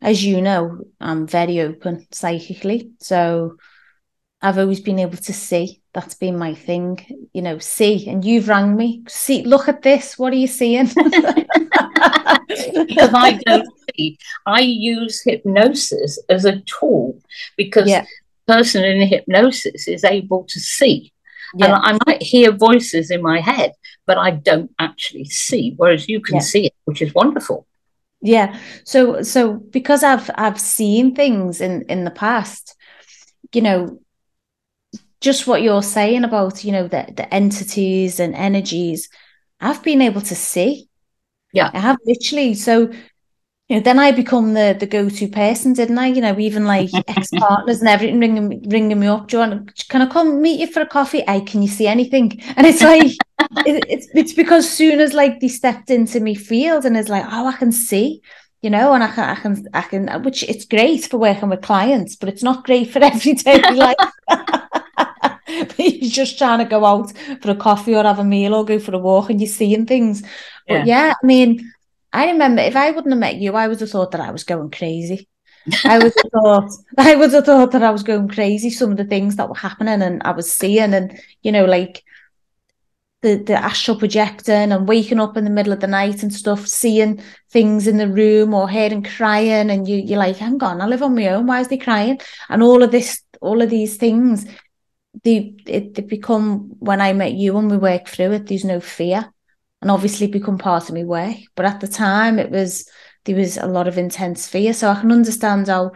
as 0.02 0.24
you 0.24 0.42
know, 0.42 0.86
I'm 1.00 1.28
very 1.28 1.62
open 1.62 2.08
psychically. 2.12 2.92
So 3.00 3.58
I've 4.42 4.58
always 4.58 4.80
been 4.80 5.00
able 5.00 5.18
to 5.18 5.34
see. 5.34 5.82
That's 5.94 6.16
been 6.16 6.38
my 6.38 6.56
thing, 6.56 7.30
you 7.34 7.42
know, 7.42 7.60
see. 7.60 8.10
And 8.10 8.26
you've 8.26 8.48
rang 8.48 8.76
me. 8.76 9.04
See, 9.08 9.44
look 9.44 9.68
at 9.68 9.84
this. 9.84 10.18
What 10.18 10.34
are 10.34 10.38
you 10.38 10.48
seeing? 10.48 10.86
because 12.48 13.12
I 13.14 13.40
don't 13.46 13.68
see. 13.96 14.18
I 14.46 14.62
use 14.62 15.22
hypnosis 15.22 16.20
as 16.30 16.46
a 16.46 16.62
tool 16.62 17.20
because 17.56 17.90
yeah. 17.90 18.06
person 18.48 18.84
in 18.84 19.08
hypnosis 19.08 19.88
is 19.88 20.04
able 20.04 20.46
to 20.46 20.60
see. 20.60 21.14
Yeah. 21.56 21.66
And 21.66 21.76
I 21.76 21.98
might 22.08 22.24
hear 22.24 22.52
voices 22.52 23.12
in 23.12 23.22
my 23.22 23.42
head, 23.42 23.74
but 24.08 24.18
I 24.18 24.32
don't 24.32 24.72
actually 24.80 25.26
see. 25.26 25.74
Whereas 25.78 26.08
you 26.08 26.22
can 26.22 26.36
yeah. 26.36 26.42
see 26.42 26.66
it, 26.68 26.74
which 26.86 27.02
is 27.02 27.14
wonderful. 27.14 27.68
Yeah. 28.22 28.58
So 28.86 29.22
so 29.24 29.54
because 29.54 30.04
I've 30.04 30.30
I've 30.36 30.60
seen 30.60 31.16
things 31.16 31.60
in 31.60 31.84
in 31.84 32.06
the 32.06 32.12
past, 32.12 32.76
you 33.54 33.62
know, 33.62 34.00
just 35.22 35.48
what 35.48 35.62
you're 35.62 35.84
saying 35.84 36.24
about, 36.24 36.64
you 36.64 36.72
know, 36.72 36.88
the 36.88 37.08
the 37.16 37.34
entities 37.34 38.20
and 38.20 38.36
energies, 38.36 39.10
I've 39.60 39.84
been 39.84 40.02
able 40.02 40.22
to 40.22 40.36
see. 40.36 40.90
Yeah. 41.54 41.70
I 41.74 41.80
have 41.80 41.98
literally 42.06 42.54
so 42.56 42.92
you 43.72 43.78
know, 43.78 43.84
then 43.84 44.00
I 44.00 44.12
become 44.12 44.54
the 44.54 44.76
the 44.78 44.86
go 44.86 45.08
to 45.10 45.28
person, 45.30 45.72
didn't 45.72 45.98
I? 45.98 46.08
You 46.08 46.20
know, 46.22 46.38
even 46.38 46.66
like 46.66 46.90
ex 47.08 47.30
partners 47.38 47.80
and 47.80 47.88
everything 47.88 48.20
ringing 48.20 48.70
ringing 48.70 49.00
me 49.00 49.08
up. 49.08 49.30
Do 49.30 49.38
you 49.38 49.40
want? 49.40 49.88
Can 49.88 50.02
I 50.02 50.08
come 50.08 50.42
meet 50.42 50.60
you 50.60 50.68
for 50.68 50.82
a 50.82 50.86
coffee? 50.86 51.24
Hey, 51.26 51.40
can 51.40 51.62
you 51.62 51.70
see 51.70 51.88
anything? 51.88 52.42
And 52.58 52.68
it's 52.68 52.82
like 52.82 53.14
it, 53.66 53.86
it's 53.88 54.08
it's 54.14 54.34
because 54.34 54.70
soon 54.70 55.00
as 55.00 55.14
like 55.14 55.40
they 55.40 55.48
stepped 55.48 55.90
into 55.90 56.20
me 56.20 56.36
field 56.36 56.84
and 56.84 56.98
it's 56.98 57.08
like, 57.08 57.26
oh, 57.32 57.48
I 57.48 57.54
can 57.54 57.72
see, 57.72 58.22
you 58.62 58.70
know, 58.70 58.92
and 58.94 59.04
I 59.06 59.12
can 59.12 59.30
I 59.30 59.36
can 59.36 59.68
I 59.74 59.82
can, 59.84 60.24
which 60.24 60.44
it's 60.44 60.66
great 60.66 61.06
for 61.06 61.18
working 61.18 61.48
with 61.48 61.62
clients, 61.62 62.18
but 62.18 62.28
it's 62.28 62.44
not 62.44 62.66
great 62.66 62.92
for 62.92 63.00
everyday 63.04 63.62
life. 63.72 63.96
but 65.68 65.80
you're 65.80 66.12
just 66.12 66.38
trying 66.38 66.60
to 66.60 66.66
go 66.66 66.86
out 66.86 67.12
for 67.42 67.52
a 67.52 67.56
coffee 67.56 67.96
or 67.96 68.04
have 68.04 68.20
a 68.20 68.24
meal 68.24 68.54
or 68.54 68.66
go 68.66 68.80
for 68.80 68.94
a 68.94 69.00
walk 69.00 69.30
and 69.30 69.40
you're 69.42 69.48
seeing 69.48 69.86
things. 69.86 70.22
But 70.68 70.86
yeah, 70.86 71.08
yeah 71.08 71.14
I 71.22 71.26
mean, 71.26 71.72
I 72.14 72.32
remember 72.32 72.62
if 72.62 72.76
I 72.76 72.92
wouldn't 72.92 73.14
have 73.14 73.20
met 73.20 73.36
you, 73.38 73.54
I 73.54 73.68
would 73.68 73.80
have 73.80 73.90
thought 73.90 74.12
that 74.12 74.22
I 74.22 74.32
was 74.32 74.44
going 74.44 74.72
crazy. 74.72 75.28
I 75.86 75.98
would 75.98 76.14
have 76.16 76.32
thought 76.32 76.72
I 76.98 77.16
would 77.16 77.32
have 77.34 77.46
thought 77.46 77.72
that 77.72 77.84
I 77.84 77.92
was 77.92 78.04
going 78.04 78.28
crazy. 78.28 78.70
Some 78.70 78.92
of 78.92 78.98
the 78.98 79.06
things 79.06 79.36
that 79.36 79.50
were 79.50 79.56
happening 79.56 80.02
and 80.02 80.22
I 80.24 80.32
was 80.32 80.52
seeing, 80.52 80.94
and 80.94 81.20
you 81.42 81.52
know, 81.52 81.66
like 81.66 82.04
the 83.22 83.36
the 83.36 83.54
astral 83.54 83.98
projecting 83.98 84.72
and 84.72 84.88
waking 84.88 85.20
up 85.20 85.38
in 85.38 85.44
the 85.44 85.50
middle 85.50 85.74
of 85.74 85.80
the 85.80 85.88
night 85.88 86.24
and 86.24 86.34
stuff, 86.34 86.68
seeing 86.68 87.22
things 87.52 87.88
in 87.88 87.98
the 87.98 88.08
room 88.08 88.54
or 88.54 88.68
hearing 88.68 89.04
crying, 89.04 89.70
and 89.70 89.88
you 89.88 89.98
you're 89.98 90.20
like, 90.20 90.38
hang 90.38 90.62
on, 90.64 90.82
I 90.82 90.88
live 90.88 91.04
on 91.04 91.16
my 91.16 91.28
own. 91.28 91.48
Why 91.48 91.62
is 91.62 91.68
they 91.68 91.78
crying? 91.78 92.20
And 92.50 92.64
all 92.64 92.84
of 92.84 92.92
this, 92.92 93.22
all 93.40 93.62
of 93.62 93.70
these 93.70 93.98
things, 93.98 94.46
they 95.24 95.56
it, 95.68 95.96
they 95.96 96.02
become 96.02 96.72
when 96.80 97.02
I 97.02 97.14
met 97.14 97.34
you 97.34 97.58
and 97.58 97.70
we 97.70 97.78
work 97.78 98.08
through 98.08 98.32
it. 98.34 98.48
There's 98.48 98.66
no 98.66 98.80
fear 98.80 99.32
and 99.82 99.92
obviously 99.92 100.28
become 100.28 100.58
part 100.58 100.90
of 100.90 100.96
my 100.96 101.04
work. 101.04 101.38
But 101.56 101.66
at 101.66 101.80
the 101.82 101.88
time, 101.88 102.40
it 102.40 102.52
was 102.52 102.88
there 103.26 103.36
was 103.36 103.58
a 103.58 103.68
lot 103.68 103.88
of 103.88 103.98
intense 103.98 104.48
fear. 104.48 104.74
So 104.74 104.90
I 104.90 105.00
can 105.00 105.12
understand 105.12 105.68
how 105.68 105.92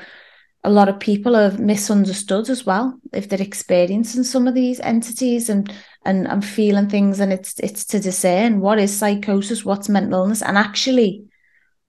a 0.64 0.70
lot 0.70 0.90
of 0.90 1.00
people 1.00 1.36
are 1.36 1.52
misunderstood 1.52 2.50
as 2.50 2.66
well 2.66 3.00
if 3.14 3.30
they're 3.30 3.42
experiencing 3.42 4.24
some 4.24 4.48
of 4.48 4.56
these 4.56 4.80
entities 4.80 5.48
and 5.50 5.72
and 6.04 6.28
and 6.28 6.44
feeling 6.44 6.90
things. 6.90 7.20
And 7.20 7.32
it's 7.32 7.60
it's 7.60 7.86
to 7.86 8.00
discern 8.00 8.60
what 8.60 8.80
is 8.80 8.96
psychosis, 8.96 9.64
what's 9.64 9.90
mental 9.90 10.22
illness, 10.22 10.42
and 10.42 10.58
actually 10.58 11.26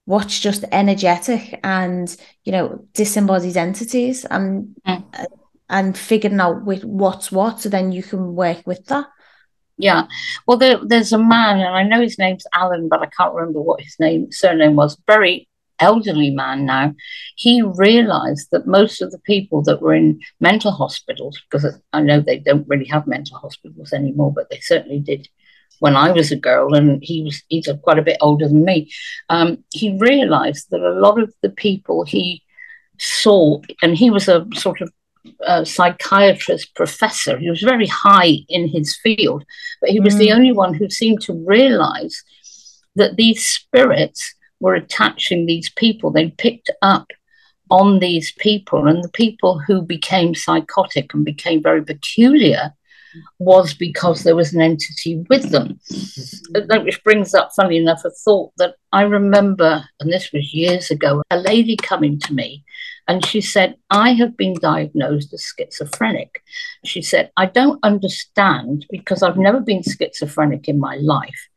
what's 0.04 0.38
just 0.38 0.64
energetic 0.70 1.58
and 1.64 2.16
you 2.44 2.52
know 2.52 2.86
disembodied 2.94 3.56
entities 3.56 4.24
and 4.24 4.76
mm. 4.86 5.26
And 5.68 5.96
figuring 5.96 6.40
out 6.40 6.64
with 6.64 6.84
what's 6.84 7.32
what 7.32 7.60
so 7.60 7.68
then 7.68 7.92
you 7.92 8.02
can 8.02 8.34
work 8.34 8.66
with 8.66 8.84
that 8.86 9.06
yeah. 9.78 10.06
Well, 10.46 10.56
there, 10.56 10.78
there's 10.82 11.12
a 11.12 11.18
man, 11.18 11.60
and 11.60 11.74
I 11.76 11.82
know 11.82 12.00
his 12.00 12.18
name's 12.18 12.46
Alan, 12.54 12.88
but 12.88 13.02
I 13.02 13.06
can't 13.06 13.34
remember 13.34 13.60
what 13.60 13.80
his 13.80 13.96
name 14.00 14.32
surname 14.32 14.76
was. 14.76 14.96
Very 15.06 15.48
elderly 15.78 16.30
man 16.30 16.64
now. 16.64 16.94
He 17.36 17.62
realised 17.62 18.48
that 18.50 18.66
most 18.66 19.02
of 19.02 19.10
the 19.10 19.18
people 19.18 19.62
that 19.62 19.82
were 19.82 19.94
in 19.94 20.20
mental 20.40 20.70
hospitals, 20.72 21.40
because 21.50 21.78
I 21.92 22.00
know 22.00 22.20
they 22.20 22.38
don't 22.38 22.66
really 22.68 22.86
have 22.86 23.06
mental 23.06 23.38
hospitals 23.38 23.92
anymore, 23.92 24.32
but 24.32 24.48
they 24.50 24.60
certainly 24.60 25.00
did 25.00 25.28
when 25.80 25.94
I 25.94 26.10
was 26.10 26.32
a 26.32 26.36
girl, 26.36 26.74
and 26.74 27.02
he 27.02 27.22
was 27.22 27.42
he's 27.48 27.68
quite 27.82 27.98
a 27.98 28.02
bit 28.02 28.16
older 28.22 28.48
than 28.48 28.64
me. 28.64 28.90
Um, 29.28 29.62
he 29.74 29.98
realised 29.98 30.70
that 30.70 30.80
a 30.80 30.98
lot 30.98 31.20
of 31.20 31.34
the 31.42 31.50
people 31.50 32.04
he 32.04 32.42
saw, 32.98 33.60
and 33.82 33.94
he 33.94 34.08
was 34.08 34.26
a 34.26 34.46
sort 34.54 34.80
of 34.80 34.90
a 35.40 35.64
psychiatrist 35.64 36.74
professor. 36.74 37.38
He 37.38 37.50
was 37.50 37.62
very 37.62 37.86
high 37.86 38.38
in 38.48 38.68
his 38.68 38.96
field, 38.96 39.44
but 39.80 39.90
he 39.90 40.00
was 40.00 40.14
mm. 40.14 40.18
the 40.18 40.32
only 40.32 40.52
one 40.52 40.74
who 40.74 40.90
seemed 40.90 41.22
to 41.22 41.44
realize 41.46 42.22
that 42.94 43.16
these 43.16 43.46
spirits 43.46 44.34
were 44.60 44.74
attaching 44.74 45.46
these 45.46 45.70
people. 45.70 46.10
They 46.10 46.30
picked 46.30 46.70
up 46.82 47.08
on 47.70 47.98
these 47.98 48.32
people, 48.32 48.86
and 48.86 49.02
the 49.02 49.10
people 49.10 49.58
who 49.58 49.82
became 49.82 50.34
psychotic 50.34 51.12
and 51.12 51.24
became 51.24 51.62
very 51.62 51.84
peculiar 51.84 52.72
was 53.38 53.74
because 53.74 54.22
there 54.22 54.36
was 54.36 54.52
an 54.52 54.60
entity 54.60 55.24
with 55.28 55.50
them. 55.50 55.80
Which 56.84 57.02
brings 57.02 57.34
up, 57.34 57.50
funny 57.56 57.78
enough, 57.78 58.04
a 58.04 58.10
thought 58.10 58.52
that 58.58 58.76
I 58.92 59.02
remember, 59.02 59.84
and 60.00 60.12
this 60.12 60.32
was 60.32 60.54
years 60.54 60.90
ago, 60.90 61.22
a 61.30 61.38
lady 61.38 61.76
coming 61.76 62.18
to 62.20 62.34
me 62.34 62.64
and 63.08 63.24
she 63.24 63.40
said, 63.40 63.76
I 63.90 64.12
have 64.14 64.36
been 64.36 64.54
diagnosed 64.54 65.32
as 65.32 65.44
schizophrenic. 65.44 66.42
She 66.84 67.02
said, 67.02 67.30
I 67.36 67.46
don't 67.46 67.78
understand 67.82 68.86
because 68.90 69.22
I've 69.22 69.36
never 69.36 69.60
been 69.60 69.82
schizophrenic 69.82 70.68
in 70.68 70.80
my 70.80 70.96
life, 70.96 71.48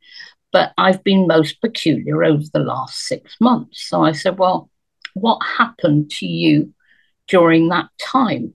but 0.51 0.73
I've 0.77 1.03
been 1.03 1.27
most 1.27 1.59
peculiar 1.61 2.23
over 2.23 2.43
the 2.53 2.59
last 2.59 2.99
six 2.99 3.35
months. 3.39 3.87
So 3.89 4.03
I 4.03 4.11
said, 4.11 4.37
Well, 4.37 4.69
what 5.15 5.39
happened 5.57 6.11
to 6.11 6.27
you 6.27 6.73
during 7.27 7.69
that 7.69 7.89
time? 7.99 8.53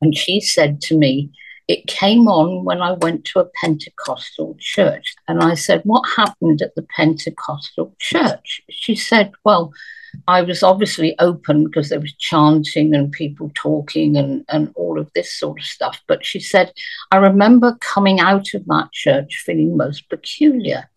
And 0.00 0.16
she 0.16 0.40
said 0.40 0.80
to 0.82 0.96
me, 0.96 1.30
it 1.68 1.86
came 1.88 2.28
on 2.28 2.64
when 2.64 2.80
I 2.80 2.92
went 2.92 3.24
to 3.26 3.40
a 3.40 3.50
Pentecostal 3.60 4.56
church. 4.60 5.14
And 5.26 5.42
I 5.42 5.54
said, 5.54 5.82
What 5.84 6.08
happened 6.16 6.62
at 6.62 6.74
the 6.74 6.86
Pentecostal 6.96 7.94
church? 7.98 8.62
She 8.70 8.94
said, 8.94 9.32
Well, 9.44 9.72
I 10.28 10.42
was 10.42 10.62
obviously 10.62 11.14
open 11.18 11.64
because 11.64 11.88
there 11.88 12.00
was 12.00 12.14
chanting 12.14 12.94
and 12.94 13.12
people 13.12 13.50
talking 13.54 14.16
and, 14.16 14.44
and 14.48 14.72
all 14.74 14.98
of 14.98 15.10
this 15.14 15.32
sort 15.32 15.60
of 15.60 15.64
stuff. 15.64 16.02
But 16.06 16.24
she 16.24 16.40
said, 16.40 16.72
I 17.10 17.16
remember 17.16 17.78
coming 17.80 18.20
out 18.20 18.54
of 18.54 18.64
that 18.66 18.92
church 18.92 19.42
feeling 19.44 19.76
most 19.76 20.08
peculiar. 20.08 20.88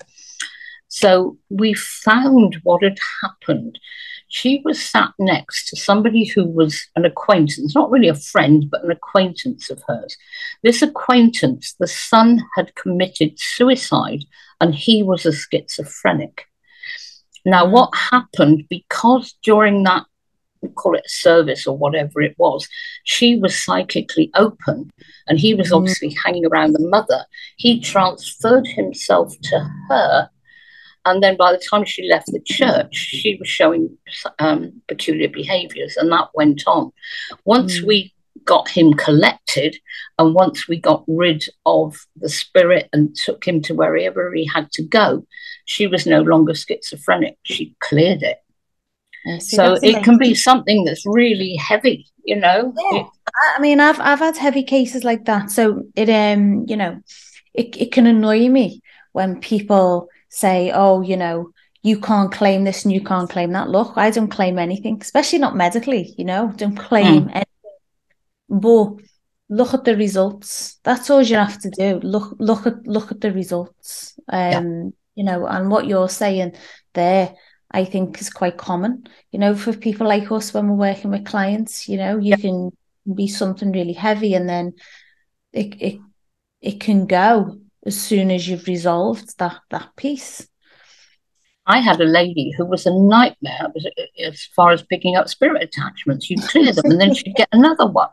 So 0.88 1.38
we 1.49 1.74
found 1.74 2.59
what 2.63 2.84
had 2.84 2.97
happened. 3.22 3.80
She 4.28 4.61
was 4.63 4.84
sat 4.84 5.11
next 5.17 5.67
to 5.70 5.76
somebody 5.76 6.26
who 6.26 6.45
was 6.45 6.88
an 6.95 7.05
acquaintance, 7.05 7.74
not 7.74 7.89
really 7.89 8.09
a 8.09 8.15
friend, 8.15 8.70
but 8.70 8.84
an 8.84 8.91
acquaintance 8.91 9.70
of 9.70 9.82
hers. 9.88 10.17
This 10.61 10.82
acquaintance, 10.82 11.74
the 11.80 11.88
son 11.88 12.41
had 12.55 12.76
committed 12.76 13.39
suicide 13.39 14.26
and 14.61 14.76
he 14.76 15.01
was 15.01 15.26
a 15.26 15.34
schizophrenic. 15.34 16.49
Now, 17.45 17.65
mm. 17.65 17.71
what 17.71 17.95
happened 17.95 18.65
because 18.69 19.35
during 19.43 19.83
that, 19.83 20.05
call 20.75 20.95
it 20.95 21.09
service 21.09 21.65
or 21.65 21.77
whatever 21.77 22.21
it 22.21 22.35
was, 22.37 22.67
she 23.05 23.37
was 23.37 23.61
psychically 23.63 24.29
open 24.35 24.91
and 25.27 25.39
he 25.39 25.53
was 25.53 25.69
mm. 25.69 25.77
obviously 25.77 26.15
hanging 26.23 26.45
around 26.45 26.73
the 26.73 26.87
mother. 26.87 27.25
He 27.57 27.79
transferred 27.79 28.67
himself 28.67 29.33
to 29.43 29.69
her. 29.89 30.29
And 31.05 31.23
then 31.23 31.37
by 31.37 31.53
the 31.53 31.63
time 31.69 31.85
she 31.85 32.09
left 32.09 32.27
the 32.27 32.41
church, 32.41 32.93
she 32.93 33.37
was 33.39 33.47
showing 33.47 33.97
um, 34.37 34.81
peculiar 34.87 35.29
behaviors, 35.29 35.95
and 35.95 36.11
that 36.11 36.27
went 36.33 36.63
on. 36.67 36.91
Once 37.45 37.79
mm. 37.79 37.87
we 37.87 38.13
got 38.45 38.69
him 38.69 38.93
collected. 38.93 39.77
And 40.17 40.33
once 40.33 40.67
we 40.67 40.79
got 40.79 41.03
rid 41.07 41.43
of 41.65 41.97
the 42.15 42.29
spirit 42.29 42.89
and 42.93 43.15
took 43.15 43.47
him 43.47 43.61
to 43.63 43.73
wherever 43.73 44.33
he 44.33 44.45
had 44.53 44.71
to 44.73 44.83
go, 44.83 45.25
she 45.65 45.87
was 45.87 46.05
no 46.05 46.21
longer 46.21 46.53
schizophrenic. 46.53 47.37
She 47.43 47.75
cleared 47.79 48.23
it. 48.23 48.37
See, 49.39 49.57
so 49.57 49.77
it 49.81 50.03
can 50.03 50.17
be 50.17 50.33
something 50.33 50.85
that's 50.85 51.05
really 51.05 51.55
heavy, 51.55 52.07
you 52.23 52.37
know. 52.37 52.73
Yeah. 52.91 53.03
I 53.55 53.59
mean, 53.59 53.79
I've 53.79 53.99
I've 53.99 54.19
had 54.19 54.37
heavy 54.37 54.63
cases 54.63 55.03
like 55.03 55.25
that. 55.25 55.51
So 55.51 55.83
it 55.95 56.09
um, 56.09 56.65
you 56.67 56.77
know, 56.77 57.01
it, 57.53 57.75
it 57.77 57.91
can 57.91 58.07
annoy 58.07 58.47
me 58.47 58.81
when 59.11 59.39
people 59.41 60.07
say, 60.29 60.71
Oh, 60.73 61.01
you 61.01 61.17
know, 61.17 61.51
you 61.81 61.99
can't 61.99 62.31
claim 62.31 62.63
this 62.63 62.85
and 62.85 62.93
you 62.93 63.03
can't 63.03 63.29
claim 63.29 63.51
that. 63.53 63.69
Look, 63.69 63.93
I 63.95 64.09
don't 64.11 64.29
claim 64.29 64.59
anything, 64.59 64.99
especially 65.01 65.39
not 65.39 65.55
medically, 65.55 66.13
you 66.17 66.25
know, 66.25 66.53
don't 66.55 66.75
claim 66.75 67.25
mm. 67.25 67.43
But 68.50 68.95
look 69.50 69.74
at 69.74 69.84
the 69.84 69.95
results. 69.95 70.80
That's 70.84 71.10
all 71.10 71.22
you 71.22 71.36
have 71.36 71.60
to 71.60 71.70
do. 71.70 72.00
Look, 72.02 72.36
look 72.39 72.68
at 72.68 72.86
look 72.88 73.12
at 73.12 73.22
the 73.22 73.32
results. 73.32 74.18
Um, 74.28 74.52
yeah. 74.52 74.89
you 75.16 75.24
know, 75.24 75.45
and 75.45 75.70
what 75.70 75.88
you're 75.88 76.10
saying 76.10 76.56
there, 76.93 77.36
I 77.72 77.86
think 77.86 78.20
is 78.22 78.30
quite 78.30 78.58
common. 78.58 79.06
You 79.32 79.39
know, 79.39 79.56
for 79.56 79.74
people 79.74 80.08
like 80.08 80.32
us 80.32 80.54
when 80.54 80.68
we're 80.68 80.91
working 80.91 81.12
with 81.12 81.26
clients, 81.26 81.88
you 81.88 81.97
know, 81.97 82.18
you 82.18 82.32
yeah. 82.32 82.36
can 82.38 82.72
be 83.16 83.28
something 83.28 83.72
really 83.72 83.93
heavy 83.93 84.34
and 84.34 84.47
then 84.47 84.74
it 85.54 85.76
it 85.82 86.00
it 86.62 86.80
can 86.80 87.08
go 87.08 87.60
as 87.86 88.00
soon 88.00 88.30
as 88.30 88.47
you've 88.47 88.68
resolved 88.68 89.38
that 89.38 89.60
that 89.70 89.95
piece. 89.95 90.47
I 91.70 91.80
had 91.80 92.01
a 92.01 92.05
lady 92.05 92.51
who 92.57 92.65
was 92.65 92.88
a 92.88 92.93
nightmare 92.93 93.67
as 94.26 94.43
far 94.55 94.72
as 94.72 94.82
picking 94.82 95.15
up 95.15 95.30
spirit 95.30 95.61
attachments. 95.61 96.28
You'd 96.28 96.41
clear 96.41 96.74
them 96.74 96.91
and 96.91 96.99
then 96.99 97.13
she'd 97.13 97.36
get 97.36 97.47
another 97.51 97.86
one. 97.86 98.09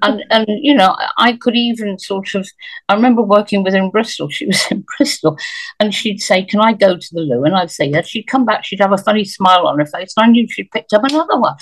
And, 0.00 0.24
and, 0.30 0.46
you 0.48 0.74
know, 0.74 0.96
I 1.18 1.34
could 1.34 1.56
even 1.56 1.98
sort 1.98 2.34
of, 2.34 2.48
I 2.88 2.94
remember 2.94 3.20
working 3.20 3.62
with 3.62 3.74
her 3.74 3.78
in 3.78 3.90
Bristol. 3.90 4.30
She 4.30 4.46
was 4.46 4.64
in 4.70 4.82
Bristol 4.96 5.36
and 5.78 5.94
she'd 5.94 6.20
say, 6.20 6.42
Can 6.42 6.60
I 6.60 6.72
go 6.72 6.96
to 6.96 7.08
the 7.12 7.20
loo? 7.20 7.44
And 7.44 7.54
I'd 7.54 7.70
say, 7.70 7.84
Yes. 7.84 8.08
She'd 8.08 8.28
come 8.28 8.46
back, 8.46 8.64
she'd 8.64 8.80
have 8.80 8.92
a 8.92 8.98
funny 8.98 9.24
smile 9.24 9.66
on 9.66 9.78
her 9.78 9.86
face. 9.86 10.14
And 10.16 10.24
I 10.24 10.30
knew 10.30 10.48
she'd 10.48 10.70
picked 10.70 10.94
up 10.94 11.04
another 11.04 11.38
one. 11.38 11.56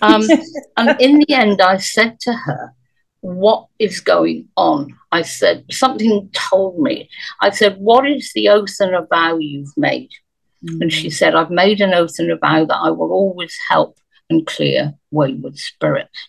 Um, 0.00 0.22
and 0.78 0.98
in 1.00 1.18
the 1.18 1.34
end, 1.34 1.60
I 1.60 1.76
said 1.76 2.18
to 2.20 2.32
her, 2.32 2.72
what 3.20 3.66
is 3.78 4.00
going 4.00 4.48
on? 4.56 4.96
I 5.12 5.22
said, 5.22 5.64
something 5.70 6.30
told 6.32 6.80
me. 6.80 7.10
I 7.42 7.50
said, 7.50 7.76
what 7.78 8.08
is 8.08 8.30
the 8.34 8.48
oath 8.48 8.74
and 8.80 8.94
a 8.94 9.06
vow 9.10 9.36
you've 9.38 9.76
made? 9.76 10.10
Mm-hmm. 10.64 10.82
And 10.82 10.92
she 10.92 11.08
mm. 11.08 11.12
said, 11.12 11.34
I've 11.34 11.50
made 11.50 11.80
an 11.80 11.94
oath 11.94 12.18
and 12.18 12.30
a 12.30 12.36
vow 12.36 12.64
that 12.64 12.76
I 12.76 12.90
will 12.90 13.12
always 13.12 13.56
help 13.68 13.98
and 14.30 14.46
clear 14.46 14.94
wayward 15.10 15.56
spirits. 15.58 16.28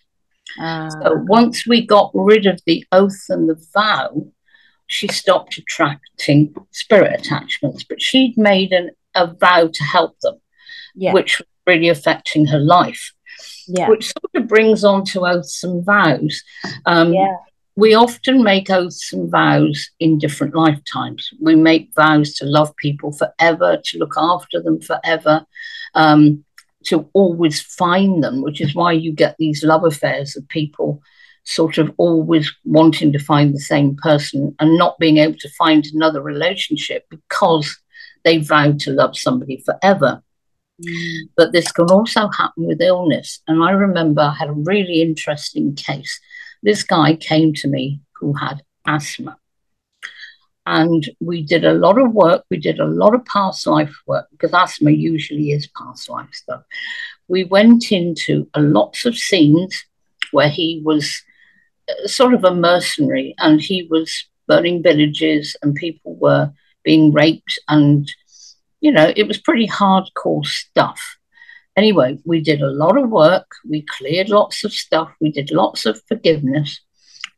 Uh, 0.60 0.90
so 0.90 1.14
once 1.26 1.66
we 1.66 1.86
got 1.86 2.10
rid 2.14 2.46
of 2.46 2.60
the 2.66 2.84
oath 2.92 3.24
and 3.28 3.48
the 3.48 3.62
vow, 3.72 4.26
she 4.86 5.06
stopped 5.06 5.56
attracting 5.58 6.54
spirit 6.72 7.20
attachments, 7.20 7.84
but 7.84 8.02
she'd 8.02 8.36
made 8.36 8.72
an, 8.72 8.90
a 9.14 9.32
vow 9.32 9.68
to 9.72 9.84
help 9.84 10.18
them, 10.20 10.40
yeah. 10.94 11.12
which 11.12 11.38
was 11.38 11.46
really 11.66 11.88
affecting 11.88 12.46
her 12.46 12.58
life 12.58 13.12
yeah. 13.70 13.88
which 13.88 14.06
sort 14.06 14.34
of 14.34 14.48
brings 14.48 14.84
on 14.84 15.04
to 15.04 15.26
oaths 15.26 15.62
and 15.62 15.84
vows. 15.84 16.42
Um, 16.86 17.12
yeah. 17.12 17.36
We 17.76 17.94
often 17.94 18.42
make 18.42 18.68
oaths 18.68 19.12
and 19.12 19.30
vows 19.30 19.90
in 20.00 20.18
different 20.18 20.54
lifetimes. 20.54 21.30
We 21.40 21.54
make 21.54 21.92
vows 21.94 22.34
to 22.34 22.44
love 22.44 22.74
people 22.76 23.12
forever, 23.12 23.80
to 23.82 23.98
look 23.98 24.14
after 24.16 24.60
them 24.60 24.80
forever, 24.80 25.46
um, 25.94 26.44
to 26.84 27.08
always 27.12 27.60
find 27.60 28.22
them, 28.22 28.42
which 28.42 28.60
is 28.60 28.74
why 28.74 28.92
you 28.92 29.12
get 29.12 29.36
these 29.38 29.62
love 29.62 29.84
affairs 29.84 30.36
of 30.36 30.48
people 30.48 31.02
sort 31.44 31.78
of 31.78 31.92
always 31.96 32.52
wanting 32.64 33.12
to 33.12 33.18
find 33.18 33.54
the 33.54 33.60
same 33.60 33.96
person 33.96 34.54
and 34.60 34.76
not 34.76 34.98
being 34.98 35.18
able 35.18 35.38
to 35.38 35.48
find 35.50 35.86
another 35.86 36.22
relationship 36.22 37.06
because 37.10 37.78
they 38.24 38.38
vowed 38.38 38.78
to 38.80 38.90
love 38.90 39.16
somebody 39.16 39.62
forever. 39.64 40.22
But 41.36 41.52
this 41.52 41.70
can 41.72 41.90
also 41.90 42.28
happen 42.28 42.66
with 42.66 42.80
illness. 42.80 43.40
And 43.46 43.62
I 43.62 43.70
remember 43.72 44.22
I 44.22 44.34
had 44.34 44.48
a 44.48 44.52
really 44.52 45.02
interesting 45.02 45.74
case. 45.74 46.20
This 46.62 46.82
guy 46.82 47.16
came 47.16 47.54
to 47.54 47.68
me 47.68 48.00
who 48.14 48.32
had 48.34 48.62
asthma. 48.86 49.36
And 50.66 51.08
we 51.20 51.42
did 51.42 51.64
a 51.64 51.72
lot 51.72 51.98
of 51.98 52.12
work. 52.12 52.44
We 52.50 52.58
did 52.58 52.78
a 52.78 52.86
lot 52.86 53.14
of 53.14 53.24
past 53.24 53.66
life 53.66 53.94
work 54.06 54.26
because 54.30 54.52
asthma 54.52 54.90
usually 54.90 55.50
is 55.50 55.68
past 55.68 56.08
life 56.08 56.32
stuff. 56.32 56.62
We 57.28 57.44
went 57.44 57.90
into 57.90 58.48
lots 58.56 59.06
of 59.06 59.16
scenes 59.16 59.84
where 60.32 60.50
he 60.50 60.82
was 60.84 61.22
uh, 61.88 62.06
sort 62.06 62.34
of 62.34 62.44
a 62.44 62.54
mercenary 62.54 63.34
and 63.38 63.60
he 63.60 63.88
was 63.90 64.28
burning 64.46 64.82
villages 64.82 65.56
and 65.62 65.74
people 65.74 66.14
were 66.16 66.52
being 66.84 67.12
raped 67.12 67.58
and 67.68 68.08
you 68.80 68.90
know, 68.92 69.12
it 69.14 69.28
was 69.28 69.38
pretty 69.38 69.68
hardcore 69.68 70.44
stuff. 70.44 71.18
Anyway, 71.80 72.18
we 72.26 72.42
did 72.42 72.60
a 72.60 72.70
lot 72.70 72.98
of 72.98 73.08
work. 73.08 73.50
We 73.66 73.86
cleared 73.96 74.28
lots 74.28 74.64
of 74.64 74.72
stuff. 74.86 75.10
We 75.18 75.32
did 75.32 75.50
lots 75.50 75.86
of 75.86 75.98
forgiveness. 76.08 76.78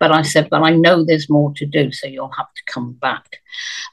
But 0.01 0.11
I 0.11 0.23
said, 0.23 0.51
but 0.51 0.65
I 0.65 0.71
know 0.71 1.05
there's 1.05 1.31
more 1.31 1.53
to 1.55 1.65
do, 1.65 1.93
so 1.93 2.09
you'll 2.09 2.39
have 2.41 2.53
to 2.53 2.63
come 2.67 2.95
back. 2.95 3.37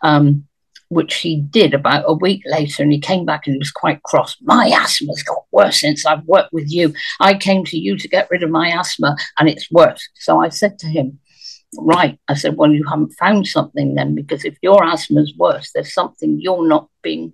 Um, 0.01 0.47
which 0.87 1.17
he 1.17 1.35
did 1.39 1.75
about 1.75 2.05
a 2.07 2.13
week 2.13 2.41
later. 2.47 2.81
And 2.81 2.91
he 2.91 2.99
came 2.99 3.25
back 3.25 3.45
and 3.45 3.53
he 3.53 3.59
was 3.59 3.69
quite 3.69 4.01
cross. 4.01 4.37
My 4.41 4.69
asthma's 4.69 5.21
got 5.21 5.45
worse 5.51 5.81
since 5.81 6.03
I've 6.03 6.25
worked 6.25 6.51
with 6.51 6.71
you. 6.71 6.95
I 7.19 7.35
came 7.35 7.63
to 7.65 7.77
you 7.77 7.95
to 7.95 8.07
get 8.07 8.27
rid 8.31 8.41
of 8.41 8.49
my 8.49 8.69
asthma 8.69 9.15
and 9.37 9.47
it's 9.47 9.69
worse. 9.69 10.01
So 10.15 10.41
I 10.41 10.49
said 10.49 10.79
to 10.79 10.87
him, 10.87 11.19
Right. 11.77 12.17
I 12.27 12.33
said, 12.33 12.57
Well, 12.57 12.71
you 12.71 12.83
haven't 12.89 13.13
found 13.19 13.45
something 13.45 13.93
then, 13.93 14.15
because 14.15 14.43
if 14.45 14.57
your 14.63 14.83
asthma's 14.83 15.35
worse, 15.37 15.69
there's 15.71 15.93
something 15.93 16.39
you're 16.41 16.67
not 16.67 16.89
being 17.03 17.33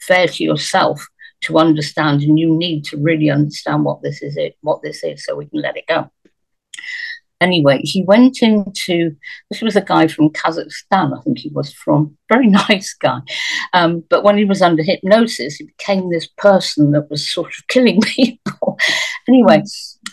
fair 0.00 0.26
to 0.26 0.42
yourself 0.42 1.06
to 1.42 1.58
understand, 1.58 2.22
and 2.22 2.38
you 2.38 2.56
need 2.56 2.84
to 2.86 2.96
really 2.96 3.30
understand 3.30 3.84
what 3.84 4.02
this 4.02 4.22
is 4.22 4.36
it, 4.36 4.56
what 4.60 4.82
this 4.82 5.02
is, 5.04 5.24
so 5.24 5.36
we 5.36 5.46
can 5.46 5.60
let 5.60 5.76
it 5.76 5.86
go. 5.86 6.10
Anyway, 7.40 7.80
he 7.84 8.02
went 8.02 8.42
into 8.42 9.14
this 9.48 9.62
was 9.62 9.76
a 9.76 9.80
guy 9.80 10.08
from 10.08 10.30
Kazakhstan, 10.30 11.16
I 11.16 11.22
think 11.22 11.38
he 11.38 11.50
was 11.50 11.72
from, 11.72 12.16
very 12.28 12.46
nice 12.68 12.94
guy. 12.94 13.20
Um, 13.72 14.02
but 14.10 14.24
when 14.24 14.36
he 14.36 14.44
was 14.44 14.60
under 14.60 14.82
hypnosis, 14.82 15.56
he 15.56 15.66
became 15.66 16.10
this 16.10 16.26
person 16.26 16.90
that 16.92 17.08
was 17.10 17.32
sort 17.32 17.48
of 17.48 17.66
killing 17.68 18.00
people. 18.04 18.78
anyway, 19.28 19.62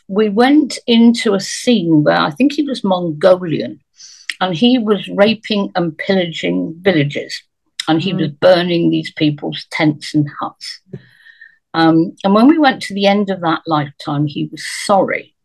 we 0.07 0.29
went 0.29 0.77
into 0.85 1.33
a 1.33 1.39
scene 1.39 2.03
where 2.03 2.19
I 2.19 2.29
think 2.29 2.53
he 2.53 2.61
was 2.61 2.83
Mongolian 2.83 3.79
and 4.39 4.55
he 4.55 4.77
was 4.77 5.07
raping 5.07 5.71
and 5.75 5.97
pillaging 5.97 6.75
villages 6.81 7.41
and 7.87 8.01
he 8.01 8.13
mm. 8.13 8.19
was 8.19 8.29
burning 8.29 8.89
these 8.89 9.11
people's 9.13 9.65
tents 9.71 10.13
and 10.13 10.29
huts. 10.39 10.81
Um, 11.75 12.15
and 12.23 12.33
when 12.33 12.47
we 12.47 12.57
went 12.57 12.81
to 12.83 12.93
the 12.93 13.05
end 13.05 13.29
of 13.29 13.41
that 13.41 13.61
lifetime, 13.67 14.27
he 14.27 14.47
was 14.49 14.65
sorry. 14.85 15.35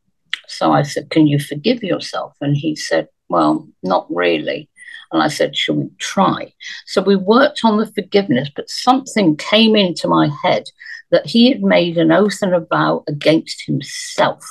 So 0.47 0.73
I 0.73 0.83
said, 0.83 1.11
Can 1.11 1.27
you 1.27 1.41
forgive 1.41 1.83
yourself? 1.83 2.37
And 2.41 2.57
he 2.57 2.77
said, 2.77 3.09
Well, 3.29 3.69
not 3.83 4.07
really. 4.09 4.69
And 5.11 5.21
I 5.21 5.27
said, 5.27 5.57
Shall 5.57 5.75
we 5.75 5.91
try? 5.99 6.53
So 6.87 7.03
we 7.03 7.17
worked 7.17 7.63
on 7.65 7.79
the 7.79 7.93
forgiveness, 7.93 8.49
but 8.55 8.71
something 8.71 9.37
came 9.37 9.75
into 9.75 10.07
my 10.07 10.31
head 10.45 10.65
that 11.11 11.27
he 11.27 11.51
had 11.51 11.65
made 11.65 11.99
an 11.99 12.13
oath 12.13 12.39
and 12.43 12.55
a 12.55 12.61
vow 12.61 13.03
against 13.09 13.67
himself. 13.67 14.45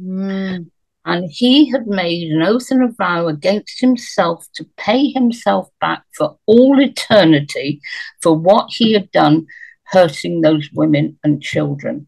Mm. 0.00 0.70
And 1.04 1.30
he 1.32 1.68
had 1.68 1.88
made 1.88 2.30
an 2.30 2.42
oath 2.42 2.70
and 2.70 2.84
a 2.84 2.92
vow 2.92 3.26
against 3.26 3.80
himself 3.80 4.46
to 4.54 4.64
pay 4.76 5.08
himself 5.08 5.68
back 5.80 6.04
for 6.16 6.38
all 6.46 6.80
eternity 6.80 7.80
for 8.20 8.36
what 8.36 8.68
he 8.70 8.92
had 8.92 9.10
done 9.10 9.46
hurting 9.90 10.40
those 10.40 10.70
women 10.72 11.18
and 11.24 11.42
children. 11.42 12.06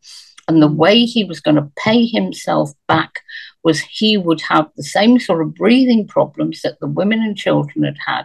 And 0.48 0.60
the 0.60 0.68
way 0.68 1.04
he 1.04 1.24
was 1.24 1.40
going 1.40 1.56
to 1.56 1.70
pay 1.76 2.06
himself 2.06 2.72
back 2.88 3.20
was 3.62 3.80
he 3.80 4.16
would 4.16 4.40
have 4.42 4.70
the 4.76 4.82
same 4.82 5.18
sort 5.18 5.42
of 5.42 5.54
breathing 5.54 6.06
problems 6.06 6.62
that 6.62 6.80
the 6.80 6.86
women 6.86 7.22
and 7.22 7.36
children 7.36 7.84
had 7.84 7.96
had 8.04 8.24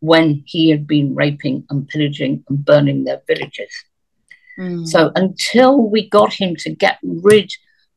when 0.00 0.42
he 0.46 0.70
had 0.70 0.86
been 0.86 1.14
raping 1.14 1.64
and 1.70 1.88
pillaging 1.88 2.44
and 2.48 2.64
burning 2.64 3.04
their 3.04 3.22
villages. 3.26 3.70
Mm. 4.58 4.86
So 4.86 5.10
until 5.14 5.88
we 5.88 6.08
got 6.08 6.32
him 6.32 6.54
to 6.56 6.70
get 6.70 6.98
rid 7.02 7.50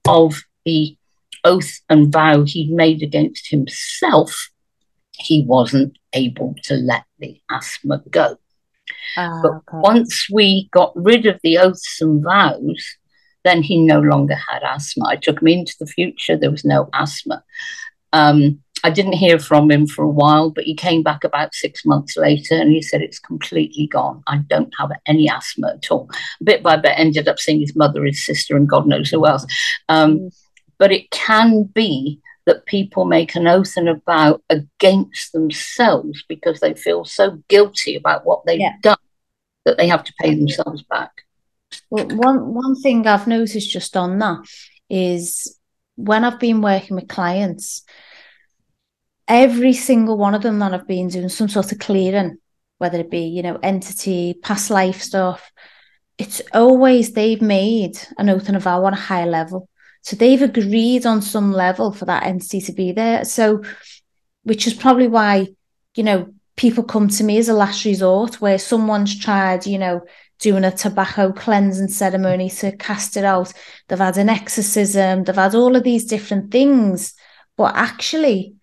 of 0.08 0.42
the 0.66 0.98
oath 1.44 1.82
and 1.90 2.12
vow 2.12 2.44
he'd 2.44 2.72
made 2.72 3.04
against 3.04 3.50
himself, 3.50 4.50
he 5.20 5.44
wasn't 5.46 5.98
able 6.14 6.56
to 6.64 6.76
let 6.76 7.04
the 7.20 7.40
asthma 7.50 8.02
go. 8.10 8.38
Ah, 9.16 9.40
but 9.42 9.52
okay. 9.52 9.78
once 9.82 10.28
we 10.32 10.70
got 10.72 10.92
rid 10.96 11.26
of 11.26 11.40
the 11.44 11.58
oaths 11.58 12.02
and 12.02 12.24
vows, 12.24 12.98
then 13.44 13.64
he 13.64 13.82
no 13.82 14.00
longer 14.00 14.36
had 14.36 14.64
asthma. 14.64 15.08
I 15.08 15.16
took 15.16 15.42
him 15.42 15.48
into 15.48 15.76
the 15.80 15.88
future, 15.88 16.38
there 16.38 16.52
was 16.52 16.66
no 16.66 16.90
asthma. 16.94 17.44
Um, 18.14 18.60
I 18.84 18.90
didn't 18.90 19.14
hear 19.14 19.40
from 19.40 19.72
him 19.72 19.88
for 19.88 20.04
a 20.04 20.10
while, 20.10 20.52
but 20.52 20.66
he 20.66 20.76
came 20.76 21.02
back 21.02 21.24
about 21.24 21.56
six 21.56 21.84
months 21.86 22.16
later 22.16 22.56
and 22.56 22.72
he 22.72 22.82
said, 22.82 23.02
It's 23.02 23.20
completely 23.20 23.88
gone. 23.88 24.24
I 24.28 24.38
don't 24.38 24.74
have 24.80 24.92
any 25.08 25.30
asthma 25.30 25.74
at 25.76 25.92
all. 25.92 26.10
Bit 26.44 26.62
by 26.62 26.78
bit, 26.78 26.94
ended 26.96 27.28
up 27.28 27.40
seeing 27.40 27.60
his 27.60 27.76
mother, 27.76 28.04
his 28.06 28.26
sister, 28.26 28.56
and 28.56 28.70
God 28.70 28.88
knows 28.88 29.10
who 29.10 29.26
else. 29.26 29.46
Um. 29.90 30.30
But 30.80 30.92
it 30.92 31.10
can 31.10 31.64
be 31.64 32.22
that 32.48 32.66
people 32.66 33.06
make 33.06 33.36
an 33.36 33.46
oath 33.46 33.74
and 33.76 33.90
a 33.90 34.02
vow 34.06 34.40
against 34.50 35.34
themselves 35.34 36.24
because 36.28 36.62
they 36.62 36.74
feel 36.74 37.04
so 37.06 37.44
guilty 37.50 37.96
about 37.96 38.26
what 38.26 38.46
they've 38.46 38.62
yeah. 38.62 38.78
done 38.82 38.98
that 39.66 39.78
they 39.78 39.88
have 39.88 40.04
to 40.06 40.14
pay 40.20 40.34
themselves 40.34 40.82
back. 40.84 41.12
Well, 41.90 42.08
one 42.08 42.54
one 42.54 42.76
thing 42.82 43.06
I've 43.06 43.28
noticed 43.28 43.70
just 43.70 43.98
on 43.98 44.18
that 44.20 44.40
is 44.90 45.60
when 45.98 46.24
I've 46.24 46.40
been 46.40 46.62
working 46.62 46.96
with 46.96 47.10
clients, 47.10 47.84
every 49.28 49.74
single 49.74 50.18
one 50.18 50.34
of 50.34 50.42
them 50.42 50.60
that 50.60 50.74
I've 50.74 50.88
been 50.88 51.10
doing 51.10 51.28
some 51.28 51.50
sort 51.50 51.74
of 51.74 51.80
clearing, 51.80 52.38
whether 52.78 53.00
it 53.00 53.12
be, 53.12 53.26
you 53.26 53.44
know, 53.44 53.60
entity, 53.62 54.36
past 54.42 54.70
life 54.70 55.02
stuff, 55.02 55.52
it's 56.18 56.42
always 56.54 57.12
they've 57.12 57.42
made 57.42 58.00
an 58.18 58.30
oath 58.30 58.48
and 58.48 58.56
a 58.56 58.62
vow 58.62 58.86
on 58.86 58.94
a 58.94 58.98
higher 58.98 59.26
level. 59.26 59.68
So 60.08 60.16
they've 60.16 60.42
agreed 60.42 61.06
on 61.06 61.22
some 61.22 61.52
level 61.52 61.92
for 61.92 62.06
that 62.06 62.24
entity 62.24 62.62
to 62.62 62.72
be 62.72 62.94
there. 62.94 63.26
So, 63.26 63.62
which 64.44 64.66
is 64.66 64.74
probably 64.74 65.10
why, 65.10 65.50
you 65.96 66.04
know, 66.04 66.34
people 66.56 66.86
come 66.86 67.10
to 67.10 67.26
me 67.26 67.38
as 67.40 67.50
a 67.50 67.54
last 67.54 67.84
resort 67.84 68.40
where 68.40 68.58
someone's 68.58 69.20
tried, 69.20 69.66
you 69.66 69.78
know, 69.78 70.06
doing 70.40 70.64
a 70.64 70.72
tobacco 70.72 71.34
cleansing 71.34 71.90
ceremony 71.90 72.50
to 72.52 72.72
cast 72.78 73.18
it 73.18 73.26
out. 73.26 73.52
They've 73.90 74.00
had 74.00 74.18
an 74.18 74.30
exorcism, 74.30 75.26
they've 75.26 75.36
had 75.36 75.56
all 75.56 75.76
of 75.76 75.84
these 75.84 76.06
different 76.06 76.52
things. 76.52 77.14
But 77.58 77.76
actually, 77.76 78.56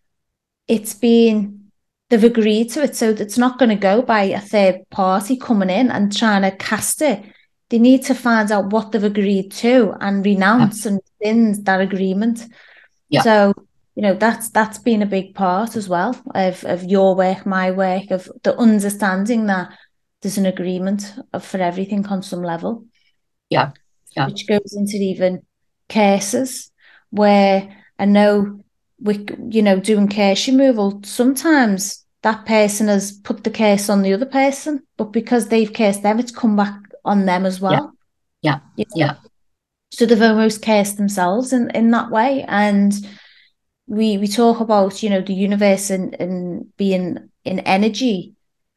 it's 0.66 0.94
been 0.94 1.70
they've 2.08 2.24
agreed 2.24 2.70
to 2.70 2.84
it. 2.84 2.96
So 2.96 3.10
it's 3.10 3.36
not 3.36 3.58
going 3.58 3.68
to 3.68 3.74
go 3.74 4.00
by 4.00 4.22
a 4.22 4.40
third 4.40 4.88
party 4.88 5.36
coming 5.36 5.68
in 5.68 5.90
and 5.90 6.10
trying 6.10 6.40
to 6.40 6.56
cast 6.56 7.02
it. 7.02 7.22
They 7.70 7.78
need 7.78 8.04
to 8.04 8.14
find 8.14 8.52
out 8.52 8.70
what 8.70 8.92
they've 8.92 9.02
agreed 9.02 9.50
to 9.52 9.94
and 10.00 10.24
renounce 10.24 10.84
yeah. 10.84 10.92
and 10.92 11.00
rescind 11.20 11.66
that 11.66 11.80
agreement. 11.80 12.46
Yeah. 13.08 13.22
So, 13.22 13.54
you 13.94 14.02
know, 14.02 14.14
that's 14.14 14.50
that's 14.50 14.78
been 14.78 15.02
a 15.02 15.06
big 15.06 15.34
part 15.34 15.76
as 15.76 15.88
well 15.88 16.20
of, 16.34 16.64
of 16.64 16.84
your 16.84 17.14
work, 17.14 17.46
my 17.46 17.70
work, 17.70 18.10
of 18.10 18.30
the 18.42 18.56
understanding 18.56 19.46
that 19.46 19.70
there's 20.20 20.38
an 20.38 20.46
agreement 20.46 21.14
of, 21.32 21.44
for 21.44 21.58
everything 21.58 22.06
on 22.06 22.22
some 22.22 22.42
level. 22.42 22.86
Yeah. 23.50 23.72
Yeah. 24.16 24.26
Which 24.26 24.46
goes 24.46 24.74
into 24.76 24.96
even 24.96 25.42
cases 25.88 26.70
where 27.10 27.76
I 27.98 28.04
know 28.04 28.64
we 29.00 29.26
you 29.50 29.62
know 29.62 29.78
doing 29.78 30.08
case 30.08 30.48
removal 30.48 31.00
sometimes 31.04 32.04
that 32.22 32.46
person 32.46 32.88
has 32.88 33.12
put 33.12 33.44
the 33.44 33.50
case 33.50 33.88
on 33.88 34.02
the 34.02 34.12
other 34.12 34.26
person 34.26 34.82
but 34.96 35.12
because 35.12 35.48
they've 35.48 35.72
cased 35.72 36.02
them 36.02 36.18
it's 36.18 36.32
come 36.32 36.56
back 36.56 36.74
on 37.04 37.26
them 37.26 37.46
as 37.46 37.60
well 37.60 37.92
yeah 38.42 38.60
yeah, 38.76 38.84
yeah. 38.94 39.14
so 39.90 40.04
they've 40.04 40.20
almost 40.20 40.62
cased 40.62 40.96
themselves 40.96 41.52
in 41.52 41.70
in 41.70 41.90
that 41.90 42.10
way 42.10 42.44
and 42.48 42.92
we 43.86 44.18
we 44.18 44.28
talk 44.28 44.60
about 44.60 45.02
you 45.02 45.10
know 45.10 45.20
the 45.20 45.34
universe 45.34 45.90
and 45.90 46.18
and 46.20 46.76
being 46.76 47.30
in 47.44 47.60
energy 47.60 48.34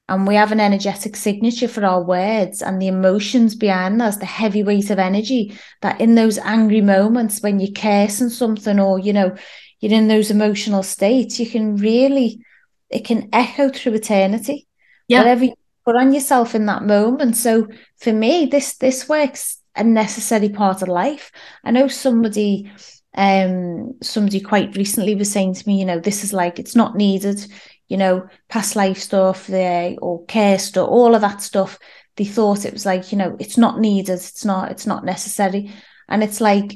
and 0.10 0.26
we 0.26 0.36
have 0.36 0.52
an 0.52 0.62
energetic 0.62 1.16
signature 1.18 1.68
for 1.68 1.84
our 1.86 2.02
words 2.02 2.62
and 2.62 2.82
the 2.82 2.88
emotions 2.88 3.56
behind 3.56 4.02
us, 4.02 4.18
the 4.18 4.26
heavy 4.26 4.64
weight 4.64 4.90
of 4.90 5.00
energy 5.00 5.58
that 5.82 6.00
in 6.00 6.16
those 6.16 6.38
angry 6.38 6.80
moments 6.80 7.42
when 7.42 7.60
you're 7.60 7.74
cursing 7.74 8.30
something 8.30 8.80
or, 8.80 9.00
you 9.00 9.12
know, 9.12 9.36
you're 9.82 9.92
in 9.92 10.08
those 10.08 10.32
emotional 10.32 10.82
states, 10.82 11.40
you 11.40 11.50
can 11.50 11.76
really, 11.76 12.40
it 12.90 13.04
can 13.04 13.28
echo 13.34 13.70
through 13.70 13.96
eternity. 13.96 14.66
Yeah. 15.10 15.20
Whatever 15.20 15.46
you 15.46 15.54
put 15.88 15.96
on 15.96 16.14
yourself 16.14 16.54
in 16.54 16.66
that 16.66 16.84
moment. 16.84 17.38
So 17.38 17.68
for 17.98 18.12
me, 18.12 18.46
this 18.46 18.76
this 18.78 19.08
works 19.08 19.58
a 19.76 19.84
necessary 19.84 20.50
part 20.50 20.82
of 20.82 20.88
life. 20.88 21.32
I 21.64 21.72
know 21.72 21.88
somebody 21.88 22.72
um 23.16 23.96
somebody 24.02 24.42
quite 24.42 24.76
recently 24.76 25.16
was 25.16 25.32
saying 25.32 25.54
to 25.56 25.68
me, 25.68 25.80
you 25.80 25.86
know, 25.86 26.00
this 26.00 26.24
is 26.24 26.34
like 26.34 26.60
it's 26.60 26.76
not 26.76 26.96
needed 26.96 27.48
you 27.88 27.98
know, 27.98 28.28
past 28.50 28.76
life 28.76 28.98
stuff 28.98 29.48
there 29.48 29.96
or 30.02 30.26
care 30.26 30.60
stuff, 30.60 30.90
all 30.90 31.16
of 31.16 31.22
that 31.22 31.42
stuff. 31.42 31.80
They 32.16 32.26
thought 32.26 32.66
it 32.66 32.74
was 32.74 32.86
like, 32.86 33.12
you 33.12 33.18
know, 33.18 33.38
it's 33.40 33.58
not 33.58 33.80
needed, 33.80 34.14
it's 34.14 34.44
not, 34.44 34.72
it's 34.72 34.86
not 34.86 35.06
necessary. 35.06 35.72
And 36.10 36.24
it's 36.24 36.42
like 36.42 36.74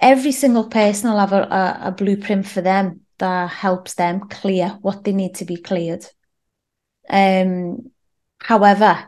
every 0.00 0.32
single 0.32 0.68
person 0.68 1.10
will 1.10 1.18
have 1.18 1.32
a, 1.32 1.42
a, 1.42 1.78
a 1.88 1.92
blueprint 1.92 2.46
for 2.46 2.60
them 2.60 3.00
that 3.18 3.48
helps 3.48 3.94
them 3.94 4.20
clear 4.28 4.78
what 4.82 5.04
they 5.04 5.12
need 5.12 5.36
to 5.36 5.44
be 5.44 5.56
cleared. 5.56 6.04
Um, 7.08 7.90
however, 8.42 9.04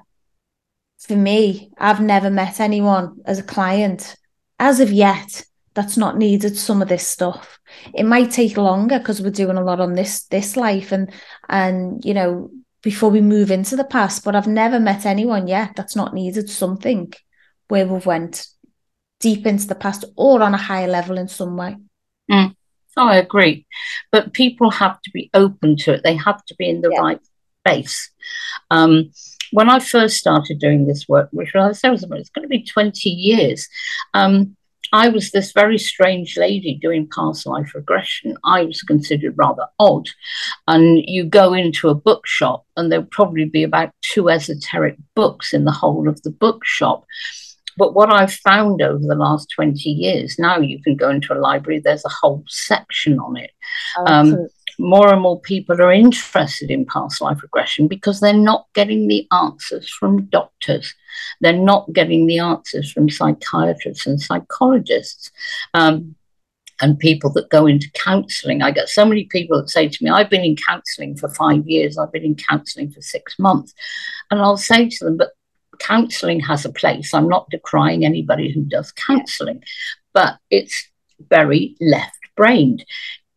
for 0.99 1.17
me, 1.17 1.71
I've 1.79 2.01
never 2.01 2.31
met 2.31 2.61
anyone 2.61 3.21
as 3.27 3.39
a 3.39 3.43
client. 3.43 4.17
As 4.59 4.81
of 4.81 4.91
yet 4.91 5.45
that's 5.75 5.97
not 5.97 6.17
needed 6.17 6.57
some 6.57 6.81
of 6.81 6.89
this 6.89 7.07
stuff. 7.07 7.59
It 7.93 8.05
might 8.05 8.31
take 8.31 8.57
longer 8.57 8.99
because 8.99 9.21
we're 9.21 9.31
doing 9.31 9.57
a 9.57 9.65
lot 9.65 9.81
on 9.81 9.95
this 9.95 10.25
this 10.25 10.57
life 10.57 10.93
and 10.93 11.13
and 11.49 12.05
you 12.05 12.15
know 12.15 12.51
before 12.83 13.11
we 13.11 13.21
move 13.21 13.51
into 13.51 13.77
the 13.77 13.85
past 13.85 14.25
but 14.25 14.37
i've 14.37 14.47
never 14.47 14.79
met 14.79 15.07
anyone 15.07 15.49
yet 15.49 15.75
that's 15.75 15.97
not 15.97 16.13
needed 16.13 16.51
something 16.51 17.11
where 17.69 17.87
we've 17.87 18.05
went 18.05 18.47
deep 19.21 19.47
into 19.47 19.67
the 19.67 19.75
past 19.75 20.05
or 20.17 20.43
on 20.43 20.53
a 20.53 20.59
higher 20.59 20.87
level 20.87 21.17
in 21.17 21.29
some 21.29 21.57
way. 21.57 21.77
Mm. 22.31 22.55
oh, 22.97 23.09
i 23.09 23.17
agree. 23.17 23.67
But 24.13 24.33
people 24.33 24.71
have 24.71 25.01
to 25.01 25.11
be 25.13 25.31
open 25.35 25.77
to 25.79 25.95
it. 25.95 26.03
They 26.05 26.17
have 26.17 26.45
to 26.47 26.55
be 26.57 26.69
in 26.69 26.81
the 26.81 26.91
yeah. 26.93 27.01
right 27.01 27.21
space 27.67 28.11
um, 28.71 29.11
when 29.53 29.71
I 29.71 29.79
first 29.79 30.17
started 30.17 30.59
doing 30.59 30.87
this 30.87 31.09
work, 31.09 31.29
which 31.31 31.55
I 31.55 31.73
said 31.73 31.91
was 31.91 32.03
it's 32.03 32.31
going 32.31 32.43
to 32.43 32.49
be 32.49 32.65
20 32.65 33.09
years, 33.09 33.69
um, 34.13 34.57
I 34.93 35.09
was 35.09 35.31
this 35.31 35.53
very 35.53 35.79
strange 35.79 36.37
lady 36.37 36.79
doing 36.81 37.09
past 37.15 37.47
life 37.47 37.75
regression. 37.75 38.37
I 38.45 38.65
was 38.65 38.83
considered 38.83 39.35
rather 39.37 39.67
odd. 39.79 40.09
And 40.69 41.03
you 41.07 41.25
go 41.25 41.53
into 41.53 41.89
a 41.89 41.95
bookshop, 41.95 42.65
and 42.77 42.91
there'll 42.91 43.07
probably 43.07 43.45
be 43.45 43.63
about 43.63 43.91
two 44.03 44.29
esoteric 44.29 44.97
books 45.15 45.55
in 45.55 45.65
the 45.65 45.73
whole 45.73 46.09
of 46.09 46.23
the 46.23 46.31
bookshop. 46.31 47.05
But 47.77 47.95
what 47.95 48.13
I've 48.13 48.35
found 48.35 48.83
over 48.83 49.05
the 49.05 49.17
last 49.17 49.49
20 49.55 49.89
years, 49.89 50.37
now 50.39 50.59
you 50.59 50.83
can 50.83 50.97
go 50.97 51.11
into 51.11 51.33
a 51.33 51.39
library, 51.39 51.81
there's 51.81 52.05
a 52.05 52.17
whole 52.21 52.45
section 52.47 53.19
on 53.19 53.37
it. 53.37 53.51
Oh, 53.99 54.07
um, 54.07 54.49
more 54.79 55.13
and 55.13 55.23
more 55.23 55.41
people 55.41 55.81
are 55.81 55.93
interested 55.93 56.71
in 56.71 56.87
past 56.87 57.21
life 57.21 57.43
regression 57.43 57.89
because 57.89 58.21
they're 58.21 58.33
not 58.33 58.67
getting 58.75 59.09
the 59.09 59.27
answers 59.33 59.91
from 59.91 60.27
doctors. 60.27 60.95
They're 61.41 61.53
not 61.53 61.93
getting 61.93 62.27
the 62.27 62.39
answers 62.39 62.91
from 62.91 63.09
psychiatrists 63.09 64.07
and 64.07 64.21
psychologists. 64.21 65.31
Um, 65.75 66.17
and 66.81 66.99
people 66.99 67.31
that 67.33 67.51
go 67.51 67.67
into 67.67 67.89
counseling. 67.93 68.61
I 68.61 68.73
get 68.73 68.89
so 68.89 69.05
many 69.05 69.27
people 69.27 69.61
that 69.61 69.71
say 69.71 69.89
to 69.89 70.05
me, 70.05 70.11
I've 70.11 70.29
been 70.29 70.43
in 70.43 70.57
counseling 70.57 71.17
for 71.17 71.29
five 71.29 71.65
years, 71.69 71.97
I've 71.97 72.13
been 72.13 72.25
in 72.25 72.35
counseling 72.35 72.91
for 72.91 73.01
six 73.01 73.39
months. 73.39 73.73
And 74.31 74.41
I'll 74.41 74.57
say 74.57 74.89
to 74.89 75.05
them, 75.05 75.17
but 75.17 75.31
counseling 75.79 76.41
has 76.41 76.65
a 76.65 76.73
place. 76.73 77.15
I'm 77.15 77.29
not 77.29 77.49
decrying 77.51 78.05
anybody 78.05 78.53
who 78.53 78.63
does 78.65 78.91
counseling, 78.93 79.63
but 80.13 80.39
it's 80.51 80.89
very 81.31 81.77
left 81.81 82.19
brained 82.37 82.85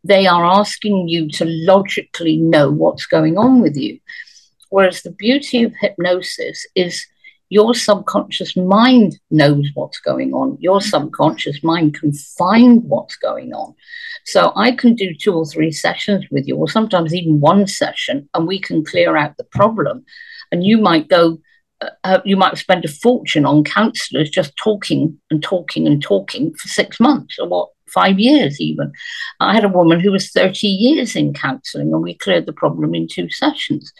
they 0.04 0.26
are 0.26 0.44
asking 0.44 1.08
you 1.08 1.28
to 1.30 1.44
logically 1.44 2.36
know 2.36 2.70
what's 2.70 3.06
going 3.06 3.36
on 3.36 3.60
with 3.60 3.76
you. 3.76 3.98
Whereas 4.70 5.02
the 5.02 5.10
beauty 5.10 5.62
of 5.62 5.72
hypnosis 5.80 6.66
is 6.74 7.06
your 7.50 7.74
subconscious 7.74 8.56
mind 8.56 9.18
knows 9.30 9.68
what's 9.74 9.98
going 10.00 10.34
on. 10.34 10.58
Your 10.60 10.80
subconscious 10.80 11.64
mind 11.64 11.98
can 11.98 12.12
find 12.12 12.84
what's 12.84 13.16
going 13.16 13.54
on. 13.54 13.74
So 14.26 14.52
I 14.54 14.72
can 14.72 14.94
do 14.94 15.14
two 15.14 15.34
or 15.34 15.46
three 15.46 15.72
sessions 15.72 16.26
with 16.30 16.46
you, 16.46 16.56
or 16.56 16.68
sometimes 16.68 17.14
even 17.14 17.40
one 17.40 17.66
session, 17.66 18.28
and 18.34 18.46
we 18.46 18.60
can 18.60 18.84
clear 18.84 19.16
out 19.16 19.36
the 19.38 19.44
problem. 19.44 20.04
And 20.52 20.64
you 20.64 20.76
might 20.78 21.08
go, 21.08 21.38
uh, 21.80 21.88
uh 22.04 22.20
you 22.24 22.36
might 22.36 22.58
spend 22.58 22.84
a 22.84 22.88
fortune 22.88 23.46
on 23.46 23.64
counselors 23.64 24.28
just 24.28 24.54
talking 24.56 25.18
and 25.30 25.42
talking 25.42 25.86
and 25.86 26.02
talking 26.02 26.52
for 26.52 26.68
six 26.68 27.00
months 27.00 27.38
or 27.38 27.48
what 27.48 27.70
five 27.88 28.18
years 28.18 28.60
even. 28.60 28.92
I 29.40 29.54
had 29.54 29.64
a 29.64 29.68
woman 29.68 30.00
who 30.00 30.12
was 30.12 30.30
30 30.30 30.66
years 30.66 31.16
in 31.16 31.34
counseling 31.34 31.92
and 31.92 32.02
we 32.02 32.14
cleared 32.14 32.46
the 32.46 32.52
problem 32.52 32.94
in 32.94 33.08
two 33.08 33.30
sessions. 33.30 33.92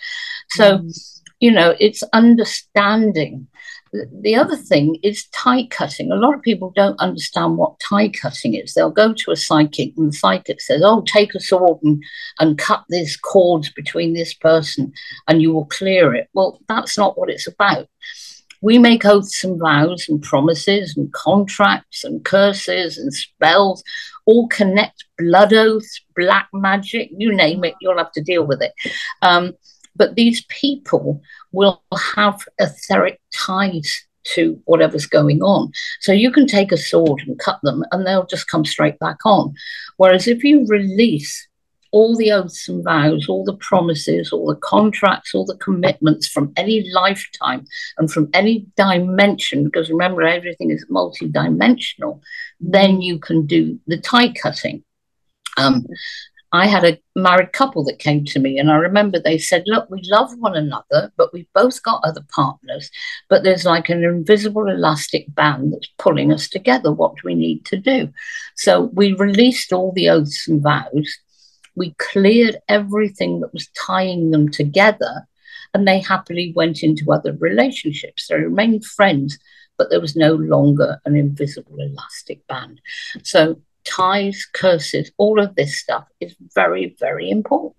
So, 0.50 0.78
mm. 0.78 1.20
you 1.40 1.50
know, 1.50 1.74
it's 1.80 2.02
understanding. 2.12 3.46
The 3.92 4.34
other 4.34 4.56
thing 4.56 4.98
is 5.02 5.28
tie 5.28 5.66
cutting. 5.66 6.12
A 6.12 6.16
lot 6.16 6.34
of 6.34 6.42
people 6.42 6.72
don't 6.76 7.00
understand 7.00 7.56
what 7.56 7.80
tie 7.80 8.10
cutting 8.10 8.54
is. 8.54 8.74
They'll 8.74 8.90
go 8.90 9.14
to 9.14 9.30
a 9.30 9.36
psychic 9.36 9.94
and 9.96 10.12
the 10.12 10.16
psychic 10.16 10.60
says, 10.60 10.82
Oh, 10.84 11.02
take 11.06 11.34
a 11.34 11.40
sword 11.40 11.78
and, 11.82 12.02
and 12.38 12.58
cut 12.58 12.84
these 12.90 13.16
cords 13.16 13.70
between 13.70 14.12
this 14.12 14.34
person 14.34 14.92
and 15.26 15.40
you 15.40 15.54
will 15.54 15.64
clear 15.66 16.14
it. 16.14 16.28
Well, 16.34 16.60
that's 16.68 16.98
not 16.98 17.16
what 17.18 17.30
it's 17.30 17.48
about 17.48 17.88
we 18.60 18.78
make 18.78 19.04
oaths 19.04 19.44
and 19.44 19.58
vows 19.58 20.06
and 20.08 20.22
promises 20.22 20.96
and 20.96 21.12
contracts 21.12 22.04
and 22.04 22.24
curses 22.24 22.98
and 22.98 23.12
spells, 23.12 23.82
all 24.26 24.48
connect 24.48 25.04
blood 25.16 25.52
oaths, 25.52 26.00
black 26.16 26.48
magic, 26.52 27.10
you 27.16 27.34
name 27.34 27.64
it, 27.64 27.74
you'll 27.80 27.98
have 27.98 28.12
to 28.12 28.22
deal 28.22 28.46
with 28.46 28.62
it. 28.62 28.72
Um, 29.22 29.54
but 29.96 30.14
these 30.14 30.44
people 30.44 31.20
will 31.52 31.82
have 32.14 32.44
etheric 32.58 33.20
ties 33.34 34.04
to 34.34 34.60
whatever's 34.66 35.06
going 35.06 35.42
on. 35.42 35.72
So 36.00 36.12
you 36.12 36.30
can 36.30 36.46
take 36.46 36.70
a 36.70 36.76
sword 36.76 37.22
and 37.26 37.38
cut 37.38 37.58
them 37.62 37.84
and 37.90 38.06
they'll 38.06 38.26
just 38.26 38.48
come 38.48 38.64
straight 38.64 38.98
back 38.98 39.18
on. 39.24 39.54
Whereas 39.96 40.28
if 40.28 40.44
you 40.44 40.66
release 40.66 41.47
all 41.90 42.16
the 42.16 42.32
oaths 42.32 42.68
and 42.68 42.84
vows, 42.84 43.28
all 43.28 43.44
the 43.44 43.56
promises, 43.56 44.32
all 44.32 44.46
the 44.46 44.56
contracts, 44.56 45.34
all 45.34 45.46
the 45.46 45.56
commitments 45.56 46.28
from 46.28 46.52
any 46.56 46.88
lifetime 46.92 47.64
and 47.96 48.10
from 48.10 48.28
any 48.34 48.66
dimension, 48.76 49.64
because 49.64 49.90
remember, 49.90 50.22
everything 50.22 50.70
is 50.70 50.84
multi-dimensional, 50.88 52.20
then 52.60 53.00
you 53.00 53.18
can 53.18 53.46
do 53.46 53.78
the 53.86 53.98
tie 53.98 54.32
cutting. 54.32 54.84
Um, 55.56 55.86
I 56.50 56.66
had 56.66 56.84
a 56.84 56.98
married 57.14 57.52
couple 57.52 57.84
that 57.84 57.98
came 57.98 58.24
to 58.26 58.38
me, 58.38 58.58
and 58.58 58.70
I 58.70 58.76
remember 58.76 59.18
they 59.18 59.36
said, 59.36 59.64
Look, 59.66 59.90
we 59.90 60.00
love 60.04 60.30
one 60.38 60.56
another, 60.56 61.12
but 61.16 61.30
we've 61.32 61.52
both 61.54 61.82
got 61.82 62.00
other 62.04 62.24
partners, 62.34 62.90
but 63.28 63.42
there's 63.42 63.66
like 63.66 63.90
an 63.90 64.02
invisible 64.02 64.66
elastic 64.66 65.26
band 65.34 65.74
that's 65.74 65.90
pulling 65.98 66.32
us 66.32 66.48
together. 66.48 66.90
What 66.90 67.16
do 67.16 67.22
we 67.24 67.34
need 67.34 67.66
to 67.66 67.76
do? 67.76 68.10
So 68.56 68.84
we 68.94 69.12
released 69.12 69.74
all 69.74 69.92
the 69.92 70.08
oaths 70.08 70.48
and 70.48 70.62
vows 70.62 71.18
we 71.78 71.94
cleared 71.98 72.58
everything 72.68 73.40
that 73.40 73.52
was 73.52 73.68
tying 73.68 74.30
them 74.30 74.48
together, 74.48 75.26
and 75.74 75.86
they 75.86 76.00
happily 76.00 76.52
went 76.54 76.82
into 76.82 77.12
other 77.12 77.32
relationships. 77.34 78.26
They 78.26 78.36
remained 78.36 78.84
friends, 78.84 79.38
but 79.76 79.90
there 79.90 80.00
was 80.00 80.16
no 80.16 80.34
longer 80.34 81.00
an 81.04 81.16
invisible 81.16 81.78
elastic 81.78 82.46
band. 82.46 82.80
So, 83.22 83.60
ties, 83.84 84.46
curses, 84.52 85.10
all 85.16 85.40
of 85.40 85.54
this 85.54 85.78
stuff 85.78 86.06
is 86.20 86.34
very, 86.54 86.96
very 86.98 87.30
important. 87.30 87.74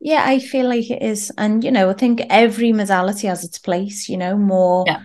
Yeah, 0.00 0.24
I 0.26 0.40
feel 0.40 0.68
like 0.68 0.90
it 0.90 1.00
is. 1.00 1.30
And, 1.38 1.62
you 1.62 1.70
know, 1.70 1.88
I 1.88 1.92
think 1.92 2.22
every 2.28 2.72
modality 2.72 3.28
has 3.28 3.44
its 3.44 3.58
place, 3.58 4.08
you 4.08 4.16
know, 4.16 4.36
more 4.36 4.84
yeah. 4.86 5.02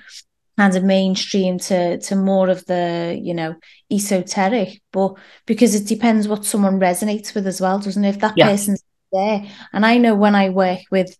Kind 0.58 0.76
of 0.76 0.84
mainstream 0.84 1.60
to 1.60 2.00
to 2.00 2.16
more 2.16 2.50
of 2.50 2.66
the, 2.66 3.20
you 3.22 3.34
know, 3.34 3.56
esoteric. 3.92 4.82
But 4.92 5.14
because 5.46 5.76
it 5.76 5.88
depends 5.88 6.28
what 6.28 6.46
someone 6.46 6.80
resonates 6.80 7.36
with 7.36 7.48
as 7.48 7.62
well, 7.62 7.80
doesn't 7.80 8.04
it? 8.04 8.16
If 8.16 8.20
that 8.20 8.34
yeah. 8.38 8.50
person's 8.50 8.84
there. 9.12 9.46
And 9.74 9.86
I 9.86 9.98
know 9.98 10.16
when 10.16 10.36
I 10.36 10.50
work 10.50 10.80
with 10.92 11.18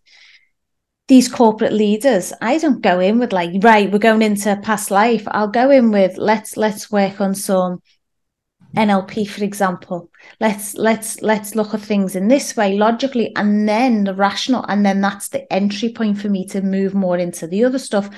these 1.06 1.28
corporate 1.28 1.72
leaders, 1.72 2.32
I 2.40 2.58
don't 2.58 2.82
go 2.82 3.00
in 3.00 3.18
with 3.18 3.32
like, 3.32 3.50
right, 3.62 3.90
we're 3.90 3.98
going 3.98 4.22
into 4.22 4.56
past 4.62 4.90
life. 4.90 5.24
I'll 5.28 5.48
go 5.48 5.70
in 5.70 5.90
with 5.90 6.18
let's 6.18 6.56
let's 6.56 6.90
work 6.90 7.20
on 7.20 7.34
some 7.34 7.80
NLP, 8.76 9.28
for 9.28 9.44
example. 9.44 10.10
Let's 10.40 10.74
let's 10.74 11.22
let's 11.22 11.54
look 11.54 11.72
at 11.74 11.80
things 11.80 12.14
in 12.14 12.28
this 12.28 12.56
way 12.56 12.76
logically, 12.76 13.34
and 13.36 13.68
then 13.68 14.04
the 14.04 14.14
rational, 14.14 14.64
and 14.68 14.84
then 14.84 15.00
that's 15.00 15.28
the 15.28 15.50
entry 15.52 15.92
point 15.92 16.18
for 16.18 16.28
me 16.28 16.46
to 16.48 16.60
move 16.60 16.94
more 16.94 17.16
into 17.16 17.46
the 17.46 17.64
other 17.64 17.78
stuff. 17.78 18.10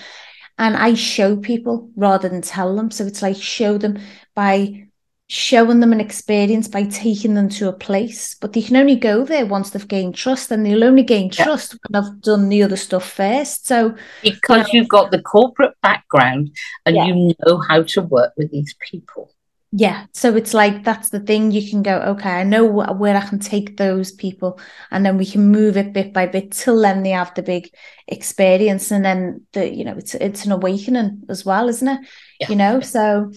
And 0.59 0.76
I 0.76 0.94
show 0.94 1.36
people 1.36 1.90
rather 1.96 2.28
than 2.28 2.42
tell 2.42 2.76
them. 2.76 2.90
So 2.90 3.07
it's 3.07 3.22
like 3.22 3.36
show 3.36 3.78
them 3.78 3.98
by 4.34 4.88
showing 5.30 5.78
them 5.78 5.92
an 5.92 6.01
experience 6.01 6.66
by 6.66 6.82
taking 6.82 7.34
them 7.34 7.48
to 7.48 7.68
a 7.68 7.72
place, 7.72 8.34
but 8.40 8.53
they 8.53 8.61
can 8.61 8.74
only 8.74 8.96
go 8.96 9.24
there 9.24 9.46
once 9.46 9.70
they've 9.70 9.86
gained 9.86 10.12
trust, 10.12 10.51
and 10.51 10.66
they'll 10.66 10.82
only 10.82 11.05
gain 11.05 11.30
trust 11.30 11.76
when 11.86 12.03
I've 12.03 12.20
done 12.20 12.48
the 12.48 12.64
other 12.64 12.76
stuff 12.76 13.09
first. 13.09 13.64
So 13.64 13.94
because 14.24 14.72
you 14.72 14.80
have 14.80 14.88
got 14.88 15.12
the 15.12 15.22
corporate 15.22 15.74
background 15.82 16.51
and 16.84 16.96
yeah. 16.96 17.05
you 17.05 17.32
know 17.46 17.62
how 17.68 17.84
to 17.84 18.03
work 18.03 18.32
with 18.36 18.51
these 18.51 18.74
people. 18.80 19.30
Yeah, 19.72 20.06
so 20.12 20.34
it's 20.34 20.52
like 20.52 20.82
that's 20.82 21.10
the 21.10 21.20
thing. 21.20 21.52
You 21.52 21.68
can 21.68 21.82
go, 21.82 21.98
okay, 22.00 22.30
I 22.30 22.42
know 22.42 22.64
where 22.64 23.16
I 23.16 23.20
can 23.20 23.38
take 23.38 23.76
those 23.76 24.10
people, 24.10 24.58
and 24.90 25.06
then 25.06 25.16
we 25.16 25.24
can 25.24 25.52
move 25.52 25.76
it 25.76 25.92
bit 25.92 26.12
by 26.12 26.26
bit 26.26 26.50
till 26.50 26.80
then 26.80 27.04
they 27.04 27.10
have 27.10 27.32
the 27.34 27.42
big 27.42 27.70
experience, 28.08 28.90
and 28.90 29.04
then 29.04 29.46
the 29.52 29.72
you 29.72 29.84
know 29.84 29.94
it's 29.96 30.14
it's 30.16 30.44
an 30.44 30.50
awakening 30.50 31.22
as 31.28 31.44
well, 31.44 31.68
isn't 31.68 31.86
it? 31.86 32.00
Yeah. 32.40 32.48
You 32.48 32.56
know, 32.56 32.80
so 32.80 33.30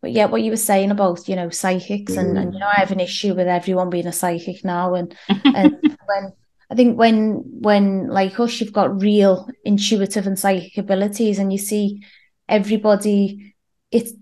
but 0.00 0.12
yeah, 0.12 0.26
what 0.26 0.42
you 0.42 0.50
were 0.50 0.56
saying 0.56 0.92
about 0.92 1.28
you 1.28 1.34
know 1.34 1.50
psychics 1.50 2.16
and, 2.16 2.38
and 2.38 2.54
you 2.54 2.60
know 2.60 2.66
I 2.68 2.78
have 2.78 2.92
an 2.92 3.00
issue 3.00 3.34
with 3.34 3.48
everyone 3.48 3.90
being 3.90 4.06
a 4.06 4.12
psychic 4.12 4.64
now, 4.64 4.94
and 4.94 5.12
and 5.28 5.76
when 6.06 6.32
I 6.70 6.76
think 6.76 6.96
when 6.96 7.42
when 7.60 8.06
like 8.06 8.38
us, 8.38 8.60
you've 8.60 8.72
got 8.72 9.02
real 9.02 9.48
intuitive 9.64 10.28
and 10.28 10.38
psychic 10.38 10.78
abilities, 10.78 11.40
and 11.40 11.52
you 11.52 11.58
see 11.58 12.04
everybody 12.48 13.51
it's 13.92 14.12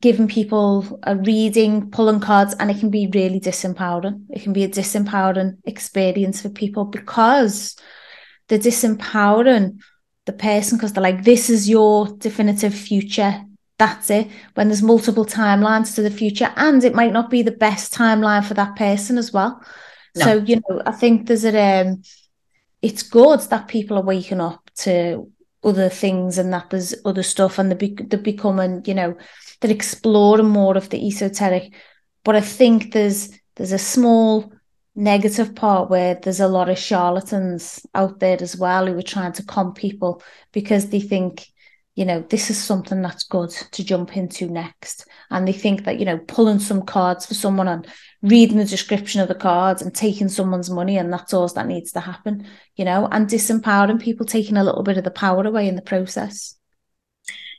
giving 0.00 0.26
people 0.26 0.98
a 1.04 1.14
reading, 1.16 1.90
pulling 1.90 2.20
cards, 2.20 2.54
and 2.58 2.70
it 2.70 2.80
can 2.80 2.90
be 2.90 3.08
really 3.14 3.40
disempowering. 3.40 4.24
It 4.28 4.42
can 4.42 4.52
be 4.52 4.64
a 4.64 4.68
disempowering 4.68 5.58
experience 5.64 6.42
for 6.42 6.48
people 6.50 6.84
because 6.84 7.76
they're 8.48 8.58
disempowering 8.58 9.78
the 10.26 10.32
person 10.32 10.76
because 10.76 10.92
they're 10.92 11.02
like, 11.02 11.22
this 11.22 11.48
is 11.48 11.68
your 11.68 12.08
definitive 12.18 12.74
future 12.74 13.44
that's 13.78 14.10
it 14.10 14.28
when 14.54 14.68
there's 14.68 14.82
multiple 14.82 15.24
timelines 15.24 15.94
to 15.94 16.02
the 16.02 16.10
future 16.10 16.52
and 16.56 16.84
it 16.84 16.94
might 16.94 17.14
not 17.14 17.30
be 17.30 17.40
the 17.40 17.50
best 17.50 17.94
timeline 17.94 18.44
for 18.44 18.52
that 18.52 18.76
person 18.76 19.16
as 19.16 19.32
well 19.32 19.64
no. 20.16 20.24
so 20.26 20.36
you 20.36 20.56
know 20.56 20.82
i 20.84 20.92
think 20.92 21.26
there's 21.26 21.46
a 21.46 21.80
um, 21.80 22.02
it's 22.82 23.02
good 23.02 23.40
that 23.48 23.68
people 23.68 23.96
are 23.96 24.04
waking 24.04 24.38
up 24.38 24.70
to 24.74 25.26
other 25.62 25.88
things 25.88 26.38
and 26.38 26.52
that 26.52 26.70
there's 26.70 26.94
other 27.04 27.22
stuff 27.22 27.58
and 27.58 27.70
they're, 27.70 27.78
be- 27.78 28.04
they're 28.06 28.18
becoming 28.18 28.82
you 28.86 28.94
know 28.94 29.16
they're 29.60 29.70
exploring 29.70 30.48
more 30.48 30.76
of 30.76 30.88
the 30.88 31.06
esoteric 31.06 31.72
but 32.24 32.34
i 32.34 32.40
think 32.40 32.92
there's 32.92 33.30
there's 33.56 33.72
a 33.72 33.78
small 33.78 34.52
negative 34.96 35.54
part 35.54 35.90
where 35.90 36.14
there's 36.14 36.40
a 36.40 36.48
lot 36.48 36.68
of 36.68 36.78
charlatans 36.78 37.84
out 37.94 38.20
there 38.20 38.38
as 38.40 38.56
well 38.56 38.86
who 38.86 38.98
are 38.98 39.02
trying 39.02 39.32
to 39.32 39.44
con 39.44 39.72
people 39.72 40.22
because 40.52 40.88
they 40.90 41.00
think 41.00 41.46
you 41.96 42.06
know, 42.06 42.24
this 42.30 42.48
is 42.48 42.56
something 42.56 43.02
that's 43.02 43.24
good 43.24 43.50
to 43.50 43.84
jump 43.84 44.16
into 44.16 44.46
next. 44.46 45.06
And 45.30 45.46
they 45.46 45.52
think 45.52 45.84
that, 45.84 45.98
you 45.98 46.06
know, 46.06 46.16
pulling 46.16 46.58
some 46.58 46.82
cards 46.82 47.26
for 47.26 47.34
someone 47.34 47.68
and 47.68 47.86
reading 48.22 48.58
the 48.58 48.64
description 48.64 49.20
of 49.20 49.28
the 49.28 49.34
cards 49.34 49.80
and 49.80 49.94
taking 49.94 50.28
someone's 50.28 50.70
money 50.70 50.98
and 50.98 51.12
that's 51.12 51.32
all 51.32 51.48
that 51.48 51.66
needs 51.66 51.92
to 51.92 52.00
happen, 52.00 52.46
you 52.76 52.84
know, 52.84 53.08
and 53.10 53.28
disempowering 53.28 54.00
people, 54.00 54.26
taking 54.26 54.56
a 54.56 54.64
little 54.64 54.82
bit 54.82 54.98
of 54.98 55.04
the 55.04 55.10
power 55.10 55.44
away 55.44 55.66
in 55.66 55.76
the 55.76 55.82
process. 55.82 56.56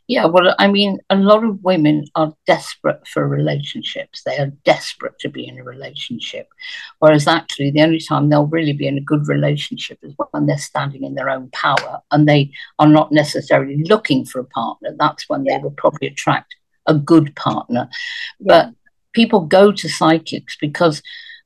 Yeah, 0.08 0.26
well, 0.26 0.54
I 0.60 0.68
mean, 0.68 0.98
a 1.10 1.16
lot 1.16 1.46
of 1.46 1.64
women 1.64 2.06
are 2.16 2.34
desperate 2.46 3.08
for 3.08 3.26
relationships. 3.26 4.24
They 4.24 4.38
are 4.40 4.52
desperate 4.66 5.18
to 5.20 5.30
be 5.30 5.48
in 5.48 5.58
a 5.58 5.64
relationship. 5.64 6.50
Whereas 7.00 7.28
actually, 7.28 7.72
the 7.72 7.84
only 7.84 8.02
time 8.02 8.28
they'll 8.28 8.46
really 8.48 8.74
be 8.74 8.88
in 8.88 8.98
a 8.98 9.02
good 9.02 9.30
relationship 9.30 10.00
is 10.02 10.14
when 10.32 10.48
they're 10.48 10.58
standing 10.58 11.06
in 11.06 11.16
their 11.16 11.30
own 11.30 11.50
power 11.52 12.02
and 12.12 12.28
they 12.28 12.52
are 12.78 12.88
not 12.88 13.14
necessarily 13.14 13.84
looking 13.86 14.26
for 14.26 14.40
a 14.40 14.46
partner. 14.46 14.94
That's 15.00 15.30
when 15.30 15.46
yeah. 15.46 15.58
they 15.58 15.64
will 15.64 15.72
probably 15.72 16.08
attract 16.08 16.56
a 16.88 16.94
good 16.94 17.34
partner. 17.38 17.88
Yeah. 18.40 18.66
But 18.66 18.74
people 19.14 19.42
go 19.42 19.72
to 19.72 19.90
psychics 19.90 20.58
because 20.60 21.02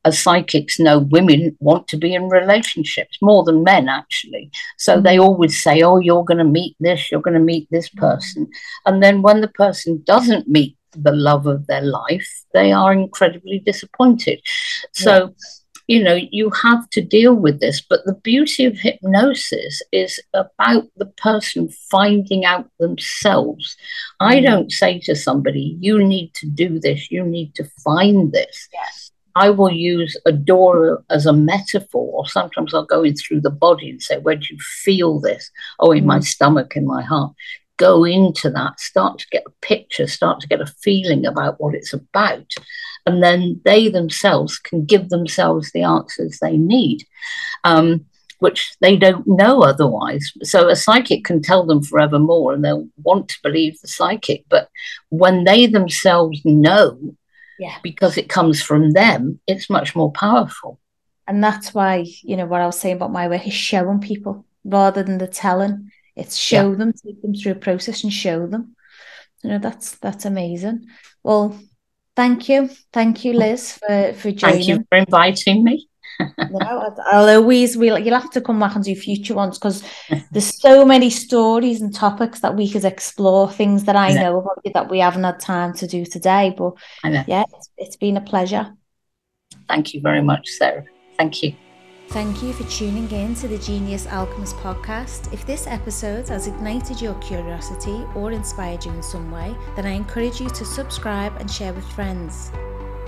as 0.06 0.20
psychics 0.20 0.80
know 0.80 1.00
women 1.00 1.58
want 1.60 1.88
to 1.88 1.98
be 1.98 2.14
in 2.14 2.30
relationships 2.30 3.18
more 3.22 3.44
than 3.44 3.64
men 3.64 3.90
actually 3.90 4.50
so 4.78 4.94
mm-hmm. 4.94 5.04
they 5.04 5.20
always 5.20 5.62
say 5.62 5.82
oh 5.82 6.00
you're 6.00 6.24
going 6.24 6.38
to 6.38 6.44
meet 6.44 6.76
this 6.80 7.12
you're 7.12 7.22
going 7.22 7.34
to 7.34 7.40
meet 7.40 7.68
this 7.72 7.90
mm-hmm. 7.90 8.06
person 8.06 8.48
and 8.86 9.04
then 9.04 9.22
when 9.22 9.42
the 9.42 9.50
person 9.50 10.02
doesn't 10.06 10.48
meet 10.48 10.78
the 10.92 11.12
love 11.12 11.46
of 11.46 11.68
their 11.68 11.82
life 11.82 12.30
they 12.54 12.72
are 12.72 12.94
incredibly 12.94 13.60
disappointed 13.60 14.40
so 14.94 15.34
you 15.88 16.04
know 16.04 16.18
you 16.32 16.50
have 16.50 16.90
to 16.90 17.02
deal 17.02 17.34
with 17.34 17.60
this 17.60 17.82
but 17.82 18.04
the 18.06 18.16
beauty 18.16 18.66
of 18.66 18.78
hypnosis 18.78 19.82
is 19.92 20.20
about 20.34 20.86
the 20.98 21.06
person 21.06 21.70
finding 21.90 22.46
out 22.46 22.70
themselves 22.80 23.76
mm. 24.22 24.28
i 24.28 24.40
don't 24.40 24.72
say 24.72 25.00
to 25.00 25.16
somebody 25.16 25.78
you 25.80 26.04
need 26.04 26.34
to 26.34 26.48
do 26.48 26.80
this 26.80 27.12
you 27.12 27.24
need 27.24 27.54
to 27.56 27.64
find 27.84 28.32
this 28.32 28.70
yes 28.74 29.12
I 29.38 29.50
will 29.50 29.70
use 29.70 30.16
a 30.26 30.32
door 30.32 31.04
as 31.10 31.26
a 31.26 31.34
metaphor. 31.34 32.20
or 32.20 32.28
Sometimes 32.28 32.74
I'll 32.74 32.86
go 32.86 33.04
in 33.04 33.16
through 33.16 33.42
the 33.42 33.50
body 33.50 33.90
and 33.90 34.02
say, 34.02 34.18
Where 34.18 34.38
do 34.38 34.48
you 34.50 34.58
feel 34.60 35.20
this? 35.20 35.52
Oh, 35.80 35.92
in 35.92 36.06
mm. 36.06 36.08
my 36.08 36.20
stomach, 36.22 36.78
in 36.78 36.88
my 36.88 37.04
heart. 37.04 37.34
Go 37.78 38.04
into 38.04 38.50
that, 38.52 38.80
start 38.80 39.20
to 39.20 39.28
get 39.32 39.44
a 39.46 39.66
picture, 39.66 40.08
start 40.08 40.40
to 40.42 40.48
get 40.48 40.62
a 40.62 40.74
feeling 40.82 41.26
about 41.26 41.60
what 41.60 41.76
it's 41.76 41.94
about. 41.94 42.52
And 43.06 43.22
then 43.22 43.62
they 43.66 43.90
themselves 43.90 44.58
can 44.58 44.86
give 44.86 45.10
themselves 45.10 45.72
the 45.72 45.84
answers 45.84 46.40
they 46.40 46.58
need, 46.58 47.06
um, 47.64 48.06
which 48.40 48.76
they 48.82 48.96
don't 48.96 49.28
know 49.28 49.62
otherwise. 49.62 50.32
So 50.44 50.70
a 50.70 50.76
psychic 50.76 51.24
can 51.24 51.42
tell 51.42 51.66
them 51.66 51.84
forevermore 51.84 52.54
and 52.54 52.64
they'll 52.64 52.88
want 53.04 53.30
to 53.30 53.40
believe 53.44 53.80
the 53.82 53.88
psychic. 53.88 54.46
But 54.50 54.70
when 55.10 55.44
they 55.44 55.66
themselves 55.66 56.42
know 56.46 57.16
yeah 57.58 57.78
because 57.82 58.18
it 58.18 58.30
comes 58.30 58.62
from 58.62 58.92
them 58.92 59.40
it's 59.48 59.70
much 59.70 59.96
more 59.96 60.12
powerful 60.12 60.80
and 61.28 61.44
that's 61.44 61.74
why 61.74 62.06
you 62.24 62.36
know 62.36 62.46
what 62.46 62.62
i 62.62 62.66
was 62.66 62.80
saying 62.80 62.96
about 62.96 63.12
my 63.12 63.28
work 63.28 63.46
is 63.48 63.54
showing 63.54 64.00
people 64.00 64.46
rather 64.64 65.04
than 65.04 65.18
the 65.18 65.28
telling 65.28 65.92
it's 66.16 66.36
show 66.36 66.72
yeah. 66.72 66.78
them 66.78 66.94
take 66.94 67.22
them 67.22 67.34
through 67.34 67.54
a 67.54 67.56
process 67.56 68.04
and 68.04 68.14
show 68.14 68.48
them 68.48 68.76
you 69.44 69.50
know 69.50 69.60
that's 69.60 69.96
that's 69.98 70.26
amazing 70.26 70.86
well 71.24 71.58
thank 72.16 72.50
you 72.50 72.70
thank 72.94 73.26
you 73.26 73.34
liz 73.34 73.74
for 73.74 74.14
for 74.14 74.32
joining 74.32 74.56
thank 74.56 74.68
you 74.68 74.86
for 74.90 74.98
inviting 74.98 75.64
me 75.64 75.88
no, 76.20 76.96
I'll 77.06 77.30
always 77.30 77.76
will. 77.78 78.00
You'll 78.00 78.20
have 78.20 78.32
to 78.32 78.42
come 78.42 78.60
back 78.60 78.76
and 78.76 78.84
do 78.84 78.96
future 78.96 79.34
ones 79.34 79.58
because 79.58 79.84
there's 80.32 80.62
so 80.62 80.86
many 80.86 81.10
stories 81.10 81.82
and 81.82 81.94
topics 81.94 82.40
that 82.40 82.56
we 82.56 82.70
could 82.70 82.86
explore. 82.86 83.52
Things 83.52 83.84
that 83.86 83.96
I 83.96 84.14
know 84.14 84.40
about 84.40 84.62
you 84.64 84.72
that 84.74 84.90
we 84.90 85.00
haven't 85.00 85.24
had 85.24 85.40
time 85.40 85.74
to 85.74 85.88
do 85.88 86.06
today. 86.06 86.54
But 86.58 86.74
yeah, 87.04 87.44
it's, 87.54 87.70
it's 87.78 87.96
been 87.98 88.18
a 88.18 88.22
pleasure. 88.22 88.74
Thank 89.68 89.94
you 89.94 90.02
very 90.02 90.22
much, 90.22 90.50
Sarah. 90.50 90.86
Thank 91.18 91.44
you. 91.44 91.56
Thank 92.10 92.42
you 92.42 92.54
for 92.54 92.64
tuning 92.64 93.12
in 93.12 93.36
to 93.36 93.48
the 93.48 93.58
Genius 93.58 94.08
Alchemist 94.08 94.56
podcast. 94.58 95.34
If 95.34 95.46
this 95.46 95.68
episode 95.68 96.30
has 96.30 96.48
ignited 96.48 97.02
your 97.02 97.16
curiosity 97.16 98.06
or 98.16 98.32
inspired 98.32 98.86
you 98.86 98.92
in 98.94 99.04
some 99.04 99.30
way, 99.32 99.54
then 99.76 99.86
I 99.86 99.92
encourage 99.92 100.40
you 100.40 100.48
to 100.50 100.66
subscribe 100.66 101.36
and 101.38 101.52
share 101.52 101.74
with 101.74 101.86
friends. 101.92 102.52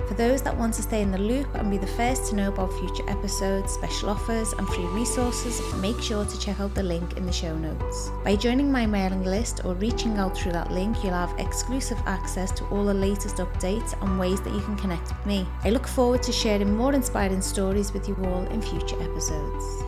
For 0.08 0.14
those 0.14 0.40
that 0.40 0.56
want 0.56 0.72
to 0.74 0.82
stay 0.82 1.02
in 1.02 1.10
the 1.10 1.18
loop 1.18 1.54
and 1.54 1.70
be 1.70 1.76
the 1.76 1.86
first 1.86 2.30
to 2.30 2.34
know 2.34 2.48
about 2.48 2.72
future 2.72 3.04
episodes, 3.10 3.74
special 3.74 4.08
offers, 4.08 4.54
and 4.54 4.66
free 4.66 4.86
resources, 4.86 5.60
make 5.74 6.00
sure 6.00 6.24
to 6.24 6.40
check 6.40 6.60
out 6.60 6.74
the 6.74 6.82
link 6.82 7.18
in 7.18 7.26
the 7.26 7.32
show 7.32 7.54
notes. 7.54 8.10
By 8.24 8.34
joining 8.34 8.72
my 8.72 8.86
mailing 8.86 9.22
list 9.22 9.66
or 9.66 9.74
reaching 9.74 10.16
out 10.16 10.34
through 10.34 10.52
that 10.52 10.72
link, 10.72 11.04
you'll 11.04 11.12
have 11.12 11.38
exclusive 11.38 11.98
access 12.06 12.50
to 12.52 12.64
all 12.68 12.86
the 12.86 12.94
latest 12.94 13.36
updates 13.36 14.00
and 14.00 14.18
ways 14.18 14.40
that 14.40 14.54
you 14.54 14.60
can 14.60 14.78
connect 14.78 15.08
with 15.08 15.26
me. 15.26 15.46
I 15.62 15.68
look 15.68 15.86
forward 15.86 16.22
to 16.22 16.32
sharing 16.32 16.74
more 16.74 16.94
inspiring 16.94 17.42
stories 17.42 17.92
with 17.92 18.08
you 18.08 18.16
all 18.24 18.46
in 18.46 18.62
future 18.62 19.00
episodes. 19.02 19.84